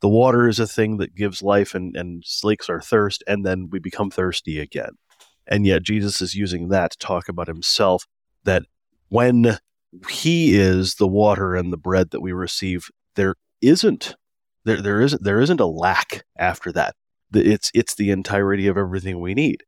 The 0.00 0.08
water 0.08 0.48
is 0.48 0.58
a 0.58 0.66
thing 0.66 0.98
that 0.98 1.14
gives 1.14 1.42
life 1.42 1.74
and, 1.74 1.96
and 1.96 2.22
slakes 2.26 2.68
our 2.68 2.80
thirst, 2.80 3.22
and 3.26 3.46
then 3.46 3.68
we 3.70 3.78
become 3.78 4.10
thirsty 4.10 4.58
again. 4.58 4.90
And 5.46 5.64
yet 5.64 5.82
Jesus 5.82 6.20
is 6.20 6.34
using 6.34 6.68
that 6.68 6.90
to 6.92 6.98
talk 6.98 7.28
about 7.28 7.48
himself 7.48 8.06
that 8.44 8.64
when 9.08 9.58
he 10.08 10.56
is 10.56 10.96
the 10.96 11.08
water 11.08 11.54
and 11.54 11.72
the 11.72 11.76
bread 11.76 12.10
that 12.10 12.20
we 12.20 12.32
receive. 12.32 12.88
There 13.14 13.34
isn't 13.60 14.14
there 14.64 14.82
there 14.82 15.00
isn't 15.00 15.22
there 15.22 15.40
isn't 15.40 15.60
a 15.60 15.66
lack 15.66 16.24
after 16.38 16.72
that. 16.72 16.94
It's 17.32 17.70
it's 17.74 17.94
the 17.94 18.10
entirety 18.10 18.66
of 18.66 18.76
everything 18.76 19.20
we 19.20 19.34
need. 19.34 19.64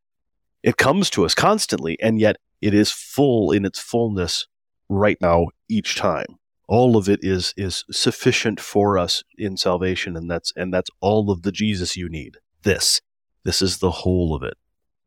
It 0.62 0.76
comes 0.76 1.08
to 1.10 1.24
us 1.24 1.34
constantly, 1.34 1.98
and 2.00 2.20
yet 2.20 2.36
it 2.60 2.74
is 2.74 2.90
full 2.90 3.50
in 3.50 3.64
its 3.64 3.78
fullness 3.78 4.46
right 4.88 5.18
now 5.20 5.48
each 5.68 5.96
time. 5.96 6.38
All 6.68 6.96
of 6.96 7.08
it 7.08 7.20
is 7.22 7.54
is 7.56 7.84
sufficient 7.90 8.60
for 8.60 8.98
us 8.98 9.24
in 9.36 9.56
salvation, 9.56 10.16
and 10.16 10.30
that's 10.30 10.52
and 10.56 10.72
that's 10.72 10.90
all 11.00 11.30
of 11.30 11.42
the 11.42 11.52
Jesus 11.52 11.96
you 11.96 12.08
need. 12.08 12.36
This 12.62 13.00
this 13.44 13.62
is 13.62 13.78
the 13.78 13.90
whole 13.90 14.34
of 14.34 14.42
it. 14.42 14.56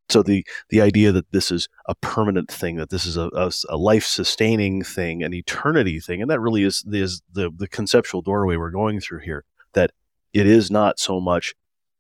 So 0.09 0.21
the 0.21 0.45
the 0.69 0.81
idea 0.81 1.11
that 1.11 1.31
this 1.31 1.51
is 1.51 1.67
a 1.87 1.95
permanent 1.95 2.51
thing, 2.51 2.75
that 2.75 2.89
this 2.89 3.05
is 3.05 3.17
a, 3.17 3.29
a, 3.33 3.51
a 3.69 3.77
life 3.77 4.05
sustaining 4.05 4.83
thing, 4.83 5.23
an 5.23 5.33
eternity 5.33 5.99
thing, 5.99 6.21
and 6.21 6.29
that 6.29 6.39
really 6.39 6.63
is 6.63 6.83
is 6.91 7.21
the 7.31 7.49
the 7.55 7.67
conceptual 7.67 8.21
doorway 8.21 8.55
we're 8.55 8.71
going 8.71 8.99
through 8.99 9.19
here. 9.19 9.45
That 9.73 9.91
it 10.33 10.45
is 10.45 10.69
not 10.69 10.99
so 10.99 11.19
much 11.19 11.55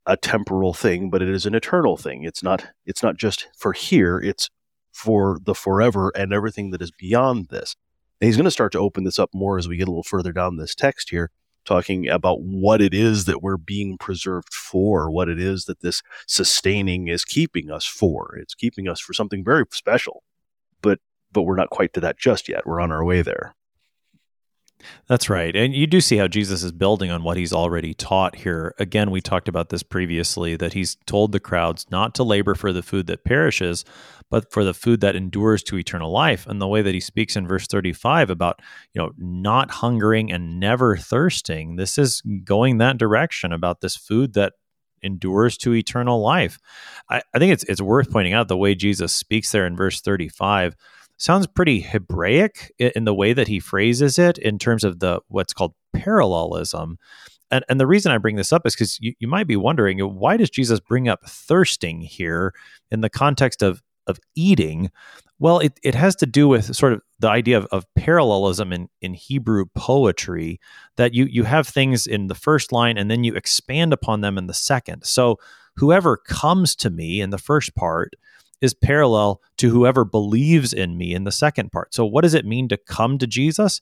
a 0.05 0.17
temporal 0.17 0.73
thing, 0.73 1.09
but 1.09 1.21
it 1.21 1.29
is 1.29 1.45
an 1.45 1.55
eternal 1.55 1.97
thing. 1.97 2.23
It's 2.23 2.43
not 2.43 2.67
it's 2.85 3.03
not 3.03 3.17
just 3.17 3.47
for 3.57 3.73
here; 3.73 4.19
it's 4.19 4.49
for 4.91 5.39
the 5.43 5.55
forever 5.55 6.11
and 6.15 6.33
everything 6.33 6.69
that 6.71 6.81
is 6.81 6.91
beyond 6.91 7.47
this. 7.49 7.75
And 8.21 8.27
he's 8.27 8.37
going 8.37 8.45
to 8.45 8.51
start 8.51 8.71
to 8.73 8.79
open 8.79 9.05
this 9.05 9.19
up 9.19 9.31
more 9.33 9.57
as 9.57 9.67
we 9.67 9.77
get 9.77 9.87
a 9.87 9.91
little 9.91 10.03
further 10.03 10.31
down 10.31 10.57
this 10.57 10.75
text 10.75 11.09
here 11.09 11.31
talking 11.65 12.07
about 12.07 12.41
what 12.41 12.81
it 12.81 12.93
is 12.93 13.25
that 13.25 13.41
we're 13.41 13.57
being 13.57 13.97
preserved 13.97 14.53
for, 14.53 15.09
what 15.09 15.29
it 15.29 15.39
is 15.39 15.65
that 15.65 15.81
this 15.81 16.01
sustaining 16.27 17.07
is 17.07 17.25
keeping 17.25 17.71
us 17.71 17.85
for. 17.85 18.37
It's 18.39 18.55
keeping 18.55 18.87
us 18.87 18.99
for 18.99 19.13
something 19.13 19.43
very 19.43 19.65
special. 19.71 20.23
But 20.81 20.99
but 21.31 21.43
we're 21.43 21.55
not 21.55 21.69
quite 21.71 21.93
to 21.93 21.99
that 22.01 22.19
just 22.19 22.47
yet. 22.47 22.65
We're 22.65 22.79
on 22.79 22.91
our 22.91 23.03
way 23.03 23.21
there. 23.21 23.55
That's 25.07 25.29
right. 25.29 25.55
And 25.55 25.73
you 25.73 25.87
do 25.87 26.01
see 26.01 26.17
how 26.17 26.27
Jesus 26.27 26.63
is 26.63 26.71
building 26.71 27.11
on 27.11 27.23
what 27.23 27.37
he's 27.37 27.53
already 27.53 27.93
taught 27.93 28.35
here. 28.35 28.73
Again, 28.79 29.11
we 29.11 29.21
talked 29.21 29.47
about 29.47 29.69
this 29.69 29.83
previously 29.83 30.55
that 30.55 30.73
he's 30.73 30.95
told 31.05 31.31
the 31.31 31.39
crowds 31.39 31.85
not 31.91 32.15
to 32.15 32.23
labor 32.23 32.55
for 32.55 32.71
the 32.71 32.83
food 32.83 33.07
that 33.07 33.23
perishes, 33.23 33.85
but 34.29 34.51
for 34.51 34.63
the 34.63 34.73
food 34.73 35.01
that 35.01 35.15
endures 35.15 35.61
to 35.63 35.77
eternal 35.77 36.11
life. 36.11 36.47
And 36.47 36.61
the 36.61 36.67
way 36.67 36.81
that 36.81 36.93
he 36.93 36.99
speaks 36.99 37.35
in 37.35 37.47
verse 37.47 37.67
35 37.67 38.29
about, 38.29 38.61
you 38.93 39.01
know, 39.01 39.11
not 39.17 39.69
hungering 39.69 40.31
and 40.31 40.59
never 40.59 40.97
thirsting, 40.97 41.75
this 41.75 41.97
is 41.97 42.21
going 42.43 42.77
that 42.77 42.97
direction 42.97 43.53
about 43.53 43.81
this 43.81 43.95
food 43.95 44.33
that 44.33 44.53
endures 45.03 45.57
to 45.57 45.75
eternal 45.75 46.21
life. 46.21 46.59
I, 47.09 47.21
I 47.33 47.39
think 47.39 47.53
it's 47.53 47.63
it's 47.65 47.81
worth 47.81 48.09
pointing 48.09 48.33
out 48.33 48.47
the 48.47 48.57
way 48.57 48.73
Jesus 48.73 49.13
speaks 49.13 49.51
there 49.51 49.67
in 49.67 49.75
verse 49.75 50.01
35 50.01 50.75
sounds 51.23 51.47
pretty 51.47 51.79
Hebraic 51.79 52.73
in 52.77 53.05
the 53.05 53.13
way 53.13 53.31
that 53.33 53.47
he 53.47 53.59
phrases 53.59 54.19
it 54.19 54.37
in 54.37 54.59
terms 54.59 54.83
of 54.83 54.99
the 54.99 55.21
what's 55.29 55.53
called 55.53 55.73
parallelism. 55.93 56.97
And, 57.49 57.63
and 57.69 57.79
the 57.79 57.87
reason 57.87 58.11
I 58.11 58.17
bring 58.17 58.35
this 58.35 58.51
up 58.51 58.65
is 58.65 58.75
because 58.75 58.99
you, 58.99 59.13
you 59.19 59.27
might 59.27 59.47
be 59.47 59.55
wondering 59.55 59.99
why 59.99 60.37
does 60.37 60.49
Jesus 60.49 60.79
bring 60.79 61.07
up 61.07 61.21
thirsting 61.27 62.01
here 62.01 62.53
in 62.91 63.01
the 63.01 63.09
context 63.09 63.61
of 63.61 63.81
of 64.05 64.19
eating, 64.35 64.91
well, 65.39 65.59
it, 65.59 65.79
it 65.81 65.95
has 65.95 66.15
to 66.17 66.25
do 66.25 66.47
with 66.47 66.75
sort 66.75 66.91
of 66.91 67.01
the 67.19 67.29
idea 67.29 67.57
of, 67.57 67.65
of 67.67 67.85
parallelism 67.95 68.73
in, 68.73 68.89
in 69.01 69.13
Hebrew 69.13 69.65
poetry, 69.75 70.59
that 70.97 71.13
you, 71.13 71.25
you 71.25 71.43
have 71.43 71.67
things 71.67 72.05
in 72.05 72.27
the 72.27 72.35
first 72.35 72.71
line 72.73 72.97
and 72.97 73.09
then 73.09 73.23
you 73.23 73.33
expand 73.33 73.93
upon 73.93 74.19
them 74.19 74.37
in 74.37 74.47
the 74.47 74.53
second. 74.53 75.03
So 75.05 75.37
whoever 75.77 76.17
comes 76.17 76.75
to 76.77 76.89
me 76.89 77.21
in 77.21 77.29
the 77.29 77.37
first 77.37 77.75
part 77.75 78.13
is 78.63 78.73
parallel 78.73 79.41
to 79.57 79.69
whoever 79.69 80.05
believes 80.05 80.73
in 80.73 80.97
me 80.97 81.13
in 81.13 81.25
the 81.25 81.31
second 81.31 81.71
part. 81.71 81.93
So 81.93 82.05
what 82.05 82.21
does 82.21 82.33
it 82.33 82.45
mean 82.45 82.67
to 82.69 82.77
come 82.77 83.19
to 83.19 83.27
Jesus? 83.27 83.81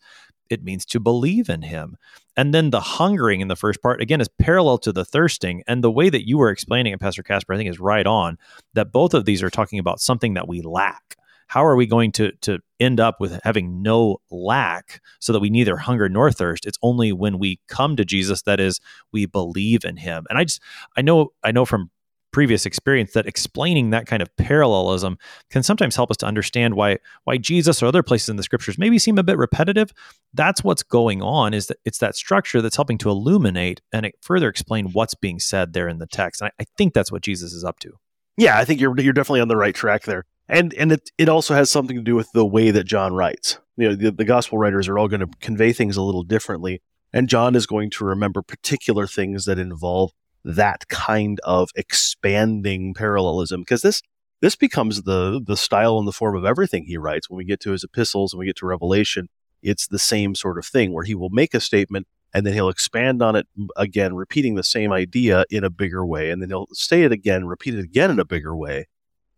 it 0.51 0.63
means 0.63 0.85
to 0.85 0.99
believe 0.99 1.49
in 1.49 1.61
him. 1.61 1.97
And 2.37 2.53
then 2.53 2.69
the 2.69 2.81
hungering 2.81 3.41
in 3.41 3.47
the 3.47 3.55
first 3.55 3.81
part, 3.81 4.01
again, 4.01 4.21
is 4.21 4.29
parallel 4.39 4.77
to 4.79 4.91
the 4.91 5.05
thirsting. 5.05 5.63
And 5.67 5.83
the 5.83 5.91
way 5.91 6.09
that 6.09 6.27
you 6.27 6.37
were 6.37 6.49
explaining 6.49 6.93
it, 6.93 6.99
Pastor 6.99 7.23
Casper, 7.23 7.53
I 7.53 7.57
think 7.57 7.69
is 7.69 7.79
right 7.79 8.05
on 8.05 8.37
that 8.73 8.91
both 8.91 9.13
of 9.13 9.25
these 9.25 9.41
are 9.41 9.49
talking 9.49 9.79
about 9.79 9.99
something 9.99 10.33
that 10.33 10.47
we 10.47 10.61
lack. 10.61 11.15
How 11.47 11.65
are 11.65 11.75
we 11.75 11.85
going 11.85 12.13
to, 12.13 12.31
to 12.43 12.59
end 12.79 13.01
up 13.01 13.19
with 13.19 13.39
having 13.43 13.81
no 13.81 14.19
lack 14.29 15.01
so 15.19 15.33
that 15.33 15.41
we 15.41 15.49
neither 15.49 15.75
hunger 15.75 16.07
nor 16.07 16.31
thirst? 16.31 16.65
It's 16.65 16.77
only 16.81 17.11
when 17.11 17.39
we 17.39 17.59
come 17.67 17.97
to 17.97 18.05
Jesus 18.05 18.43
that 18.43 18.61
is 18.61 18.79
we 19.11 19.25
believe 19.25 19.83
in 19.83 19.97
him. 19.97 20.25
And 20.29 20.39
I 20.39 20.45
just 20.45 20.61
I 20.95 21.01
know 21.01 21.33
I 21.43 21.51
know 21.51 21.65
from 21.65 21.91
previous 22.31 22.65
experience 22.65 23.13
that 23.13 23.27
explaining 23.27 23.89
that 23.89 24.07
kind 24.07 24.21
of 24.21 24.35
parallelism 24.37 25.17
can 25.49 25.63
sometimes 25.63 25.95
help 25.95 26.11
us 26.11 26.17
to 26.17 26.25
understand 26.25 26.75
why 26.75 26.97
why 27.23 27.37
Jesus 27.37 27.81
or 27.81 27.87
other 27.87 28.03
places 28.03 28.29
in 28.29 28.35
the 28.35 28.43
scriptures 28.43 28.77
maybe 28.77 28.99
seem 28.99 29.17
a 29.17 29.23
bit 29.23 29.37
repetitive. 29.37 29.91
That's 30.33 30.63
what's 30.63 30.83
going 30.83 31.21
on 31.21 31.53
is 31.53 31.67
that 31.67 31.77
it's 31.85 31.99
that 31.99 32.15
structure 32.15 32.61
that's 32.61 32.75
helping 32.75 32.97
to 32.99 33.09
illuminate 33.09 33.81
and 33.91 34.09
further 34.21 34.49
explain 34.49 34.87
what's 34.93 35.15
being 35.15 35.39
said 35.39 35.73
there 35.73 35.87
in 35.87 35.99
the 35.99 36.07
text. 36.07 36.41
And 36.41 36.51
I, 36.59 36.63
I 36.63 36.65
think 36.77 36.93
that's 36.93 37.11
what 37.11 37.21
Jesus 37.21 37.53
is 37.53 37.63
up 37.63 37.79
to. 37.79 37.93
Yeah, 38.37 38.57
I 38.57 38.65
think 38.65 38.79
you're 38.79 38.97
you're 38.99 39.13
definitely 39.13 39.41
on 39.41 39.47
the 39.47 39.57
right 39.57 39.75
track 39.75 40.03
there. 40.03 40.25
And 40.47 40.73
and 40.73 40.91
it 40.91 41.11
it 41.17 41.29
also 41.29 41.53
has 41.53 41.69
something 41.69 41.95
to 41.95 42.03
do 42.03 42.15
with 42.15 42.31
the 42.33 42.45
way 42.45 42.71
that 42.71 42.85
John 42.85 43.13
writes. 43.13 43.59
You 43.77 43.89
know, 43.89 43.95
the, 43.95 44.11
the 44.11 44.25
gospel 44.25 44.57
writers 44.57 44.87
are 44.87 44.97
all 44.97 45.07
going 45.07 45.21
to 45.21 45.29
convey 45.39 45.73
things 45.73 45.97
a 45.97 46.01
little 46.01 46.23
differently. 46.23 46.81
And 47.13 47.27
John 47.27 47.55
is 47.55 47.65
going 47.65 47.89
to 47.91 48.05
remember 48.05 48.41
particular 48.41 49.05
things 49.05 49.45
that 49.45 49.59
involve 49.59 50.11
that 50.43 50.87
kind 50.87 51.39
of 51.43 51.69
expanding 51.75 52.93
parallelism 52.93 53.61
because 53.61 53.81
this 53.81 54.01
this 54.41 54.55
becomes 54.55 55.03
the 55.03 55.41
the 55.45 55.57
style 55.57 55.99
and 55.99 56.07
the 56.07 56.11
form 56.11 56.35
of 56.35 56.45
everything 56.45 56.85
he 56.85 56.97
writes. 56.97 57.29
When 57.29 57.37
we 57.37 57.45
get 57.45 57.59
to 57.61 57.71
his 57.71 57.83
epistles 57.83 58.33
and 58.33 58.39
we 58.39 58.47
get 58.47 58.57
to 58.57 58.65
revelation 58.65 59.27
it's 59.61 59.87
the 59.87 59.99
same 59.99 60.35
sort 60.35 60.57
of 60.57 60.65
thing 60.65 60.93
where 60.93 61.03
he 61.03 61.15
will 61.15 61.29
make 61.29 61.53
a 61.53 61.59
statement 61.59 62.07
and 62.33 62.45
then 62.45 62.53
he'll 62.53 62.69
expand 62.69 63.21
on 63.21 63.35
it 63.35 63.47
again 63.75 64.15
repeating 64.15 64.55
the 64.55 64.63
same 64.63 64.91
idea 64.91 65.45
in 65.49 65.63
a 65.63 65.69
bigger 65.69 66.05
way 66.05 66.31
and 66.31 66.41
then 66.41 66.49
he'll 66.49 66.67
say 66.73 67.03
it 67.03 67.11
again 67.11 67.45
repeat 67.45 67.75
it 67.75 67.83
again 67.83 68.11
in 68.11 68.19
a 68.19 68.25
bigger 68.25 68.55
way. 68.55 68.87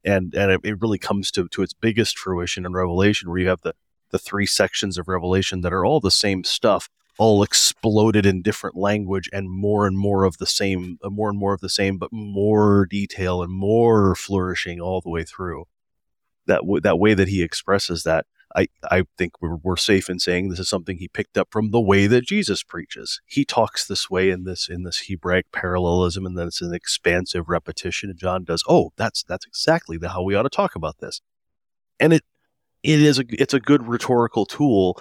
And 0.06 0.34
and 0.36 0.52
it, 0.52 0.62
it 0.64 0.82
really 0.82 1.00
comes 1.00 1.32
to 1.32 1.48
to 1.50 1.62
its 1.62 1.74
biggest 1.74 2.18
fruition 2.18 2.66
in 2.66 2.74
revelation 2.74 3.30
where 3.30 3.40
you 3.40 3.50
have 3.50 3.62
the 3.62 3.74
the 4.12 4.20
three 4.20 4.46
sections 4.46 4.98
of 4.98 5.08
revelation 5.08 5.62
that 5.62 5.74
are 5.74 5.86
all 5.86 6.00
the 6.00 6.12
same 6.12 6.44
stuff 6.44 6.90
all 7.20 7.44
exploded 7.44 8.26
in 8.26 8.42
different 8.42 8.76
language 8.76 9.30
and 9.32 9.50
more 9.50 9.86
and 9.86 9.98
more 9.98 10.24
of 10.24 10.38
the 10.38 10.46
same, 10.46 10.98
uh, 11.04 11.10
more 11.10 11.30
and 11.30 11.38
more 11.38 11.54
of 11.54 11.62
the 11.62 11.70
same, 11.70 11.98
but 11.98 12.12
more 12.12 12.88
detail 12.90 13.44
and 13.44 13.54
more 13.54 14.16
flourishing 14.16 14.82
all 14.82 15.02
the 15.02 15.10
way 15.10 15.24
through. 15.24 15.66
That 16.48 16.62
w- 16.62 16.82
that 16.82 17.00
way 17.00 17.14
that 17.14 17.28
he 17.30 17.44
expresses 17.44 18.04
that, 18.04 18.26
I 18.56 18.68
I 18.90 19.04
think 19.18 19.42
we're, 19.42 19.56
we're 19.58 19.78
safe 19.78 20.10
in 20.10 20.20
saying 20.20 20.50
this 20.50 20.60
is 20.60 20.70
something 20.70 20.98
he 20.98 21.08
picked 21.08 21.38
up 21.38 21.50
from 21.52 21.72
the 21.72 21.80
way 21.80 22.08
that 22.08 22.26
Jesus 22.26 22.64
preaches. 22.64 23.22
He 23.26 23.46
talks 23.46 23.86
this 23.86 24.10
way 24.10 24.30
in 24.30 24.44
this 24.44 24.68
in 24.68 24.84
this 24.84 25.06
Hebraic 25.08 25.52
parallelism, 25.52 26.26
and 26.26 26.38
then 26.38 26.48
it's 26.48 26.62
an 26.62 26.74
expansive 26.74 27.48
repetition. 27.48 28.10
And 28.10 28.20
John 28.20 28.44
does, 28.44 28.64
oh, 28.68 28.92
that's 28.98 29.24
that's 29.24 29.46
exactly 29.46 29.98
the, 29.98 30.10
how 30.10 30.24
we 30.24 30.36
ought 30.36 30.44
to 30.44 30.50
talk 30.50 30.76
about 30.76 30.98
this. 31.00 31.22
And 32.00 32.12
it 32.12 32.24
it 32.82 33.02
is 33.02 33.20
a 33.20 33.24
it's 33.30 33.54
a 33.54 33.60
good 33.60 33.88
rhetorical 33.88 34.46
tool, 34.46 35.00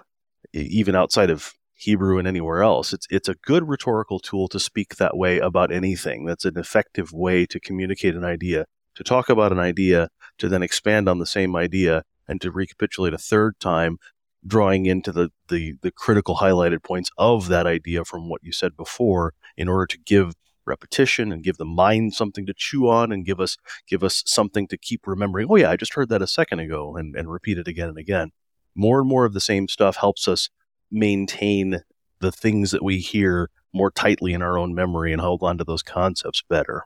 even 0.53 0.95
outside 0.95 1.31
of 1.31 1.55
Hebrew 1.83 2.18
and 2.18 2.28
anywhere 2.28 2.62
else. 2.62 2.93
It's 2.93 3.07
it's 3.11 3.28
a 3.28 3.35
good 3.35 3.68
rhetorical 3.68 4.18
tool 4.18 4.49
to 4.49 4.61
speak 4.61 4.97
that 4.97 5.16
way 5.16 5.39
about 5.39 5.72
anything. 5.72 6.24
That's 6.24 6.45
an 6.45 6.57
effective 6.57 7.12
way 7.12 7.47
to 7.47 7.61
communicate 7.61 8.14
an 8.14 8.24
idea, 8.24 8.66
to 8.95 9.05
talk 9.05 9.28
about 9.28 9.53
an 9.53 9.59
idea, 9.59 10.09
to 10.39 10.49
then 10.49 10.62
expand 10.62 11.09
on 11.09 11.18
the 11.18 11.26
same 11.26 11.57
idea 11.57 12.05
and 12.28 12.41
to 12.41 12.51
recapitulate 12.51 13.14
a 13.14 13.18
third 13.18 13.59
time, 13.61 13.99
drawing 14.47 14.87
into 14.87 15.12
the, 15.12 15.30
the, 15.49 15.74
the 15.83 15.91
critical 15.91 16.37
highlighted 16.37 16.83
points 16.83 17.11
of 17.18 17.49
that 17.49 17.66
idea 17.66 18.05
from 18.05 18.28
what 18.28 18.43
you 18.43 18.53
said 18.53 18.76
before 18.76 19.35
in 19.57 19.68
order 19.68 19.87
to 19.87 19.99
give 19.99 20.35
repetition 20.64 21.33
and 21.33 21.43
give 21.43 21.57
the 21.57 21.64
mind 21.64 22.14
something 22.14 22.47
to 22.47 22.55
chew 22.57 22.89
on 22.89 23.11
and 23.11 23.26
give 23.26 23.41
us 23.41 23.57
give 23.89 24.05
us 24.05 24.22
something 24.26 24.68
to 24.68 24.78
keep 24.78 25.07
remembering. 25.07 25.49
Oh 25.51 25.57
yeah, 25.57 25.70
I 25.70 25.76
just 25.76 25.95
heard 25.95 26.09
that 26.11 26.22
a 26.22 26.26
second 26.26 26.61
ago 26.61 26.97
and, 26.97 27.16
and 27.16 27.30
repeat 27.30 27.59
it 27.59 27.68
again 27.68 27.89
and 27.89 27.99
again. 27.99 28.30
More 28.74 29.01
and 29.01 29.09
more 29.09 29.24
of 29.24 29.35
the 29.35 29.41
same 29.41 29.68
stuff 29.68 29.97
helps 29.97 30.28
us 30.28 30.49
maintain 30.93 31.82
the 32.20 32.32
things 32.32 32.70
that 32.70 32.84
we 32.84 32.99
hear 32.99 33.51
more 33.72 33.90
tightly 33.90 34.32
in 34.32 34.43
our 34.43 34.59
own 34.59 34.74
memory 34.74 35.12
and 35.12 35.20
hold 35.20 35.43
on 35.43 35.59
to 35.59 35.64
those 35.64 35.82
concepts 35.82 36.43
better. 36.49 36.84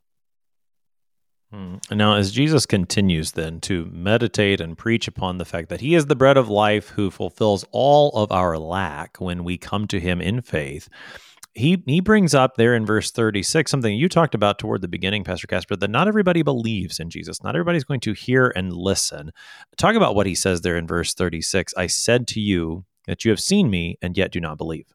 Hmm. 1.53 1.77
Now, 1.91 2.17
as 2.17 2.33
Jesus 2.33 2.67
continues 2.67 3.33
then 3.33 3.61
to 3.63 3.87
meditate 3.87 4.61
and 4.61 4.77
preach 4.77 5.07
upon 5.07 5.39
the 5.39 5.45
fact 5.45 5.69
that 5.69 5.81
He 5.81 5.95
is 5.95 6.07
the 6.07 6.17
bread 6.17 6.37
of 6.37 6.49
life 6.49 6.89
who 6.91 7.11
fulfills 7.11 7.65
all 7.71 8.11
of 8.11 8.33
our 8.33 8.59
lack 8.59 9.21
when 9.21 9.45
we 9.45 9.57
come 9.57 9.87
to 9.89 10.01
Him 10.01 10.21
in 10.21 10.43
faith, 10.43 10.89
he, 11.57 11.83
he 11.87 12.01
brings 12.01 12.35
up 12.35 12.57
there 12.57 12.75
in 12.75 12.85
verse 12.85 13.11
36 13.11 13.71
something 13.71 13.97
you 13.97 14.11
talked 14.11 14.35
about 14.35 14.59
toward 14.59 14.83
the 14.83 14.89
beginning, 14.89 15.25
Pastor 15.25 15.47
Casper, 15.47 15.75
that 15.77 15.89
not 15.89 16.07
everybody 16.07 16.43
believes 16.43 17.01
in 17.01 17.09
Jesus. 17.09 17.43
Not 17.43 17.57
everybody's 17.57 17.85
going 17.85 18.01
to 18.01 18.13
hear 18.13 18.53
and 18.55 18.75
listen. 18.75 19.31
Talk 19.79 19.95
about 19.95 20.15
what 20.15 20.27
he 20.27 20.35
says 20.35 20.61
there 20.61 20.77
in 20.77 20.87
verse 20.87 21.15
36 21.15 21.73
I 21.75 21.87
said 21.87 22.27
to 22.29 22.41
you, 22.41 22.85
that 23.07 23.25
you 23.25 23.31
have 23.31 23.41
seen 23.41 23.71
me 23.71 23.97
and 24.03 24.17
yet 24.17 24.33
do 24.33 24.41
not 24.41 24.59
believe. 24.59 24.87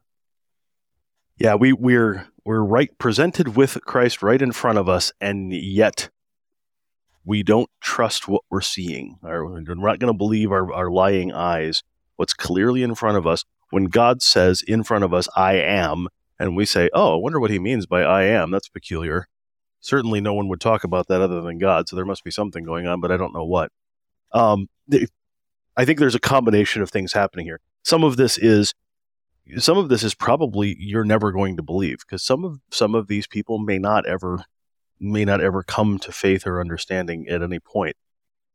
Yeah, 1.36 1.54
we, 1.54 1.72
we're 1.72 2.28
we're 2.44 2.62
right 2.62 2.96
presented 2.98 3.56
with 3.56 3.78
Christ 3.84 4.22
right 4.22 4.40
in 4.40 4.52
front 4.52 4.78
of 4.78 4.88
us, 4.88 5.12
and 5.20 5.52
yet 5.52 6.10
we 7.24 7.42
don't 7.42 7.70
trust 7.80 8.28
what 8.28 8.42
we're 8.50 8.60
seeing. 8.60 9.16
We're 9.22 9.60
not 9.60 9.98
going 9.98 10.12
to 10.12 10.16
believe 10.16 10.50
our, 10.50 10.72
our 10.72 10.90
lying 10.90 11.32
eyes. 11.32 11.82
What's 12.16 12.34
clearly 12.34 12.82
in 12.82 12.94
front 12.94 13.16
of 13.16 13.26
us 13.26 13.44
when 13.70 13.84
God 13.84 14.22
says 14.22 14.62
in 14.62 14.82
front 14.82 15.04
of 15.04 15.14
us, 15.14 15.28
I 15.34 15.54
am, 15.54 16.08
and 16.38 16.56
we 16.56 16.66
say, 16.66 16.90
Oh, 16.92 17.14
I 17.14 17.16
wonder 17.16 17.40
what 17.40 17.50
he 17.50 17.58
means 17.58 17.86
by 17.86 18.02
I 18.02 18.24
am. 18.24 18.50
That's 18.50 18.68
peculiar. 18.68 19.28
Certainly 19.80 20.20
no 20.20 20.34
one 20.34 20.48
would 20.48 20.60
talk 20.60 20.84
about 20.84 21.08
that 21.08 21.20
other 21.20 21.40
than 21.40 21.58
God, 21.58 21.88
so 21.88 21.96
there 21.96 22.04
must 22.04 22.22
be 22.22 22.30
something 22.30 22.64
going 22.64 22.86
on, 22.86 23.00
but 23.00 23.10
I 23.10 23.16
don't 23.16 23.34
know 23.34 23.44
what. 23.44 23.72
Um, 24.32 24.68
I 25.76 25.84
think 25.84 25.98
there's 25.98 26.14
a 26.14 26.20
combination 26.20 26.82
of 26.82 26.90
things 26.90 27.12
happening 27.12 27.46
here 27.46 27.60
some 27.82 28.04
of 28.04 28.16
this 28.16 28.38
is 28.38 28.74
some 29.58 29.76
of 29.76 29.88
this 29.88 30.04
is 30.04 30.14
probably 30.14 30.76
you're 30.78 31.04
never 31.04 31.32
going 31.32 31.56
to 31.56 31.62
believe 31.62 31.98
because 32.00 32.22
some 32.22 32.44
of 32.44 32.60
some 32.70 32.94
of 32.94 33.08
these 33.08 33.26
people 33.26 33.58
may 33.58 33.78
not 33.78 34.06
ever 34.06 34.44
may 35.00 35.24
not 35.24 35.40
ever 35.40 35.62
come 35.62 35.98
to 35.98 36.12
faith 36.12 36.46
or 36.46 36.60
understanding 36.60 37.26
at 37.28 37.42
any 37.42 37.58
point. 37.58 37.96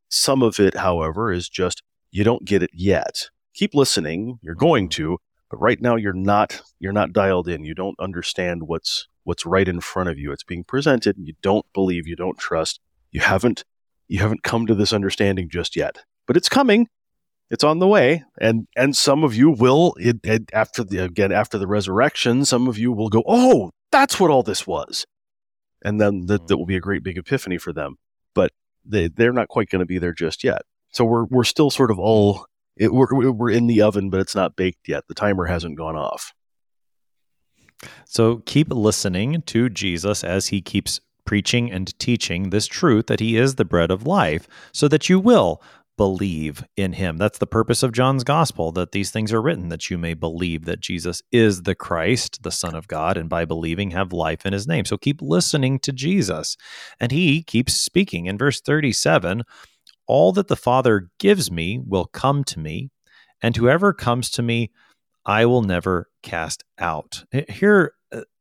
Some 0.09 0.41
of 0.41 0.59
it, 0.59 0.75
however, 0.75 1.31
is 1.31 1.49
just 1.49 1.83
you 2.11 2.23
don't 2.23 2.45
get 2.45 2.63
it 2.63 2.71
yet. 2.73 3.29
Keep 3.53 3.75
listening, 3.75 4.39
you're 4.41 4.55
going 4.55 4.87
to, 4.89 5.17
but 5.49 5.57
right 5.57 5.81
now 5.81 5.95
you're 5.95 6.13
not 6.13 6.61
you're 6.79 6.93
not 6.93 7.11
dialed 7.13 7.47
in. 7.47 7.65
You 7.65 7.75
don't 7.75 7.99
understand 7.99 8.63
what's 8.63 9.07
what's 9.23 9.45
right 9.45 9.67
in 9.67 9.81
front 9.81 10.09
of 10.09 10.17
you. 10.17 10.31
It's 10.31 10.43
being 10.43 10.63
presented 10.63 11.17
you 11.19 11.33
don't 11.41 11.65
believe, 11.73 12.07
you 12.07 12.15
don't 12.15 12.37
trust. 12.37 12.79
You 13.11 13.21
haven't 13.21 13.65
you 14.07 14.19
haven't 14.19 14.43
come 14.43 14.65
to 14.67 14.75
this 14.75 14.93
understanding 14.93 15.49
just 15.49 15.75
yet. 15.75 16.03
But 16.27 16.37
it's 16.37 16.49
coming 16.49 16.87
it's 17.49 17.63
on 17.63 17.79
the 17.79 17.87
way 17.87 18.23
and 18.39 18.67
and 18.75 18.95
some 18.95 19.23
of 19.23 19.35
you 19.35 19.49
will 19.49 19.93
it, 19.97 20.17
it, 20.23 20.49
after 20.53 20.83
the 20.83 20.97
again 20.97 21.31
after 21.31 21.57
the 21.57 21.67
resurrection 21.67 22.43
some 22.45 22.67
of 22.67 22.77
you 22.77 22.91
will 22.91 23.09
go 23.09 23.23
oh 23.27 23.71
that's 23.91 24.19
what 24.19 24.31
all 24.31 24.43
this 24.43 24.67
was. 24.67 25.05
And 25.83 26.01
then 26.01 26.25
that, 26.25 26.41
mm-hmm. 26.41 26.45
that 26.47 26.57
will 26.57 26.65
be 26.65 26.75
a 26.75 26.81
great 26.81 27.03
big 27.03 27.17
epiphany 27.17 27.57
for 27.57 27.73
them 27.73 27.95
but 28.33 28.51
they, 28.85 29.07
they're 29.07 29.33
not 29.33 29.47
quite 29.47 29.69
going 29.69 29.79
to 29.79 29.85
be 29.85 29.97
there 29.97 30.13
just 30.13 30.43
yet. 30.43 30.61
So 30.91 31.05
we're 31.05 31.25
we're 31.25 31.43
still 31.43 31.69
sort 31.69 31.91
of 31.91 31.99
all 31.99 32.45
it, 32.75 32.93
we're, 32.93 33.31
we're 33.31 33.49
in 33.49 33.67
the 33.67 33.81
oven 33.81 34.09
but 34.09 34.19
it's 34.19 34.35
not 34.35 34.55
baked 34.55 34.87
yet. 34.87 35.05
The 35.07 35.15
timer 35.15 35.45
hasn't 35.45 35.77
gone 35.77 35.95
off. 35.95 36.33
So 38.05 38.37
keep 38.45 38.69
listening 38.71 39.41
to 39.43 39.69
jesus 39.69 40.23
as 40.23 40.47
he 40.47 40.61
keeps 40.61 40.99
preaching 41.27 41.71
and 41.71 41.97
teaching 41.99 42.49
this 42.49 42.65
truth 42.65 43.07
that 43.07 43.19
he 43.19 43.37
is 43.37 43.55
the 43.55 43.65
bread 43.65 43.91
of 43.91 44.07
life 44.07 44.47
so 44.71 44.87
that 44.87 45.09
you 45.09 45.19
will 45.19 45.61
believe 45.97 46.63
in 46.77 46.93
him. 46.93 47.17
That's 47.17 47.39
the 47.39 47.47
purpose 47.47 47.83
of 47.83 47.91
John's 47.91 48.23
gospel 48.23 48.71
that 48.73 48.91
these 48.91 49.11
things 49.11 49.33
are 49.33 49.41
written 49.41 49.69
that 49.69 49.89
you 49.89 49.97
may 49.97 50.13
believe 50.13 50.65
that 50.65 50.79
Jesus 50.79 51.21
is 51.31 51.63
the 51.63 51.75
Christ, 51.75 52.43
the 52.43 52.51
Son 52.51 52.75
of 52.75 52.87
God, 52.87 53.17
and 53.17 53.27
by 53.27 53.45
believing 53.45 53.91
have 53.91 54.13
life 54.13 54.45
in 54.45 54.53
his 54.53 54.67
name. 54.67 54.85
So 54.85 54.97
keep 54.97 55.21
listening 55.21 55.79
to 55.79 55.91
Jesus. 55.91 56.55
And 56.99 57.11
he 57.11 57.43
keeps 57.43 57.73
speaking 57.73 58.27
in 58.27 58.37
verse 58.37 58.61
37 58.61 59.43
All 60.05 60.31
that 60.33 60.47
the 60.47 60.55
Father 60.55 61.09
gives 61.19 61.51
me 61.51 61.79
will 61.83 62.05
come 62.05 62.43
to 62.45 62.59
me, 62.59 62.89
and 63.41 63.55
whoever 63.55 63.91
comes 63.91 64.29
to 64.31 64.41
me, 64.43 64.71
I 65.25 65.45
will 65.45 65.63
never 65.63 66.09
cast 66.23 66.63
out. 66.79 67.25
Here, 67.49 67.93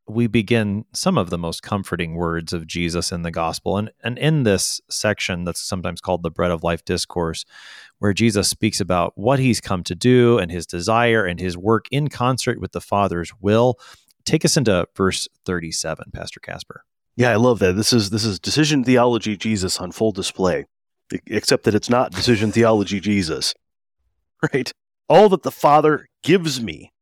we 0.09 0.27
begin 0.27 0.85
some 0.93 1.19
of 1.19 1.31
the 1.31 1.39
most 1.39 1.63
comforting 1.63 2.15
words 2.15 2.53
of 2.53 2.67
Jesus 2.67 3.11
in 3.11 3.23
the 3.23 3.31
gospel. 3.31 3.77
And, 3.77 3.91
and 4.05 4.19
in 4.19 4.45
this 4.45 4.81
section 4.89 5.45
that's 5.45 5.61
sometimes 5.61 6.01
called 6.01 6.23
the 6.23 6.31
bread 6.31 6.51
of 6.51 6.63
life 6.63 6.85
discourse, 6.85 7.45
where 7.99 8.13
Jesus 8.13 8.49
speaks 8.49 8.81
about 8.81 9.13
what 9.17 9.39
he's 9.39 9.61
come 9.61 9.83
to 9.85 9.95
do 9.95 10.39
and 10.39 10.51
his 10.51 10.67
desire 10.67 11.25
and 11.25 11.41
his 11.41 11.57
work 11.57 11.87
in 11.91 12.09
concert 12.09 12.61
with 12.61 12.73
the 12.73 12.81
Father's 12.81 13.33
will. 13.41 13.79
Take 14.25 14.45
us 14.45 14.57
into 14.57 14.87
verse 14.97 15.29
37, 15.45 16.11
Pastor 16.13 16.41
Casper. 16.41 16.85
Yeah, 17.17 17.31
I 17.31 17.37
love 17.37 17.59
that. 17.61 17.77
This 17.77 17.93
is 17.93 18.11
this 18.11 18.25
is 18.25 18.39
decision 18.39 18.85
theology 18.85 19.37
Jesus 19.37 19.79
on 19.79 19.93
full 19.93 20.13
display. 20.13 20.67
Except 21.27 21.65
that 21.65 21.75
it's 21.75 21.89
not 21.89 22.13
decision 22.13 22.53
theology 22.53 23.01
Jesus. 23.01 23.55
Right? 24.53 24.71
All 25.09 25.31
that 25.31 25.45
the 25.45 25.51
Father 25.51 26.09
gives 26.23 26.61
me 26.61 26.93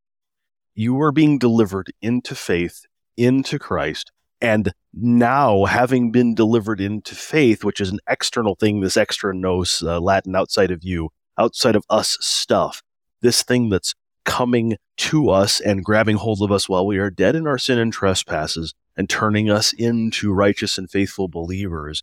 you 0.76 1.00
are 1.00 1.11
being 1.11 1.36
delivered 1.36 1.92
into 2.00 2.36
faith 2.36 2.84
into 3.16 3.58
Christ. 3.58 4.10
And 4.40 4.72
now, 4.92 5.64
having 5.64 6.10
been 6.10 6.34
delivered 6.34 6.80
into 6.80 7.14
faith, 7.14 7.64
which 7.64 7.80
is 7.80 7.90
an 7.90 8.00
external 8.08 8.54
thing, 8.54 8.80
this 8.80 8.96
extra 8.96 9.34
nos 9.34 9.82
uh, 9.82 10.00
Latin 10.00 10.36
outside 10.36 10.70
of 10.70 10.84
you, 10.84 11.10
outside 11.38 11.76
of 11.76 11.84
us 11.88 12.18
stuff, 12.20 12.82
this 13.20 13.42
thing 13.42 13.70
that's 13.70 13.94
coming 14.24 14.76
to 14.96 15.30
us 15.30 15.60
and 15.60 15.84
grabbing 15.84 16.16
hold 16.16 16.42
of 16.42 16.52
us 16.52 16.68
while 16.68 16.86
we 16.86 16.98
are 16.98 17.10
dead 17.10 17.34
in 17.34 17.46
our 17.46 17.58
sin 17.58 17.78
and 17.78 17.92
trespasses, 17.92 18.74
and 18.96 19.08
turning 19.10 19.50
us 19.50 19.72
into 19.72 20.32
righteous 20.32 20.78
and 20.78 20.90
faithful 20.90 21.28
believers. 21.28 22.02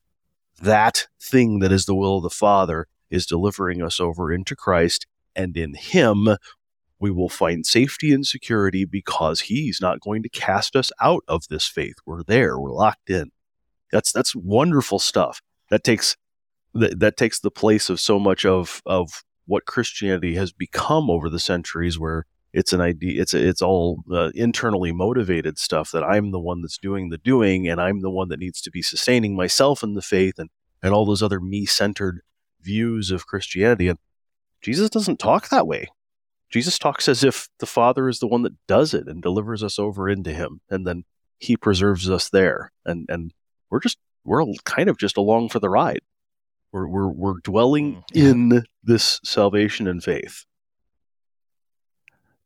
That 0.61 1.07
thing 1.21 1.59
that 1.59 1.71
is 1.71 1.85
the 1.85 1.95
will 1.95 2.17
of 2.17 2.23
the 2.23 2.29
Father 2.29 2.87
is 3.09 3.25
delivering 3.25 3.81
us 3.81 3.99
over 3.99 4.31
into 4.31 4.55
Christ, 4.55 5.07
and 5.35 5.55
in 5.55 5.73
Him 5.75 6.27
we 7.01 7.11
will 7.11 7.29
find 7.29 7.65
safety 7.65 8.13
and 8.13 8.25
security 8.25 8.85
because 8.85 9.41
He's 9.41 9.81
not 9.81 9.99
going 9.99 10.23
to 10.23 10.29
cast 10.29 10.75
us 10.75 10.91
out 11.01 11.23
of 11.27 11.47
this 11.49 11.67
faith. 11.67 11.95
We're 12.05 12.23
there, 12.23 12.59
we're 12.59 12.71
locked 12.71 13.09
in. 13.09 13.31
That's 13.91 14.11
that's 14.11 14.35
wonderful 14.35 14.99
stuff. 14.99 15.41
That 15.69 15.83
takes 15.83 16.15
that, 16.73 16.99
that 16.99 17.17
takes 17.17 17.39
the 17.39 17.51
place 17.51 17.89
of 17.89 17.99
so 17.99 18.19
much 18.19 18.45
of 18.45 18.81
of 18.85 19.23
what 19.45 19.65
Christianity 19.65 20.35
has 20.35 20.53
become 20.53 21.09
over 21.09 21.29
the 21.29 21.39
centuries, 21.39 21.99
where 21.99 22.25
it's 22.53 22.71
an 22.71 22.81
idea, 22.81 23.21
it's 23.21 23.33
it's 23.33 23.61
all 23.61 24.03
uh, 24.11 24.31
internally 24.35 24.91
motivated 24.91 25.57
stuff 25.57 25.91
that 25.91 26.03
I'm 26.03 26.31
the 26.31 26.39
one 26.39 26.61
that's 26.61 26.77
doing 26.77 27.09
the 27.09 27.17
doing, 27.17 27.67
and 27.67 27.81
I'm 27.81 28.01
the 28.01 28.11
one 28.11 28.29
that 28.29 28.39
needs 28.39 28.61
to 28.61 28.71
be 28.71 28.81
sustaining 28.81 29.35
myself 29.35 29.83
in 29.83 29.95
the 29.95 30.01
faith, 30.01 30.37
and 30.37 30.49
and 30.83 30.93
all 30.93 31.05
those 31.05 31.23
other 31.23 31.39
me 31.39 31.65
centered 31.65 32.21
views 32.61 33.09
of 33.09 33.25
Christianity. 33.25 33.87
And 33.87 33.97
Jesus 34.61 34.89
doesn't 34.89 35.17
talk 35.17 35.49
that 35.49 35.65
way. 35.65 35.87
Jesus 36.51 36.77
talks 36.77 37.07
as 37.07 37.23
if 37.23 37.47
the 37.59 37.65
Father 37.65 38.09
is 38.09 38.19
the 38.19 38.27
one 38.27 38.43
that 38.43 38.55
does 38.67 38.93
it 38.93 39.07
and 39.07 39.21
delivers 39.21 39.63
us 39.63 39.79
over 39.79 40.09
into 40.09 40.33
Him, 40.33 40.61
and 40.69 40.85
then 40.85 41.05
He 41.39 41.57
preserves 41.57 42.09
us 42.09 42.29
there, 42.29 42.71
and 42.85 43.05
and 43.09 43.33
we're 43.69 43.79
just 43.79 43.97
we're 44.23 44.43
kind 44.65 44.89
of 44.89 44.97
just 44.97 45.17
along 45.17 45.49
for 45.49 45.59
the 45.59 45.69
ride. 45.69 46.01
We're 46.71 46.87
we're 46.87 47.07
we're 47.07 47.39
dwelling 47.43 48.03
mm, 48.13 48.29
in 48.29 48.63
this 48.83 49.19
salvation 49.23 49.87
and 49.87 50.03
faith. 50.03 50.45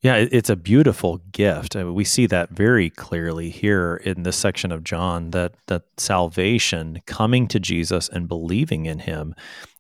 Yeah, 0.02 0.18
it's 0.18 0.52
a 0.52 0.56
beautiful 0.56 1.18
gift. 1.32 1.76
I 1.76 1.84
mean, 1.84 1.96
we 1.96 2.04
see 2.04 2.28
that 2.28 2.52
very 2.52 2.92
clearly 2.92 3.50
here 3.50 3.96
in 4.04 4.22
this 4.22 4.38
section 4.38 4.72
of 4.72 4.84
John 4.84 5.32
that 5.32 5.56
that 5.66 5.84
salvation, 5.98 7.02
coming 7.08 7.48
to 7.48 7.60
Jesus 7.60 8.08
and 8.08 8.28
believing 8.28 8.86
in 8.86 9.00
Him, 9.00 9.34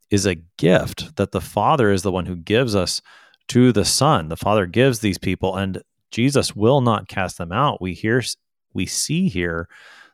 is 0.09 0.25
a 0.25 0.35
gift 0.57 1.15
that 1.17 1.31
the 1.31 1.41
Father 1.41 1.91
is 1.91 2.01
the 2.01 2.11
one 2.11 2.25
who 2.25 2.35
gives 2.35 2.75
us 2.75 3.03
to 3.49 3.71
the 3.71 3.85
Son. 3.85 4.29
The 4.29 4.37
Father 4.37 4.65
gives 4.65 4.99
these 4.99 5.17
people, 5.17 5.55
and 5.55 5.81
Jesus 6.11 6.55
will 6.55 6.81
not 6.81 7.07
cast 7.07 7.37
them 7.37 7.51
out. 7.51 7.81
We 7.81 7.93
hear, 7.93 8.21
we 8.73 8.85
see 8.85 9.27
here 9.27 9.67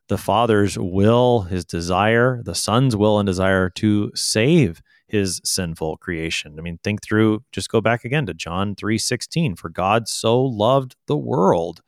the 0.07 0.17
Father's 0.17 0.77
will, 0.77 1.41
his 1.41 1.63
desire, 1.63 2.41
the 2.43 2.55
Son's 2.55 2.95
will 2.95 3.19
and 3.19 3.25
desire 3.25 3.69
to 3.69 4.11
save 4.13 4.81
his 5.07 5.41
sinful 5.43 5.97
creation. 5.97 6.55
I 6.57 6.61
mean, 6.61 6.79
think 6.83 7.03
through, 7.03 7.43
just 7.51 7.69
go 7.69 7.81
back 7.81 8.05
again 8.05 8.25
to 8.25 8.33
John 8.33 8.75
3 8.75 8.97
16. 8.97 9.55
For 9.55 9.69
God 9.69 10.07
so 10.07 10.41
loved 10.41 10.95
the 11.05 11.17
world 11.17 11.81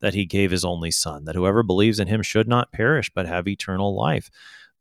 that 0.00 0.14
he 0.14 0.26
gave 0.26 0.50
his 0.50 0.64
only 0.64 0.90
Son, 0.90 1.24
that 1.24 1.34
whoever 1.34 1.62
believes 1.62 1.98
in 1.98 2.08
him 2.08 2.22
should 2.22 2.46
not 2.48 2.72
perish, 2.72 3.10
but 3.14 3.26
have 3.26 3.48
eternal 3.48 3.96
life. 3.96 4.30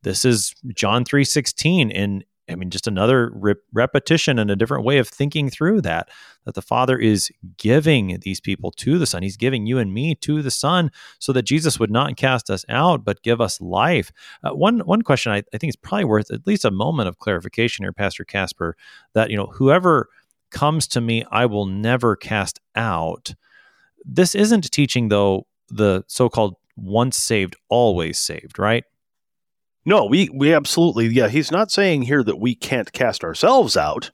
This 0.04 0.24
is 0.24 0.54
John 0.74 1.04
3 1.04 1.24
16 1.24 1.90
in 1.90 2.24
I 2.50 2.56
mean, 2.56 2.70
just 2.70 2.88
another 2.88 3.32
rep- 3.34 3.58
repetition 3.74 4.38
and 4.38 4.52
a 4.52 4.56
different 4.56 4.86
way 4.86 4.98
of 5.00 5.08
thinking 5.08 5.50
through 5.50 5.82
that. 5.82 6.10
That 6.46 6.54
the 6.54 6.62
Father 6.62 6.98
is 6.98 7.32
giving 7.58 8.20
these 8.22 8.40
people 8.40 8.72
to 8.74 9.00
the 9.00 9.08
Son. 9.08 9.24
He's 9.24 9.38
giving 9.38 9.66
you 9.66 9.80
and 9.80 9.94
me 9.94 10.14
to 10.16 10.44
the 10.44 10.52
Son, 10.52 10.92
so 11.18 11.34
that 11.34 11.44
Jesus 11.44 11.80
would 11.80 11.90
not 11.90 12.18
cast 12.18 12.52
us 12.52 12.64
out, 12.70 13.04
but 13.04 13.24
give 13.24 13.42
us 13.42 13.60
life. 13.60 14.12
Uh, 14.44 14.52
one 14.52 14.80
one 14.82 15.02
question 15.02 15.32
I, 15.32 15.44
I 15.54 15.58
think 15.58 15.70
is 15.70 15.76
probably 15.76 16.06
worth 16.06 16.30
at 16.32 16.46
least 16.46 16.66
a 16.66 16.72
moment 16.72 17.10
of 17.10 17.18
clarification 17.18 17.84
here, 17.84 17.94
Pastor 17.94 18.24
Casper. 18.24 18.76
That 19.14 19.32
you 19.32 19.38
know, 19.38 19.48
whoever 19.48 20.10
comes 20.52 20.88
to 20.90 21.02
me, 21.02 21.26
I 21.32 21.48
will 21.48 21.66
never 21.66 22.16
cast 22.16 22.60
out. 22.76 23.34
This 24.06 24.36
isn't 24.36 24.72
teaching 24.72 25.10
though 25.10 25.48
the 25.70 26.04
so-called 26.08 26.56
once 26.78 27.18
saved, 27.18 27.56
always 27.70 28.20
saved, 28.20 28.60
right? 28.60 28.84
No, 29.86 30.06
we 30.06 30.30
we 30.34 30.54
absolutely 30.54 31.08
yeah. 31.08 31.28
He's 31.28 31.52
not 31.52 31.72
saying 31.72 32.04
here 32.04 32.24
that 32.24 32.40
we 32.40 32.56
can't 32.56 32.92
cast 32.92 33.24
ourselves 33.24 33.78
out, 33.78 34.12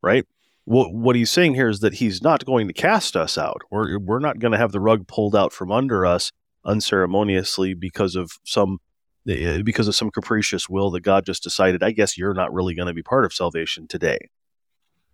right? 0.00 0.24
What 0.64 0.94
what 0.94 1.16
he's 1.16 1.30
saying 1.30 1.54
here 1.54 1.68
is 1.68 1.80
that 1.80 1.94
he's 1.94 2.22
not 2.22 2.44
going 2.44 2.68
to 2.68 2.72
cast 2.72 3.16
us 3.16 3.36
out. 3.36 3.62
We're 3.70 3.98
we're 3.98 4.20
not 4.20 4.38
going 4.38 4.52
to 4.52 4.58
have 4.58 4.72
the 4.72 4.80
rug 4.80 5.08
pulled 5.08 5.34
out 5.34 5.52
from 5.52 5.72
under 5.72 6.06
us 6.06 6.30
unceremoniously 6.64 7.74
because 7.74 8.14
of 8.14 8.32
some 8.44 8.78
eh, 9.28 9.62
because 9.62 9.88
of 9.88 9.96
some 9.96 10.10
capricious 10.10 10.68
will 10.68 10.90
that 10.92 11.02
God 11.02 11.26
just 11.26 11.42
decided. 11.42 11.82
I 11.82 11.90
guess 11.90 12.16
you're 12.16 12.34
not 12.34 12.52
really 12.52 12.74
going 12.74 12.88
to 12.88 12.94
be 12.94 13.02
part 13.02 13.24
of 13.24 13.32
salvation 13.32 13.88
today. 13.88 14.18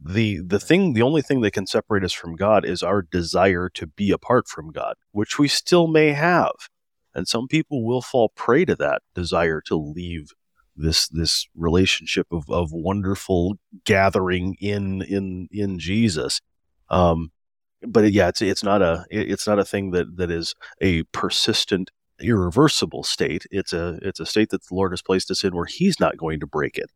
The 0.05 0.41
the 0.45 0.61
thing 0.61 0.93
the 0.93 1.03
only 1.03 1.23
thing 1.23 1.41
that 1.43 1.53
can 1.53 1.67
separate 1.67 2.05
us 2.05 2.13
from 2.13 2.37
God 2.37 2.67
is 2.67 2.83
our 2.83 3.01
desire 3.01 3.71
to 3.71 3.87
be 3.87 4.11
apart 4.11 4.49
from 4.49 4.71
God, 4.71 4.97
which 5.13 5.39
we 5.39 5.49
still 5.49 5.87
may 5.87 6.13
have 6.13 6.53
and 7.15 7.29
some 7.29 7.49
people 7.49 7.85
will 7.85 8.03
fall 8.03 8.31
prey 8.31 8.65
to 8.65 8.75
that 8.77 9.03
desire 9.15 9.61
to 9.63 9.77
leave 9.77 10.33
this 10.77 11.09
this 11.09 11.47
relationship 11.55 12.27
of, 12.31 12.49
of 12.49 12.73
wonderful 12.73 13.59
gathering 13.85 14.57
in 14.61 15.03
in 15.03 15.49
in 15.51 15.79
Jesus. 15.79 16.41
Um, 16.89 17.31
but 17.87 18.13
yeah, 18.13 18.29
it's 18.29 18.43
it's 18.43 18.65
not 18.65 18.83
a 18.83 19.05
it's 19.11 19.47
not 19.47 19.59
a 19.59 19.65
thing 19.65 19.91
that 19.91 20.17
that 20.17 20.31
is 20.31 20.55
a 20.81 21.03
persistent, 21.05 21.91
irreversible 22.21 23.03
state. 23.03 23.47
It's 23.51 23.73
a 23.73 23.99
it's 24.03 24.21
a 24.21 24.27
state 24.27 24.51
that 24.51 24.67
the 24.67 24.75
Lord 24.75 24.93
has 24.93 25.03
placed 25.03 25.31
us 25.31 25.45
in 25.45 25.55
where 25.55 25.67
He's 25.67 26.01
not 26.01 26.17
going 26.17 26.41
to 26.41 26.47
break 26.47 26.79
it. 26.79 26.91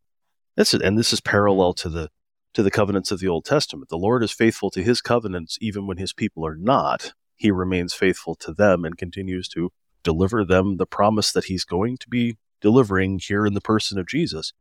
It, 0.57 0.73
and 0.75 0.99
this 0.99 1.13
is 1.13 1.21
parallel 1.21 1.75
to 1.75 1.89
the 1.89 2.11
to 2.55 2.63
the 2.63 2.71
covenants 2.71 3.11
of 3.11 3.21
the 3.21 3.29
Old 3.29 3.45
Testament. 3.45 3.91
The 3.91 3.99
Lord 3.99 4.23
is 4.23 4.33
faithful 4.33 4.71
to 4.71 4.83
His 4.83 5.03
covenants 5.03 5.59
even 5.61 5.87
when 5.87 5.99
His 5.99 6.13
people 6.13 6.47
are 6.47 6.57
not. 6.57 7.13
He 7.35 7.51
remains 7.51 7.93
faithful 7.93 8.35
to 8.37 8.55
them 8.55 8.85
and 8.85 8.97
continues 8.97 9.47
to 9.49 9.71
deliver 10.07 10.45
them 10.45 10.77
the 10.77 10.87
promise 10.87 11.33
that 11.33 11.47
he's 11.47 11.65
going 11.65 11.97
to 11.99 12.09
be 12.09 12.37
delivering 12.61 13.19
here 13.19 13.45
in 13.45 13.55
the 13.55 13.61
person 13.61 13.99
of 13.99 14.07
Jesus. 14.07 14.53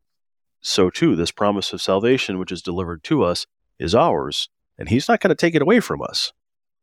So, 0.62 0.90
too, 0.90 1.16
this 1.16 1.32
promise 1.32 1.72
of 1.74 1.82
salvation, 1.82 2.40
which 2.40 2.52
is 2.52 2.64
delivered 2.64 3.04
to 3.06 3.24
us, 3.24 3.46
is 3.78 3.94
ours, 3.94 4.50
and 4.80 4.90
he's 4.90 5.08
not 5.08 5.20
going 5.20 5.30
to 5.30 5.36
take 5.36 5.54
it 5.54 5.62
away 5.62 5.80
from 5.80 6.02
us. 6.02 6.34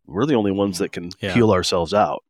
We're 0.07 0.27
the 0.27 0.37
only 0.37 0.53
ones 0.53 0.79
that 0.79 0.93
can 0.93 1.11
yeah. 1.21 1.35
heal 1.35 1.51
ourselves 1.51 1.93
out. 1.93 2.23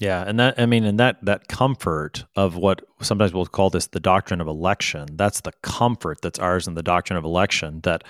Yeah, 0.00 0.24
and 0.26 0.40
that 0.40 0.58
I 0.58 0.66
mean, 0.66 0.84
and 0.84 0.98
that 0.98 1.22
that 1.24 1.46
comfort 1.46 2.24
of 2.34 2.56
what 2.56 2.82
sometimes 3.02 3.34
we'll 3.34 3.46
call 3.46 3.68
this 3.68 3.86
the 3.86 4.00
doctrine 4.00 4.40
of 4.40 4.48
election. 4.48 5.06
That's 5.12 5.42
the 5.42 5.52
comfort 5.62 6.22
that's 6.22 6.38
ours 6.38 6.66
in 6.66 6.74
the 6.74 6.82
doctrine 6.82 7.18
of 7.18 7.24
election. 7.24 7.80
That 7.82 8.02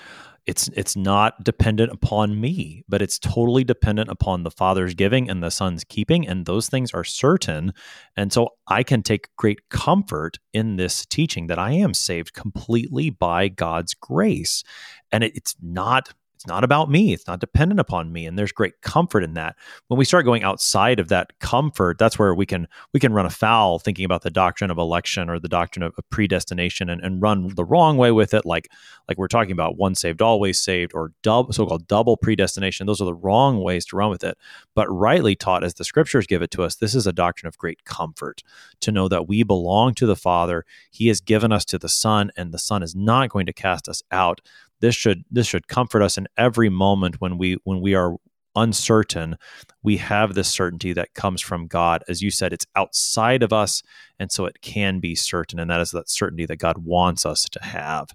it's 0.45 0.69
it's 0.69 0.95
not 0.95 1.43
dependent 1.43 1.91
upon 1.91 2.39
me 2.39 2.83
but 2.89 3.01
it's 3.01 3.19
totally 3.19 3.63
dependent 3.63 4.09
upon 4.09 4.43
the 4.43 4.51
father's 4.51 4.93
giving 4.93 5.29
and 5.29 5.43
the 5.43 5.51
son's 5.51 5.83
keeping 5.83 6.27
and 6.27 6.45
those 6.45 6.67
things 6.67 6.91
are 6.93 7.03
certain. 7.03 7.73
And 8.15 8.33
so 8.33 8.49
i 8.67 8.83
can 8.83 9.03
take 9.03 9.29
great 9.37 9.69
comfort 9.69 10.39
in 10.53 10.77
this 10.77 11.05
teaching 11.05 11.47
that 11.47 11.59
i 11.59 11.71
am 11.71 11.93
saved 11.93 12.33
completely 12.33 13.09
by 13.09 13.47
god's 13.47 13.93
grace. 13.93 14.63
And 15.11 15.23
it, 15.23 15.35
it's 15.35 15.55
not 15.61 16.13
it's 16.41 16.47
not 16.47 16.63
about 16.63 16.89
me. 16.89 17.13
It's 17.13 17.27
not 17.27 17.39
dependent 17.39 17.79
upon 17.79 18.11
me. 18.11 18.25
And 18.25 18.35
there's 18.35 18.51
great 18.51 18.81
comfort 18.81 19.23
in 19.23 19.35
that. 19.35 19.55
When 19.89 19.99
we 19.99 20.05
start 20.05 20.25
going 20.25 20.41
outside 20.41 20.99
of 20.99 21.07
that 21.09 21.37
comfort, 21.37 21.99
that's 21.99 22.17
where 22.17 22.33
we 22.33 22.47
can 22.47 22.67
we 22.95 22.99
can 22.99 23.13
run 23.13 23.27
afoul 23.27 23.77
thinking 23.77 24.05
about 24.05 24.23
the 24.23 24.31
doctrine 24.31 24.71
of 24.71 24.79
election 24.79 25.29
or 25.29 25.37
the 25.37 25.47
doctrine 25.47 25.83
of, 25.83 25.93
of 25.99 26.09
predestination 26.09 26.89
and, 26.89 26.99
and 27.03 27.21
run 27.21 27.53
the 27.53 27.63
wrong 27.63 27.95
way 27.95 28.11
with 28.11 28.33
it, 28.33 28.43
like 28.43 28.71
like 29.07 29.19
we're 29.19 29.27
talking 29.27 29.51
about 29.51 29.77
one 29.77 29.93
saved, 29.93 30.19
always 30.19 30.59
saved, 30.59 30.93
or 30.95 31.13
double 31.21 31.53
so-called 31.53 31.85
double 31.85 32.17
predestination. 32.17 32.87
Those 32.87 33.01
are 33.01 33.05
the 33.05 33.13
wrong 33.13 33.61
ways 33.61 33.85
to 33.87 33.95
run 33.95 34.09
with 34.09 34.23
it. 34.23 34.35
But 34.73 34.87
rightly 34.87 35.35
taught 35.35 35.63
as 35.63 35.75
the 35.75 35.83
scriptures 35.83 36.25
give 36.25 36.41
it 36.41 36.49
to 36.51 36.63
us, 36.63 36.75
this 36.75 36.95
is 36.95 37.05
a 37.05 37.13
doctrine 37.13 37.49
of 37.49 37.57
great 37.59 37.83
comfort 37.85 38.41
to 38.79 38.91
know 38.91 39.07
that 39.09 39.27
we 39.27 39.43
belong 39.43 39.93
to 39.93 40.07
the 40.07 40.15
Father. 40.15 40.65
He 40.89 41.07
has 41.09 41.21
given 41.21 41.51
us 41.51 41.65
to 41.65 41.77
the 41.77 41.87
Son, 41.87 42.31
and 42.35 42.51
the 42.51 42.57
Son 42.57 42.81
is 42.81 42.95
not 42.95 43.29
going 43.29 43.45
to 43.45 43.53
cast 43.53 43.87
us 43.87 44.01
out 44.11 44.41
this 44.81 44.95
should 44.95 45.23
this 45.31 45.47
should 45.47 45.67
comfort 45.67 46.01
us 46.01 46.17
in 46.17 46.27
every 46.37 46.69
moment 46.69 47.21
when 47.21 47.37
we 47.37 47.57
when 47.63 47.81
we 47.81 47.95
are 47.95 48.15
uncertain. 48.55 49.37
We 49.81 49.97
have 49.97 50.33
this 50.33 50.49
certainty 50.49 50.91
that 50.93 51.13
comes 51.13 51.41
from 51.41 51.67
god. 51.67 52.03
As 52.09 52.21
you 52.21 52.31
said 52.31 52.51
it's 52.51 52.65
outside 52.75 53.43
of 53.43 53.53
us 53.53 53.81
and 54.19 54.31
so 54.31 54.45
it 54.45 54.61
can 54.61 54.99
be 54.99 55.15
certain 55.15 55.59
and 55.59 55.71
that 55.71 55.81
is 55.81 55.91
that 55.91 56.09
certainty 56.09 56.45
that 56.45 56.57
god 56.57 56.79
wants 56.79 57.25
us 57.25 57.43
to 57.43 57.63
have. 57.63 58.09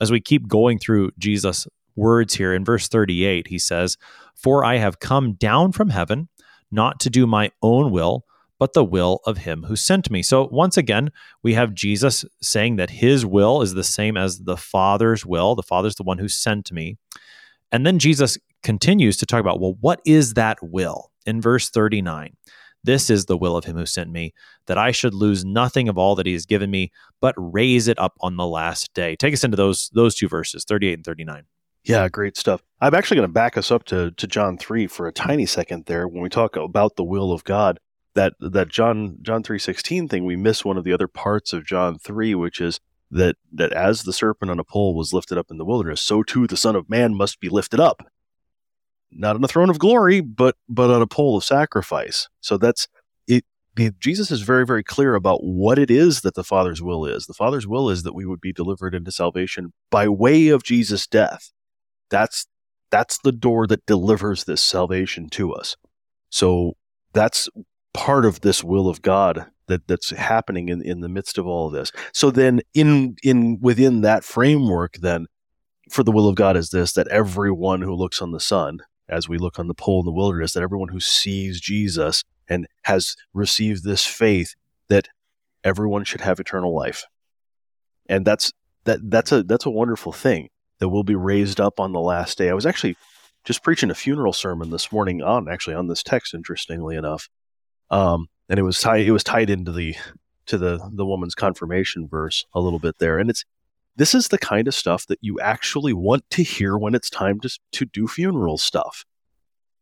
As 0.00 0.10
we 0.10 0.20
keep 0.20 0.46
going 0.46 0.78
through 0.78 1.10
jesus 1.18 1.66
words 1.94 2.34
here 2.34 2.54
in 2.54 2.64
verse 2.64 2.88
38 2.88 3.48
he 3.48 3.58
says 3.58 3.98
for 4.34 4.64
i 4.64 4.78
have 4.78 4.98
come 4.98 5.34
down 5.34 5.72
from 5.72 5.90
heaven 5.90 6.26
not 6.70 6.98
to 6.98 7.10
do 7.10 7.26
my 7.26 7.50
own 7.60 7.90
will 7.90 8.24
but 8.62 8.74
the 8.74 8.84
will 8.84 9.18
of 9.26 9.38
him 9.38 9.64
who 9.64 9.74
sent 9.74 10.08
me. 10.08 10.22
So 10.22 10.48
once 10.52 10.76
again, 10.76 11.10
we 11.42 11.54
have 11.54 11.74
Jesus 11.74 12.24
saying 12.40 12.76
that 12.76 12.90
his 12.90 13.26
will 13.26 13.60
is 13.60 13.74
the 13.74 13.82
same 13.82 14.16
as 14.16 14.38
the 14.38 14.56
Father's 14.56 15.26
will. 15.26 15.56
The 15.56 15.64
Father's 15.64 15.96
the 15.96 16.04
one 16.04 16.18
who 16.18 16.28
sent 16.28 16.70
me. 16.70 16.96
And 17.72 17.84
then 17.84 17.98
Jesus 17.98 18.38
continues 18.62 19.16
to 19.16 19.26
talk 19.26 19.40
about, 19.40 19.58
well, 19.58 19.76
what 19.80 20.00
is 20.06 20.34
that 20.34 20.58
will? 20.62 21.10
In 21.26 21.40
verse 21.40 21.70
39, 21.70 22.36
this 22.84 23.10
is 23.10 23.24
the 23.24 23.36
will 23.36 23.56
of 23.56 23.64
him 23.64 23.76
who 23.76 23.84
sent 23.84 24.12
me, 24.12 24.32
that 24.66 24.78
I 24.78 24.92
should 24.92 25.12
lose 25.12 25.44
nothing 25.44 25.88
of 25.88 25.98
all 25.98 26.14
that 26.14 26.26
he 26.26 26.32
has 26.32 26.46
given 26.46 26.70
me, 26.70 26.92
but 27.20 27.34
raise 27.36 27.88
it 27.88 27.98
up 27.98 28.14
on 28.20 28.36
the 28.36 28.46
last 28.46 28.94
day. 28.94 29.16
Take 29.16 29.34
us 29.34 29.42
into 29.42 29.56
those 29.56 29.90
those 29.92 30.14
two 30.14 30.28
verses, 30.28 30.64
38 30.64 30.92
and 30.92 31.04
39. 31.04 31.42
Yeah, 31.82 32.08
great 32.08 32.36
stuff. 32.36 32.62
I'm 32.80 32.94
actually 32.94 33.16
going 33.16 33.28
to 33.28 33.32
back 33.32 33.56
us 33.56 33.72
up 33.72 33.82
to, 33.86 34.12
to 34.12 34.26
John 34.28 34.56
3 34.56 34.86
for 34.86 35.08
a 35.08 35.12
tiny 35.12 35.46
second 35.46 35.86
there 35.86 36.06
when 36.06 36.22
we 36.22 36.28
talk 36.28 36.54
about 36.54 36.94
the 36.94 37.02
will 37.02 37.32
of 37.32 37.42
God 37.42 37.80
that 38.14 38.34
that 38.40 38.68
John 38.68 39.18
John 39.22 39.42
three 39.42 39.58
sixteen 39.58 40.08
thing, 40.08 40.24
we 40.24 40.36
miss 40.36 40.64
one 40.64 40.76
of 40.76 40.84
the 40.84 40.92
other 40.92 41.08
parts 41.08 41.52
of 41.52 41.66
John 41.66 41.98
three, 41.98 42.34
which 42.34 42.60
is 42.60 42.80
that 43.10 43.36
that 43.52 43.72
as 43.72 44.02
the 44.02 44.12
serpent 44.12 44.50
on 44.50 44.58
a 44.58 44.64
pole 44.64 44.94
was 44.94 45.12
lifted 45.12 45.38
up 45.38 45.50
in 45.50 45.58
the 45.58 45.64
wilderness, 45.64 46.00
so 46.00 46.22
too 46.22 46.46
the 46.46 46.56
Son 46.56 46.76
of 46.76 46.88
Man 46.88 47.14
must 47.14 47.40
be 47.40 47.48
lifted 47.48 47.80
up, 47.80 48.02
not 49.10 49.36
on 49.36 49.44
a 49.44 49.48
throne 49.48 49.70
of 49.70 49.78
glory, 49.78 50.20
but 50.20 50.56
but 50.68 50.90
on 50.90 51.02
a 51.02 51.06
pole 51.06 51.36
of 51.36 51.44
sacrifice. 51.44 52.28
So 52.40 52.56
that's 52.56 52.88
it. 53.26 53.44
Jesus 53.98 54.30
is 54.30 54.40
very 54.40 54.66
very 54.66 54.84
clear 54.84 55.14
about 55.14 55.44
what 55.44 55.78
it 55.78 55.90
is 55.90 56.20
that 56.22 56.34
the 56.34 56.44
Father's 56.44 56.82
will 56.82 57.04
is. 57.06 57.26
The 57.26 57.34
Father's 57.34 57.66
will 57.66 57.90
is 57.90 58.02
that 58.02 58.14
we 58.14 58.26
would 58.26 58.40
be 58.40 58.52
delivered 58.52 58.94
into 58.94 59.12
salvation 59.12 59.72
by 59.90 60.08
way 60.08 60.48
of 60.48 60.62
Jesus' 60.62 61.06
death. 61.06 61.50
That's 62.10 62.46
that's 62.90 63.18
the 63.18 63.32
door 63.32 63.66
that 63.66 63.86
delivers 63.86 64.44
this 64.44 64.62
salvation 64.62 65.30
to 65.30 65.52
us. 65.52 65.76
So 66.28 66.74
that's 67.14 67.48
part 67.94 68.24
of 68.24 68.40
this 68.40 68.64
will 68.64 68.88
of 68.88 69.02
God 69.02 69.46
that 69.68 69.86
that's 69.86 70.10
happening 70.10 70.68
in, 70.68 70.82
in 70.82 71.00
the 71.00 71.08
midst 71.08 71.38
of 71.38 71.46
all 71.46 71.66
of 71.68 71.72
this. 71.72 71.92
So 72.12 72.30
then 72.30 72.60
in 72.74 73.16
in 73.22 73.58
within 73.60 74.00
that 74.02 74.24
framework 74.24 74.96
then 74.98 75.26
for 75.90 76.02
the 76.02 76.12
will 76.12 76.28
of 76.28 76.34
God 76.34 76.56
is 76.56 76.70
this 76.70 76.92
that 76.92 77.08
everyone 77.08 77.82
who 77.82 77.94
looks 77.94 78.22
on 78.22 78.32
the 78.32 78.40
Son, 78.40 78.80
as 79.08 79.28
we 79.28 79.38
look 79.38 79.58
on 79.58 79.68
the 79.68 79.74
pole 79.74 80.00
in 80.00 80.06
the 80.06 80.12
wilderness, 80.12 80.52
that 80.52 80.62
everyone 80.62 80.88
who 80.88 81.00
sees 81.00 81.60
Jesus 81.60 82.24
and 82.48 82.66
has 82.82 83.16
received 83.34 83.84
this 83.84 84.04
faith, 84.04 84.54
that 84.88 85.08
everyone 85.64 86.04
should 86.04 86.22
have 86.22 86.40
eternal 86.40 86.74
life. 86.74 87.04
And 88.08 88.24
that's 88.24 88.52
that 88.84 88.98
that's 89.02 89.32
a 89.32 89.42
that's 89.42 89.66
a 89.66 89.70
wonderful 89.70 90.12
thing 90.12 90.48
that 90.78 90.88
will 90.88 91.04
be 91.04 91.14
raised 91.14 91.60
up 91.60 91.78
on 91.78 91.92
the 91.92 92.00
last 92.00 92.38
day. 92.38 92.50
I 92.50 92.54
was 92.54 92.66
actually 92.66 92.96
just 93.44 93.62
preaching 93.62 93.90
a 93.90 93.94
funeral 93.94 94.32
sermon 94.32 94.70
this 94.70 94.90
morning 94.90 95.22
on 95.22 95.48
actually 95.48 95.74
on 95.74 95.88
this 95.88 96.02
text, 96.02 96.34
interestingly 96.34 96.96
enough. 96.96 97.28
Um, 97.92 98.28
and 98.48 98.58
it 98.58 98.62
was 98.62 98.80
tied 98.80 99.06
it 99.06 99.12
was 99.12 99.22
tied 99.22 99.50
into 99.50 99.70
the 99.70 99.94
to 100.46 100.58
the 100.58 100.90
the 100.92 101.06
woman's 101.06 101.34
confirmation 101.34 102.08
verse 102.08 102.44
a 102.54 102.60
little 102.60 102.80
bit 102.80 102.98
there. 102.98 103.18
And 103.18 103.30
it's 103.30 103.44
this 103.94 104.14
is 104.14 104.28
the 104.28 104.38
kind 104.38 104.66
of 104.66 104.74
stuff 104.74 105.06
that 105.06 105.18
you 105.20 105.38
actually 105.40 105.92
want 105.92 106.28
to 106.30 106.42
hear 106.42 106.76
when 106.76 106.94
it's 106.94 107.10
time 107.10 107.38
to 107.40 107.58
to 107.72 107.84
do 107.84 108.08
funeral 108.08 108.58
stuff. 108.58 109.04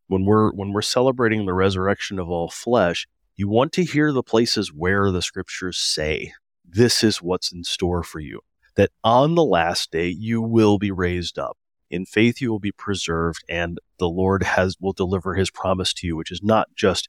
When 0.09 0.25
we're 0.25 0.53
when 0.53 0.73
we're 0.73 0.83
celebrating 0.83 1.47
the 1.47 1.55
resurrection 1.55 2.19
of 2.19 2.29
all 2.29 2.51
flesh, 2.51 3.07
you 3.37 3.49
want 3.49 3.73
to 3.75 3.85
hear 3.85 4.13
the 4.13 4.25
places 4.25 4.73
where 4.73 5.11
the 5.11 5.23
scriptures 5.23 5.79
say 5.79 6.35
this 6.69 7.03
is 7.03 7.23
what's 7.23 7.53
in 7.53 7.65
store 7.65 8.03
for 8.03 8.21
you. 8.21 8.41
That 8.75 8.91
on 9.05 9.37
the 9.37 9.45
last 9.45 9.91
day 9.91 10.09
you 10.09 10.43
will 10.43 10.79
be 10.79 10.91
raised 10.91 11.39
up 11.39 11.57
in 11.91 12.07
faith 12.07 12.41
you 12.41 12.51
will 12.51 12.61
be 12.61 12.73
preserved 12.73 13.45
and 13.49 13.79
the 13.99 14.09
lord 14.09 14.45
has 14.45 14.77
will 14.81 14.93
deliver 14.93 15.35
his 15.35 15.51
promise 15.51 15.93
to 15.93 16.07
you 16.07 16.17
which 16.17 16.31
is 16.31 16.41
not 16.43 16.69
just 16.77 17.09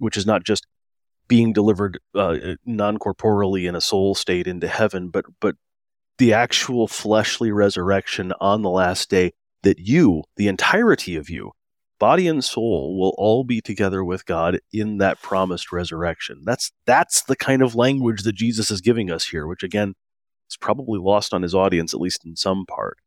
which 0.00 0.16
is 0.16 0.26
not 0.26 0.44
just 0.44 0.66
being 1.28 1.52
delivered 1.52 2.00
uh, 2.14 2.36
non-corporally 2.66 3.66
in 3.66 3.76
a 3.76 3.80
soul 3.80 4.14
state 4.14 4.46
into 4.46 4.66
heaven, 4.66 5.08
but 5.08 5.24
but 5.40 5.56
the 6.18 6.32
actual 6.32 6.88
fleshly 6.88 7.50
resurrection 7.50 8.32
on 8.40 8.62
the 8.62 8.68
last 8.68 9.08
day 9.08 9.32
that 9.62 9.78
you, 9.78 10.22
the 10.36 10.48
entirety 10.48 11.16
of 11.16 11.30
you, 11.30 11.52
body 11.98 12.26
and 12.26 12.44
soul, 12.44 12.98
will 12.98 13.14
all 13.16 13.44
be 13.44 13.60
together 13.60 14.04
with 14.04 14.26
God 14.26 14.58
in 14.72 14.98
that 14.98 15.22
promised 15.22 15.72
resurrection. 15.72 16.42
That's 16.44 16.72
that's 16.84 17.22
the 17.22 17.36
kind 17.36 17.62
of 17.62 17.74
language 17.74 18.22
that 18.24 18.34
Jesus 18.34 18.70
is 18.70 18.80
giving 18.80 19.10
us 19.10 19.26
here, 19.28 19.46
which 19.46 19.62
again 19.62 19.94
is 20.50 20.56
probably 20.56 20.98
lost 20.98 21.32
on 21.32 21.42
his 21.42 21.54
audience, 21.54 21.94
at 21.94 22.00
least 22.00 22.26
in 22.26 22.36
some 22.36 22.66
part 22.66 22.98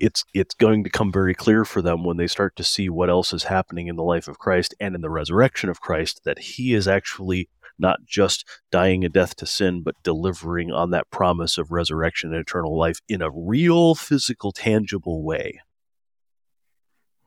it's 0.00 0.24
it's 0.34 0.54
going 0.54 0.82
to 0.82 0.90
come 0.90 1.12
very 1.12 1.34
clear 1.34 1.64
for 1.64 1.82
them 1.82 2.02
when 2.04 2.16
they 2.16 2.26
start 2.26 2.56
to 2.56 2.64
see 2.64 2.88
what 2.88 3.10
else 3.10 3.32
is 3.32 3.44
happening 3.44 3.86
in 3.86 3.96
the 3.96 4.02
life 4.02 4.26
of 4.26 4.38
Christ 4.38 4.74
and 4.80 4.94
in 4.94 5.02
the 5.02 5.10
resurrection 5.10 5.68
of 5.68 5.80
Christ 5.80 6.22
that 6.24 6.38
he 6.38 6.74
is 6.74 6.88
actually 6.88 7.48
not 7.78 8.00
just 8.06 8.46
dying 8.72 9.04
a 9.04 9.08
death 9.08 9.36
to 9.36 9.46
sin 9.46 9.82
but 9.82 9.94
delivering 10.02 10.72
on 10.72 10.90
that 10.90 11.10
promise 11.10 11.58
of 11.58 11.70
resurrection 11.70 12.32
and 12.32 12.40
eternal 12.40 12.76
life 12.76 13.00
in 13.08 13.22
a 13.22 13.30
real 13.30 13.94
physical 13.94 14.52
tangible 14.52 15.22
way. 15.22 15.60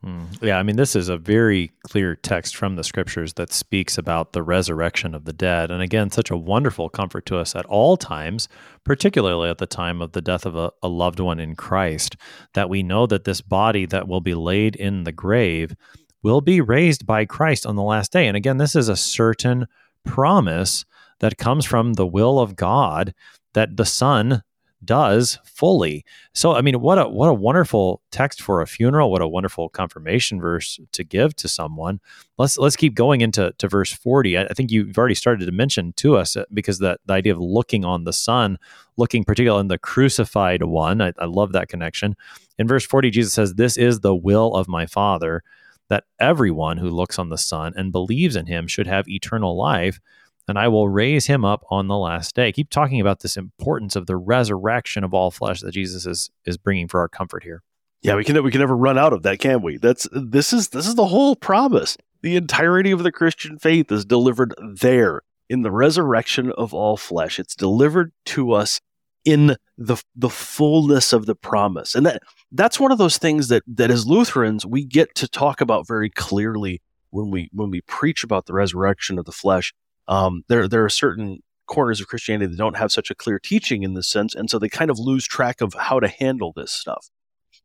Hmm. 0.04 0.24
Yeah, 0.42 0.58
I 0.58 0.62
mean, 0.62 0.76
this 0.76 0.94
is 0.94 1.08
a 1.08 1.16
very 1.16 1.72
clear 1.82 2.14
text 2.14 2.56
from 2.56 2.76
the 2.76 2.84
scriptures 2.84 3.32
that 3.34 3.54
speaks 3.54 3.96
about 3.96 4.34
the 4.34 4.42
resurrection 4.42 5.14
of 5.14 5.24
the 5.24 5.32
dead. 5.32 5.70
And 5.70 5.80
again, 5.80 6.10
such 6.10 6.30
a 6.30 6.36
wonderful 6.36 6.90
comfort 6.90 7.24
to 7.26 7.38
us 7.38 7.56
at 7.56 7.64
all 7.64 7.96
times, 7.96 8.46
particularly 8.84 9.48
at 9.48 9.56
the 9.56 9.66
time 9.66 10.02
of 10.02 10.12
the 10.12 10.20
death 10.20 10.44
of 10.44 10.56
a, 10.56 10.70
a 10.82 10.88
loved 10.88 11.20
one 11.20 11.40
in 11.40 11.56
Christ, 11.56 12.18
that 12.52 12.68
we 12.68 12.82
know 12.82 13.06
that 13.06 13.24
this 13.24 13.40
body 13.40 13.86
that 13.86 14.06
will 14.06 14.20
be 14.20 14.34
laid 14.34 14.76
in 14.76 15.04
the 15.04 15.12
grave 15.12 15.74
will 16.22 16.42
be 16.42 16.60
raised 16.60 17.06
by 17.06 17.24
Christ 17.24 17.64
on 17.64 17.76
the 17.76 17.82
last 17.82 18.12
day. 18.12 18.26
And 18.28 18.36
again, 18.36 18.58
this 18.58 18.76
is 18.76 18.90
a 18.90 18.96
certain 18.96 19.66
promise 20.04 20.84
that 21.20 21.38
comes 21.38 21.64
from 21.64 21.94
the 21.94 22.06
will 22.06 22.38
of 22.38 22.56
God 22.56 23.14
that 23.54 23.78
the 23.78 23.86
Son 23.86 24.42
does 24.84 25.38
fully. 25.44 26.04
So 26.34 26.52
I 26.52 26.60
mean, 26.60 26.80
what 26.80 26.98
a 26.98 27.08
what 27.08 27.28
a 27.28 27.34
wonderful 27.34 28.02
text 28.10 28.42
for 28.42 28.60
a 28.60 28.66
funeral. 28.66 29.10
What 29.10 29.22
a 29.22 29.28
wonderful 29.28 29.68
confirmation 29.68 30.40
verse 30.40 30.78
to 30.92 31.04
give 31.04 31.34
to 31.36 31.48
someone. 31.48 32.00
Let's 32.38 32.58
let's 32.58 32.76
keep 32.76 32.94
going 32.94 33.20
into 33.20 33.52
to 33.58 33.68
verse 33.68 33.92
forty. 33.92 34.36
I, 34.36 34.44
I 34.44 34.54
think 34.54 34.70
you've 34.70 34.96
already 34.98 35.14
started 35.14 35.46
to 35.46 35.52
mention 35.52 35.92
to 35.94 36.16
us 36.16 36.36
uh, 36.36 36.44
because 36.52 36.78
that 36.80 37.00
the 37.06 37.14
idea 37.14 37.32
of 37.32 37.40
looking 37.40 37.84
on 37.84 38.04
the 38.04 38.12
Son, 38.12 38.58
looking 38.96 39.24
particularly 39.24 39.60
on 39.60 39.68
the 39.68 39.78
crucified 39.78 40.62
one. 40.62 41.00
I, 41.00 41.12
I 41.18 41.26
love 41.26 41.52
that 41.52 41.68
connection. 41.68 42.16
In 42.58 42.68
verse 42.68 42.84
forty, 42.84 43.10
Jesus 43.10 43.32
says, 43.32 43.54
"This 43.54 43.76
is 43.76 44.00
the 44.00 44.14
will 44.14 44.54
of 44.54 44.68
my 44.68 44.86
Father." 44.86 45.42
That 45.90 46.04
everyone 46.18 46.78
who 46.78 46.88
looks 46.88 47.18
on 47.18 47.28
the 47.28 47.36
Son 47.36 47.74
and 47.76 47.92
believes 47.92 48.36
in 48.36 48.46
him 48.46 48.66
should 48.66 48.86
have 48.86 49.06
eternal 49.06 49.54
life, 49.54 50.00
and 50.48 50.58
I 50.58 50.68
will 50.68 50.88
raise 50.88 51.26
him 51.26 51.44
up 51.44 51.64
on 51.70 51.88
the 51.88 51.96
last 51.96 52.34
day. 52.34 52.52
Keep 52.52 52.70
talking 52.70 53.00
about 53.00 53.20
this 53.20 53.36
importance 53.36 53.96
of 53.96 54.06
the 54.06 54.16
resurrection 54.16 55.04
of 55.04 55.14
all 55.14 55.30
flesh 55.30 55.60
that 55.60 55.72
Jesus 55.72 56.06
is 56.06 56.30
is 56.44 56.56
bringing 56.56 56.88
for 56.88 57.00
our 57.00 57.08
comfort 57.08 57.44
here. 57.44 57.62
Yeah, 58.02 58.16
we 58.16 58.24
can 58.24 58.42
we 58.42 58.50
can 58.50 58.60
never 58.60 58.76
run 58.76 58.98
out 58.98 59.12
of 59.12 59.22
that, 59.22 59.38
can 59.38 59.62
we? 59.62 59.78
That's 59.78 60.06
this 60.12 60.52
is 60.52 60.68
this 60.68 60.86
is 60.86 60.94
the 60.94 61.06
whole 61.06 61.36
promise. 61.36 61.96
The 62.22 62.36
entirety 62.36 62.90
of 62.90 63.02
the 63.02 63.12
Christian 63.12 63.58
faith 63.58 63.90
is 63.90 64.04
delivered 64.04 64.54
there 64.80 65.22
in 65.48 65.62
the 65.62 65.70
resurrection 65.70 66.52
of 66.52 66.74
all 66.74 66.96
flesh. 66.96 67.38
It's 67.38 67.54
delivered 67.54 68.12
to 68.26 68.52
us 68.52 68.80
in 69.24 69.56
the 69.78 69.96
the 70.14 70.28
fullness 70.28 71.12
of 71.12 71.26
the 71.26 71.34
promise. 71.34 71.94
And 71.94 72.04
that 72.06 72.22
that's 72.52 72.78
one 72.78 72.92
of 72.92 72.98
those 72.98 73.16
things 73.18 73.48
that 73.48 73.62
that 73.66 73.90
as 73.90 74.06
Lutherans 74.06 74.66
we 74.66 74.84
get 74.84 75.14
to 75.16 75.26
talk 75.26 75.60
about 75.60 75.86
very 75.86 76.10
clearly 76.10 76.82
when 77.10 77.30
we 77.30 77.48
when 77.52 77.70
we 77.70 77.80
preach 77.82 78.22
about 78.22 78.46
the 78.46 78.52
resurrection 78.52 79.18
of 79.18 79.24
the 79.24 79.32
flesh 79.32 79.72
um, 80.08 80.44
there 80.48 80.68
there 80.68 80.84
are 80.84 80.90
certain 80.90 81.42
corners 81.66 82.00
of 82.00 82.08
Christianity 82.08 82.50
that 82.50 82.58
don't 82.58 82.76
have 82.76 82.92
such 82.92 83.10
a 83.10 83.14
clear 83.14 83.38
teaching 83.38 83.82
in 83.82 83.94
this 83.94 84.08
sense, 84.08 84.34
and 84.34 84.50
so 84.50 84.58
they 84.58 84.68
kind 84.68 84.90
of 84.90 84.98
lose 84.98 85.26
track 85.26 85.60
of 85.60 85.74
how 85.74 86.00
to 86.00 86.08
handle 86.08 86.52
this 86.54 86.72
stuff. 86.72 87.08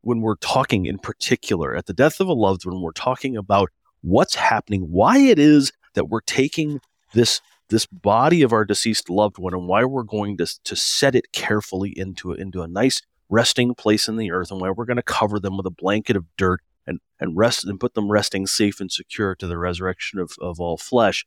When 0.01 0.21
we're 0.21 0.35
talking 0.35 0.85
in 0.85 0.99
particular 0.99 1.75
at 1.75 1.85
the 1.85 1.93
death 1.93 2.19
of 2.19 2.27
a 2.27 2.33
loved 2.33 2.65
one, 2.65 2.81
we're 2.81 2.91
talking 2.91 3.35
about 3.35 3.69
what's 4.01 4.35
happening, 4.35 4.83
why 4.83 5.17
it 5.17 5.37
is 5.37 5.71
that 5.95 6.05
we're 6.05 6.21
taking 6.21 6.79
this 7.13 7.41
this 7.69 7.85
body 7.85 8.41
of 8.41 8.51
our 8.51 8.65
deceased 8.65 9.09
loved 9.09 9.37
one, 9.37 9.53
and 9.53 9.67
why 9.67 9.83
we're 9.83 10.03
going 10.03 10.37
to 10.37 10.47
to 10.63 10.75
set 10.75 11.15
it 11.15 11.31
carefully 11.33 11.91
into 11.97 12.31
into 12.33 12.61
a 12.61 12.67
nice 12.67 13.01
resting 13.29 13.75
place 13.75 14.07
in 14.07 14.15
the 14.15 14.31
earth, 14.31 14.51
and 14.51 14.61
why 14.61 14.69
we're 14.69 14.85
going 14.85 14.97
to 14.97 15.03
cover 15.03 15.39
them 15.39 15.57
with 15.57 15.65
a 15.65 15.71
blanket 15.71 16.15
of 16.15 16.25
dirt 16.37 16.61
and 16.87 16.99
and 17.19 17.35
rest 17.35 17.65
and 17.65 17.79
put 17.79 17.93
them 17.93 18.09
resting 18.09 18.47
safe 18.47 18.79
and 18.79 18.91
secure 18.91 19.35
to 19.35 19.45
the 19.45 19.57
resurrection 19.57 20.19
of, 20.19 20.31
of 20.39 20.59
all 20.59 20.77
flesh 20.77 21.25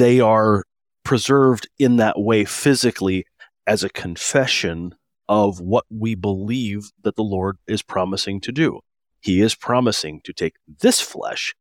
they 0.00 0.18
are 0.18 0.64
preserved 1.04 1.68
in 1.78 1.96
that 1.96 2.18
way 2.18 2.46
physically 2.46 3.26
as 3.66 3.84
a 3.84 3.90
confession 3.90 4.94
of 5.28 5.60
what 5.60 5.84
we 5.90 6.14
believe 6.14 6.90
that 7.02 7.16
the 7.16 7.22
Lord 7.22 7.58
is 7.66 7.82
promising 7.82 8.40
to 8.40 8.50
do. 8.50 8.80
He 9.20 9.42
is 9.42 9.54
promising 9.54 10.22
to 10.24 10.32
take 10.32 10.54
this 10.66 11.02
flesh, 11.02 11.54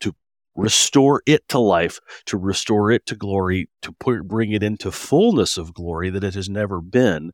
to 0.00 0.14
restore 0.56 1.22
it 1.26 1.46
to 1.48 1.58
life, 1.58 2.00
to 2.24 2.38
restore 2.38 2.90
it 2.90 3.04
to 3.06 3.14
glory, 3.14 3.68
to 3.82 3.92
put, 3.92 4.26
bring 4.26 4.52
it 4.52 4.62
into 4.62 4.90
fullness 4.90 5.58
of 5.58 5.74
glory 5.74 6.08
that 6.08 6.24
it 6.24 6.34
has 6.34 6.48
never 6.48 6.80
been, 6.80 7.32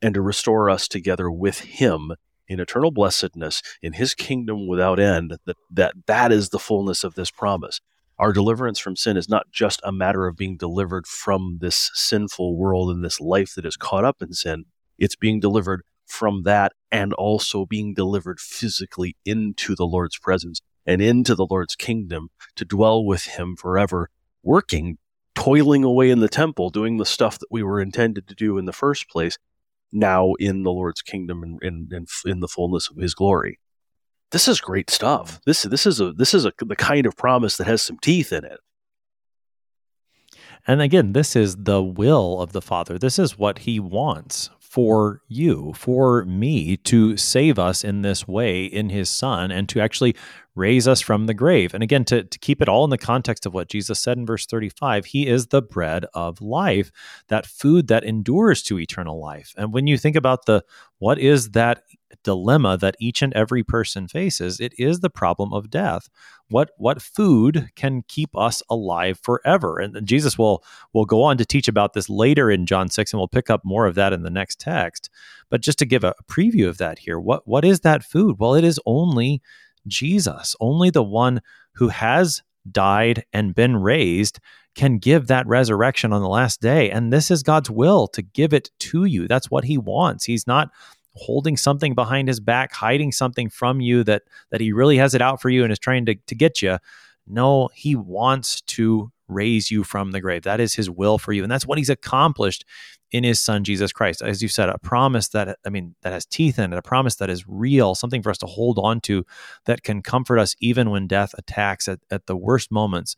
and 0.00 0.14
to 0.14 0.22
restore 0.22 0.70
us 0.70 0.86
together 0.86 1.28
with 1.28 1.60
Him 1.60 2.12
in 2.46 2.60
eternal 2.60 2.92
blessedness 2.92 3.60
in 3.82 3.94
His 3.94 4.14
kingdom 4.14 4.68
without 4.68 5.00
end. 5.00 5.36
That 5.46 5.56
that 5.68 5.94
that 6.06 6.30
is 6.30 6.50
the 6.50 6.60
fullness 6.60 7.02
of 7.02 7.16
this 7.16 7.32
promise 7.32 7.80
our 8.18 8.32
deliverance 8.32 8.78
from 8.78 8.96
sin 8.96 9.16
is 9.16 9.28
not 9.28 9.50
just 9.52 9.80
a 9.84 9.92
matter 9.92 10.26
of 10.26 10.36
being 10.36 10.56
delivered 10.56 11.06
from 11.06 11.58
this 11.60 11.90
sinful 11.94 12.56
world 12.56 12.90
and 12.90 13.04
this 13.04 13.20
life 13.20 13.54
that 13.54 13.66
is 13.66 13.76
caught 13.76 14.04
up 14.04 14.22
in 14.22 14.32
sin. 14.32 14.64
It's 14.98 15.16
being 15.16 15.38
delivered 15.38 15.82
from 16.06 16.44
that 16.44 16.72
and 16.90 17.12
also 17.14 17.66
being 17.66 17.92
delivered 17.92 18.40
physically 18.40 19.16
into 19.24 19.74
the 19.74 19.86
Lord's 19.86 20.18
presence 20.18 20.60
and 20.86 21.02
into 21.02 21.34
the 21.34 21.46
Lord's 21.48 21.76
kingdom 21.76 22.28
to 22.54 22.64
dwell 22.64 23.04
with 23.04 23.24
Him 23.24 23.56
forever, 23.56 24.08
working, 24.42 24.96
toiling 25.34 25.84
away 25.84 26.10
in 26.10 26.20
the 26.20 26.28
temple, 26.28 26.70
doing 26.70 26.96
the 26.96 27.04
stuff 27.04 27.38
that 27.38 27.48
we 27.50 27.62
were 27.62 27.80
intended 27.80 28.28
to 28.28 28.34
do 28.34 28.56
in 28.56 28.64
the 28.64 28.72
first 28.72 29.10
place, 29.10 29.36
now 29.92 30.32
in 30.34 30.62
the 30.62 30.72
Lord's 30.72 31.02
kingdom 31.02 31.42
and 31.42 31.62
in, 31.62 31.88
in, 31.92 32.06
in 32.24 32.40
the 32.40 32.48
fullness 32.48 32.88
of 32.88 32.96
His 32.96 33.14
glory 33.14 33.58
this 34.32 34.48
is 34.48 34.60
great 34.60 34.90
stuff. 34.90 35.40
This 35.46 35.62
this 35.62 35.86
is 35.86 36.00
a 36.00 36.12
this 36.12 36.34
is 36.34 36.44
a 36.44 36.52
the 36.58 36.76
kind 36.76 37.06
of 37.06 37.16
promise 37.16 37.56
that 37.56 37.66
has 37.66 37.82
some 37.82 37.98
teeth 37.98 38.32
in 38.32 38.44
it. 38.44 38.60
And 40.66 40.82
again, 40.82 41.12
this 41.12 41.36
is 41.36 41.56
the 41.56 41.82
will 41.82 42.40
of 42.40 42.52
the 42.52 42.62
Father. 42.62 42.98
This 42.98 43.18
is 43.18 43.38
what 43.38 43.60
he 43.60 43.78
wants 43.78 44.50
for 44.58 45.22
you, 45.28 45.72
for 45.74 46.24
me 46.26 46.76
to 46.76 47.16
save 47.16 47.58
us 47.58 47.82
in 47.82 48.02
this 48.02 48.28
way 48.28 48.64
in 48.64 48.90
his 48.90 49.08
son 49.08 49.50
and 49.50 49.68
to 49.70 49.80
actually 49.80 50.14
raise 50.54 50.88
us 50.88 51.00
from 51.00 51.26
the 51.26 51.34
grave. 51.34 51.72
And 51.72 51.82
again, 51.82 52.04
to, 52.06 52.24
to 52.24 52.38
keep 52.38 52.60
it 52.60 52.68
all 52.68 52.84
in 52.84 52.90
the 52.90 52.98
context 52.98 53.46
of 53.46 53.54
what 53.54 53.68
Jesus 53.68 54.00
said 54.00 54.18
in 54.18 54.26
verse 54.26 54.44
35, 54.44 55.06
he 55.06 55.28
is 55.28 55.46
the 55.46 55.62
bread 55.62 56.04
of 56.12 56.42
life, 56.42 56.90
that 57.28 57.46
food 57.46 57.88
that 57.88 58.04
endures 58.04 58.62
to 58.64 58.78
eternal 58.78 59.18
life. 59.20 59.54
And 59.56 59.72
when 59.72 59.86
you 59.86 59.96
think 59.96 60.16
about 60.16 60.46
the 60.46 60.62
what 60.98 61.18
is 61.18 61.52
that 61.52 61.84
dilemma 62.22 62.76
that 62.78 62.96
each 62.98 63.22
and 63.22 63.32
every 63.34 63.62
person 63.62 64.08
faces, 64.08 64.60
it 64.60 64.72
is 64.78 65.00
the 65.00 65.10
problem 65.10 65.52
of 65.52 65.70
death. 65.70 66.08
What 66.48 66.70
what 66.78 67.02
food 67.02 67.70
can 67.74 68.04
keep 68.08 68.30
us 68.36 68.62
alive 68.70 69.18
forever? 69.22 69.78
And 69.78 70.06
Jesus 70.06 70.38
will 70.38 70.64
will 70.92 71.04
go 71.04 71.22
on 71.22 71.38
to 71.38 71.44
teach 71.44 71.68
about 71.68 71.92
this 71.92 72.08
later 72.08 72.50
in 72.50 72.66
John 72.66 72.88
6 72.88 73.12
and 73.12 73.20
we'll 73.20 73.28
pick 73.28 73.50
up 73.50 73.62
more 73.64 73.86
of 73.86 73.94
that 73.96 74.12
in 74.12 74.22
the 74.22 74.30
next 74.30 74.60
text. 74.60 75.10
But 75.50 75.60
just 75.60 75.78
to 75.80 75.86
give 75.86 76.04
a 76.04 76.14
preview 76.28 76.68
of 76.68 76.78
that 76.78 77.00
here, 77.00 77.18
what 77.18 77.46
what 77.46 77.64
is 77.64 77.80
that 77.80 78.04
food? 78.04 78.36
Well, 78.38 78.54
it 78.54 78.64
is 78.64 78.80
only 78.86 79.42
Jesus. 79.86 80.54
Only 80.60 80.90
the 80.90 81.02
one 81.02 81.40
who 81.74 81.88
has 81.88 82.42
died 82.70 83.24
and 83.32 83.54
been 83.54 83.76
raised 83.76 84.40
can 84.74 84.98
give 84.98 85.26
that 85.26 85.46
resurrection 85.46 86.12
on 86.12 86.20
the 86.20 86.28
last 86.28 86.60
day. 86.60 86.90
And 86.90 87.12
this 87.12 87.30
is 87.30 87.42
God's 87.42 87.70
will 87.70 88.06
to 88.08 88.22
give 88.22 88.52
it 88.52 88.70
to 88.80 89.04
you. 89.04 89.26
That's 89.26 89.50
what 89.50 89.64
he 89.64 89.78
wants. 89.78 90.24
He's 90.24 90.46
not 90.46 90.70
holding 91.16 91.56
something 91.56 91.94
behind 91.94 92.28
his 92.28 92.40
back, 92.40 92.72
hiding 92.72 93.12
something 93.12 93.48
from 93.48 93.80
you 93.80 94.04
that 94.04 94.22
that 94.50 94.60
he 94.60 94.72
really 94.72 94.98
has 94.98 95.14
it 95.14 95.22
out 95.22 95.40
for 95.40 95.50
you 95.50 95.62
and 95.62 95.72
is 95.72 95.78
trying 95.78 96.06
to, 96.06 96.14
to 96.14 96.34
get 96.34 96.62
you. 96.62 96.78
No, 97.26 97.68
he 97.74 97.96
wants 97.96 98.60
to 98.62 99.10
raise 99.28 99.70
you 99.70 99.82
from 99.82 100.12
the 100.12 100.20
grave. 100.20 100.42
That 100.42 100.60
is 100.60 100.74
his 100.74 100.88
will 100.88 101.18
for 101.18 101.32
you. 101.32 101.42
And 101.42 101.50
that's 101.50 101.66
what 101.66 101.78
he's 101.78 101.90
accomplished 101.90 102.64
in 103.12 103.24
his 103.24 103.40
son 103.40 103.64
Jesus 103.64 103.92
Christ. 103.92 104.22
As 104.22 104.42
you 104.42 104.48
said, 104.48 104.68
a 104.68 104.78
promise 104.78 105.28
that 105.28 105.58
I 105.64 105.70
mean 105.70 105.94
that 106.02 106.12
has 106.12 106.26
teeth 106.26 106.58
in 106.58 106.72
it, 106.72 106.76
a 106.76 106.82
promise 106.82 107.16
that 107.16 107.30
is 107.30 107.46
real, 107.48 107.94
something 107.94 108.22
for 108.22 108.30
us 108.30 108.38
to 108.38 108.46
hold 108.46 108.78
on 108.78 109.00
to 109.02 109.24
that 109.64 109.82
can 109.82 110.02
comfort 110.02 110.38
us 110.38 110.54
even 110.60 110.90
when 110.90 111.06
death 111.06 111.34
attacks 111.38 111.88
at, 111.88 112.00
at 112.10 112.26
the 112.26 112.36
worst 112.36 112.70
moments 112.70 113.16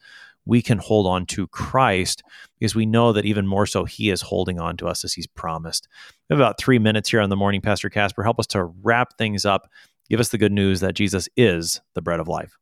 we 0.48 0.62
can 0.62 0.78
hold 0.78 1.06
on 1.06 1.26
to 1.26 1.46
Christ 1.48 2.22
because 2.58 2.74
we 2.74 2.86
know 2.86 3.12
that 3.12 3.26
even 3.26 3.46
more 3.46 3.66
so, 3.66 3.84
He 3.84 4.10
is 4.10 4.22
holding 4.22 4.58
on 4.58 4.78
to 4.78 4.88
us 4.88 5.04
as 5.04 5.12
He's 5.12 5.26
promised. 5.26 5.86
We 6.28 6.34
have 6.34 6.40
about 6.40 6.58
three 6.58 6.78
minutes 6.78 7.10
here 7.10 7.20
on 7.20 7.28
the 7.28 7.36
morning, 7.36 7.60
Pastor 7.60 7.90
Casper. 7.90 8.22
Help 8.22 8.40
us 8.40 8.46
to 8.48 8.64
wrap 8.64 9.18
things 9.18 9.44
up. 9.44 9.68
Give 10.08 10.20
us 10.20 10.30
the 10.30 10.38
good 10.38 10.52
news 10.52 10.80
that 10.80 10.94
Jesus 10.94 11.28
is 11.36 11.82
the 11.94 12.00
bread 12.00 12.18
of 12.18 12.28
life. 12.28 12.56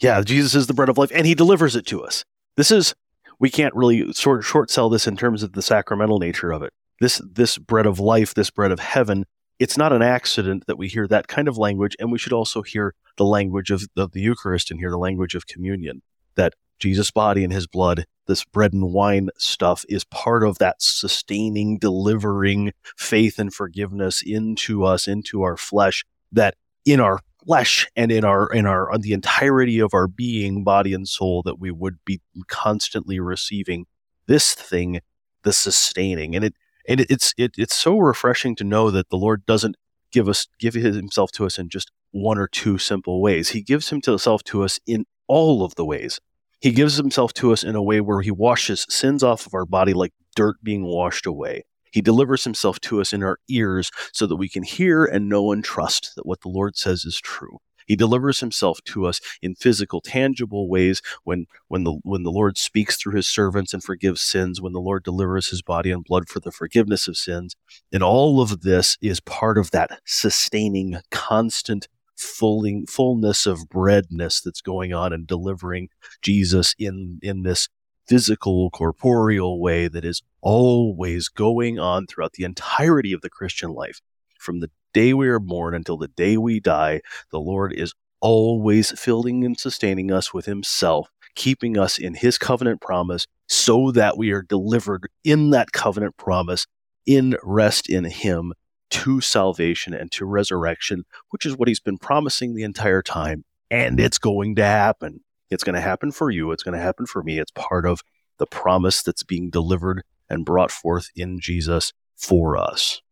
Yeah, 0.00 0.22
Jesus 0.22 0.54
is 0.54 0.66
the 0.66 0.72
bread 0.72 0.88
of 0.88 0.96
life, 0.96 1.12
and 1.14 1.26
He 1.26 1.34
delivers 1.34 1.76
it 1.76 1.84
to 1.86 2.02
us. 2.02 2.24
This 2.56 2.70
is 2.70 2.94
we 3.38 3.50
can't 3.50 3.74
really 3.74 4.12
sort 4.14 4.38
of 4.38 4.46
short 4.46 4.70
sell 4.70 4.88
this 4.88 5.06
in 5.06 5.16
terms 5.16 5.42
of 5.42 5.52
the 5.52 5.62
sacramental 5.62 6.18
nature 6.18 6.52
of 6.52 6.62
it. 6.62 6.72
This 7.00 7.20
this 7.30 7.58
bread 7.58 7.84
of 7.84 8.00
life, 8.00 8.32
this 8.32 8.50
bread 8.50 8.72
of 8.72 8.80
heaven, 8.80 9.26
it's 9.58 9.76
not 9.76 9.92
an 9.92 10.02
accident 10.02 10.64
that 10.66 10.78
we 10.78 10.88
hear 10.88 11.06
that 11.08 11.28
kind 11.28 11.48
of 11.48 11.58
language, 11.58 11.96
and 12.00 12.10
we 12.10 12.18
should 12.18 12.32
also 12.32 12.62
hear 12.62 12.94
the 13.18 13.26
language 13.26 13.70
of 13.70 13.86
the, 13.94 14.08
the 14.08 14.22
Eucharist 14.22 14.70
and 14.70 14.80
hear 14.80 14.90
the 14.90 14.96
language 14.96 15.34
of 15.34 15.46
communion. 15.46 16.00
That 16.36 16.54
Jesus' 16.78 17.10
body 17.10 17.44
and 17.44 17.52
his 17.52 17.66
blood, 17.66 18.04
this 18.26 18.44
bread 18.44 18.72
and 18.72 18.92
wine 18.92 19.30
stuff 19.38 19.84
is 19.88 20.04
part 20.04 20.44
of 20.44 20.58
that 20.58 20.76
sustaining, 20.80 21.78
delivering 21.78 22.72
faith 22.96 23.38
and 23.38 23.52
forgiveness 23.52 24.22
into 24.24 24.84
us, 24.84 25.08
into 25.08 25.42
our 25.42 25.56
flesh, 25.56 26.04
that 26.32 26.54
in 26.84 27.00
our 27.00 27.20
flesh 27.44 27.88
and 27.96 28.12
in 28.12 28.24
our 28.24 28.46
in 28.52 28.66
our 28.66 28.92
on 28.92 29.00
the 29.00 29.12
entirety 29.12 29.78
of 29.78 29.94
our 29.94 30.06
being, 30.06 30.62
body 30.62 30.92
and 30.92 31.08
soul, 31.08 31.42
that 31.42 31.58
we 31.58 31.70
would 31.70 31.98
be 32.04 32.20
constantly 32.46 33.18
receiving 33.18 33.86
this 34.26 34.54
thing, 34.54 35.00
the 35.42 35.52
sustaining. 35.52 36.36
And 36.36 36.44
it 36.44 36.54
and 36.86 37.00
it, 37.00 37.10
it's 37.10 37.34
it, 37.36 37.52
it's 37.56 37.74
so 37.74 37.98
refreshing 37.98 38.54
to 38.56 38.64
know 38.64 38.90
that 38.90 39.10
the 39.10 39.16
Lord 39.16 39.46
doesn't 39.46 39.76
give 40.12 40.28
us 40.28 40.46
give 40.58 40.74
himself 40.74 41.32
to 41.32 41.46
us 41.46 41.58
in 41.58 41.68
just 41.68 41.90
one 42.10 42.38
or 42.38 42.48
two 42.48 42.78
simple 42.78 43.20
ways. 43.20 43.50
He 43.50 43.62
gives 43.62 43.90
himself 43.90 44.42
to 44.44 44.62
us 44.62 44.80
in 44.86 45.04
all 45.26 45.64
of 45.64 45.74
the 45.74 45.84
ways 45.84 46.20
he 46.60 46.72
gives 46.72 46.96
himself 46.96 47.32
to 47.34 47.52
us 47.52 47.62
in 47.62 47.76
a 47.76 47.82
way 47.82 48.00
where 48.00 48.20
he 48.20 48.30
washes 48.30 48.86
sins 48.88 49.22
off 49.22 49.46
of 49.46 49.54
our 49.54 49.66
body 49.66 49.92
like 49.92 50.12
dirt 50.34 50.56
being 50.62 50.84
washed 50.84 51.26
away. 51.26 51.64
He 51.90 52.02
delivers 52.02 52.44
himself 52.44 52.80
to 52.82 53.00
us 53.00 53.12
in 53.12 53.22
our 53.22 53.38
ears 53.48 53.90
so 54.12 54.26
that 54.26 54.36
we 54.36 54.48
can 54.48 54.62
hear 54.62 55.04
and 55.04 55.28
know 55.28 55.52
and 55.52 55.64
trust 55.64 56.12
that 56.16 56.26
what 56.26 56.42
the 56.42 56.48
Lord 56.48 56.76
says 56.76 57.04
is 57.04 57.20
true. 57.20 57.58
He 57.86 57.96
delivers 57.96 58.40
himself 58.40 58.80
to 58.84 59.06
us 59.06 59.18
in 59.40 59.54
physical, 59.54 60.02
tangible 60.02 60.68
ways 60.68 61.00
when, 61.24 61.46
when, 61.68 61.84
the, 61.84 61.98
when 62.02 62.22
the 62.22 62.30
Lord 62.30 62.58
speaks 62.58 62.96
through 62.96 63.14
his 63.14 63.26
servants 63.26 63.72
and 63.72 63.82
forgives 63.82 64.20
sins, 64.20 64.60
when 64.60 64.74
the 64.74 64.80
Lord 64.80 65.02
delivers 65.02 65.48
his 65.48 65.62
body 65.62 65.90
and 65.90 66.04
blood 66.04 66.28
for 66.28 66.38
the 66.38 66.52
forgiveness 66.52 67.08
of 67.08 67.16
sins. 67.16 67.56
And 67.90 68.02
all 68.02 68.42
of 68.42 68.60
this 68.60 68.98
is 69.00 69.20
part 69.20 69.56
of 69.56 69.70
that 69.70 70.00
sustaining, 70.04 70.98
constant 71.10 71.88
fulling, 72.18 72.86
fullness 72.86 73.46
of 73.46 73.68
breadness 73.68 74.40
that's 74.40 74.60
going 74.60 74.92
on 74.92 75.12
and 75.12 75.26
delivering 75.26 75.88
Jesus 76.22 76.74
in, 76.78 77.18
in 77.22 77.42
this 77.42 77.68
physical, 78.06 78.70
corporeal 78.70 79.60
way 79.60 79.86
that 79.86 80.04
is 80.04 80.22
always 80.40 81.28
going 81.28 81.78
on 81.78 82.06
throughout 82.06 82.32
the 82.32 82.44
entirety 82.44 83.12
of 83.12 83.20
the 83.20 83.30
Christian 83.30 83.70
life. 83.70 84.00
From 84.38 84.60
the 84.60 84.70
day 84.94 85.12
we 85.12 85.28
are 85.28 85.38
born 85.38 85.74
until 85.74 85.96
the 85.96 86.08
day 86.08 86.36
we 86.36 86.60
die, 86.60 87.02
the 87.30 87.40
Lord 87.40 87.72
is 87.72 87.92
always 88.20 88.98
filling 88.98 89.44
and 89.44 89.58
sustaining 89.58 90.10
us 90.10 90.32
with 90.32 90.46
Himself, 90.46 91.08
keeping 91.34 91.78
us 91.78 91.98
in 91.98 92.14
His 92.14 92.38
covenant 92.38 92.80
promise 92.80 93.26
so 93.46 93.90
that 93.92 94.16
we 94.16 94.30
are 94.32 94.42
delivered 94.42 95.08
in 95.24 95.50
that 95.50 95.72
covenant 95.72 96.16
promise 96.16 96.66
in 97.06 97.36
rest 97.42 97.88
in 97.88 98.04
Him 98.04 98.54
to 98.90 99.20
salvation 99.20 99.94
and 99.94 100.10
to 100.12 100.24
resurrection, 100.24 101.04
which 101.30 101.46
is 101.46 101.56
what 101.56 101.68
he's 101.68 101.80
been 101.80 101.98
promising 101.98 102.54
the 102.54 102.62
entire 102.62 103.02
time. 103.02 103.44
And 103.70 104.00
it's 104.00 104.18
going 104.18 104.54
to 104.56 104.64
happen. 104.64 105.20
It's 105.50 105.64
going 105.64 105.74
to 105.74 105.80
happen 105.80 106.12
for 106.12 106.30
you. 106.30 106.52
It's 106.52 106.62
going 106.62 106.76
to 106.76 106.82
happen 106.82 107.06
for 107.06 107.22
me. 107.22 107.38
It's 107.38 107.52
part 107.52 107.86
of 107.86 108.02
the 108.38 108.46
promise 108.46 109.02
that's 109.02 109.22
being 109.22 109.50
delivered 109.50 110.02
and 110.28 110.44
brought 110.44 110.70
forth 110.70 111.08
in 111.14 111.40
Jesus 111.40 111.92
for 112.16 112.56
us. 112.56 113.02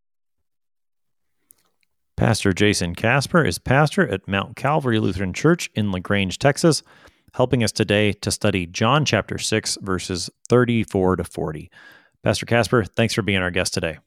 Pastor 2.16 2.54
Jason 2.54 2.94
Casper 2.94 3.44
is 3.44 3.58
pastor 3.58 4.08
at 4.08 4.26
Mount 4.26 4.56
Calvary 4.56 4.98
Lutheran 4.98 5.34
Church 5.34 5.70
in 5.74 5.92
LaGrange, 5.92 6.38
Texas, 6.38 6.82
helping 7.34 7.62
us 7.62 7.72
today 7.72 8.12
to 8.12 8.30
study 8.30 8.64
John 8.64 9.04
chapter 9.04 9.36
6, 9.36 9.78
verses 9.82 10.30
34 10.48 11.16
to 11.16 11.24
40. 11.24 11.70
Pastor 12.22 12.46
Casper, 12.46 12.84
thanks 12.84 13.12
for 13.12 13.20
being 13.20 13.42
our 13.42 13.50
guest 13.50 13.74
today. 13.74 13.98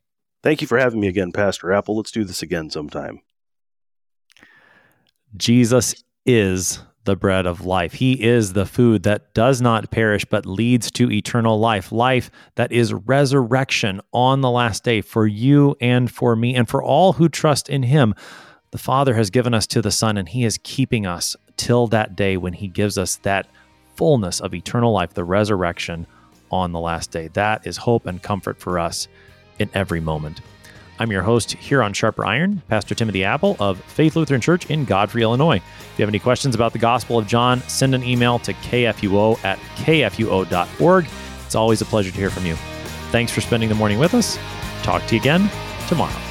Thank 0.42 0.62
you 0.62 0.68
for 0.68 0.78
having 0.78 1.00
me 1.00 1.08
again, 1.08 1.32
Pastor 1.32 1.72
Appel. 1.74 1.98
Let's 1.98 2.12
do 2.12 2.24
this 2.24 2.42
again 2.42 2.70
sometime. 2.70 3.22
Jesus 5.36 6.04
is 6.26 6.82
the 7.04 7.16
bread 7.16 7.46
of 7.46 7.66
life. 7.66 7.94
He 7.94 8.24
is 8.24 8.54
the 8.54 8.66
food 8.66 9.04
that 9.04 9.34
does 9.34 9.62
not 9.62 9.92
perish 9.92 10.26
but 10.26 10.46
leads 10.46 10.92
to 10.92 11.12
eternal 11.12 11.60
life, 11.60 11.92
life 11.92 12.30
that 12.56 12.72
is 12.72 12.94
resurrection 12.94 14.02
on 14.14 14.42
the 14.42 14.50
last 14.50 14.84
day 14.84 15.02
for 15.02 15.26
you 15.26 15.76
and 15.82 16.12
for 16.12 16.36
me 16.36 16.56
and 16.56 16.70
for 16.70 16.84
all 16.84 17.14
who 17.14 17.30
trust 17.30 17.70
in 17.70 17.84
him. 17.84 18.14
The 18.72 18.78
Father 18.78 19.16
has 19.16 19.30
given 19.30 19.54
us 19.54 19.66
to 19.68 19.82
the 19.82 19.92
Son, 19.92 20.18
and 20.18 20.30
He 20.30 20.46
is 20.46 20.60
keeping 20.62 21.06
us 21.06 21.36
till 21.58 21.88
that 21.88 22.16
day 22.16 22.38
when 22.38 22.54
He 22.54 22.68
gives 22.68 22.98
us 22.98 23.16
that 23.18 23.48
fullness 23.96 24.40
of 24.40 24.54
eternal 24.54 24.94
life, 24.94 25.14
the 25.14 25.24
resurrection 25.24 26.06
on 26.52 26.72
the 26.72 26.80
last 26.80 27.12
day. 27.12 27.30
That 27.30 27.66
is 27.66 27.78
hope 27.78 28.06
and 28.06 28.22
comfort 28.22 28.60
for 28.60 28.78
us 28.78 29.08
in 29.60 29.70
every 29.74 30.00
moment. 30.00 30.42
I'm 31.00 31.12
your 31.12 31.22
host 31.22 31.54
here 31.54 31.82
on 31.82 31.94
Sharper 31.94 32.26
Iron, 32.26 32.62
Pastor 32.68 32.94
Timothy 32.94 33.24
Appel 33.24 33.56
of 33.60 33.80
Faith 33.84 34.18
Lutheran 34.18 34.42
Church 34.42 34.70
in 34.70 34.84
Godfrey, 34.84 35.22
Illinois. 35.22 35.58
If 35.58 35.94
you 35.98 36.04
have 36.04 36.10
any 36.10 36.20
questions 36.20 36.56
about 36.56 36.74
the 36.74 36.80
Gospel 36.80 37.18
of 37.18 37.26
John, 37.26 37.62
send 37.62 37.96
an 37.96 38.04
email 38.04 38.38
to 38.40 38.54
kfuo 38.54 39.42
at 39.46 39.60
kfuo.org. 39.78 41.08
It's 41.46 41.56
always 41.56 41.82
a 41.82 41.86
pleasure 41.86 42.12
to 42.12 42.18
hear 42.18 42.30
from 42.30 42.46
you. 42.46 42.56
Thanks 43.12 43.32
for 43.32 43.40
spending 43.40 43.70
the 43.70 43.76
morning 43.76 43.98
with 43.98 44.14
us. 44.14 44.38
Talk 44.84 45.06
to 45.08 45.16
you 45.16 45.22
again 45.22 45.50
tomorrow. 45.88 46.29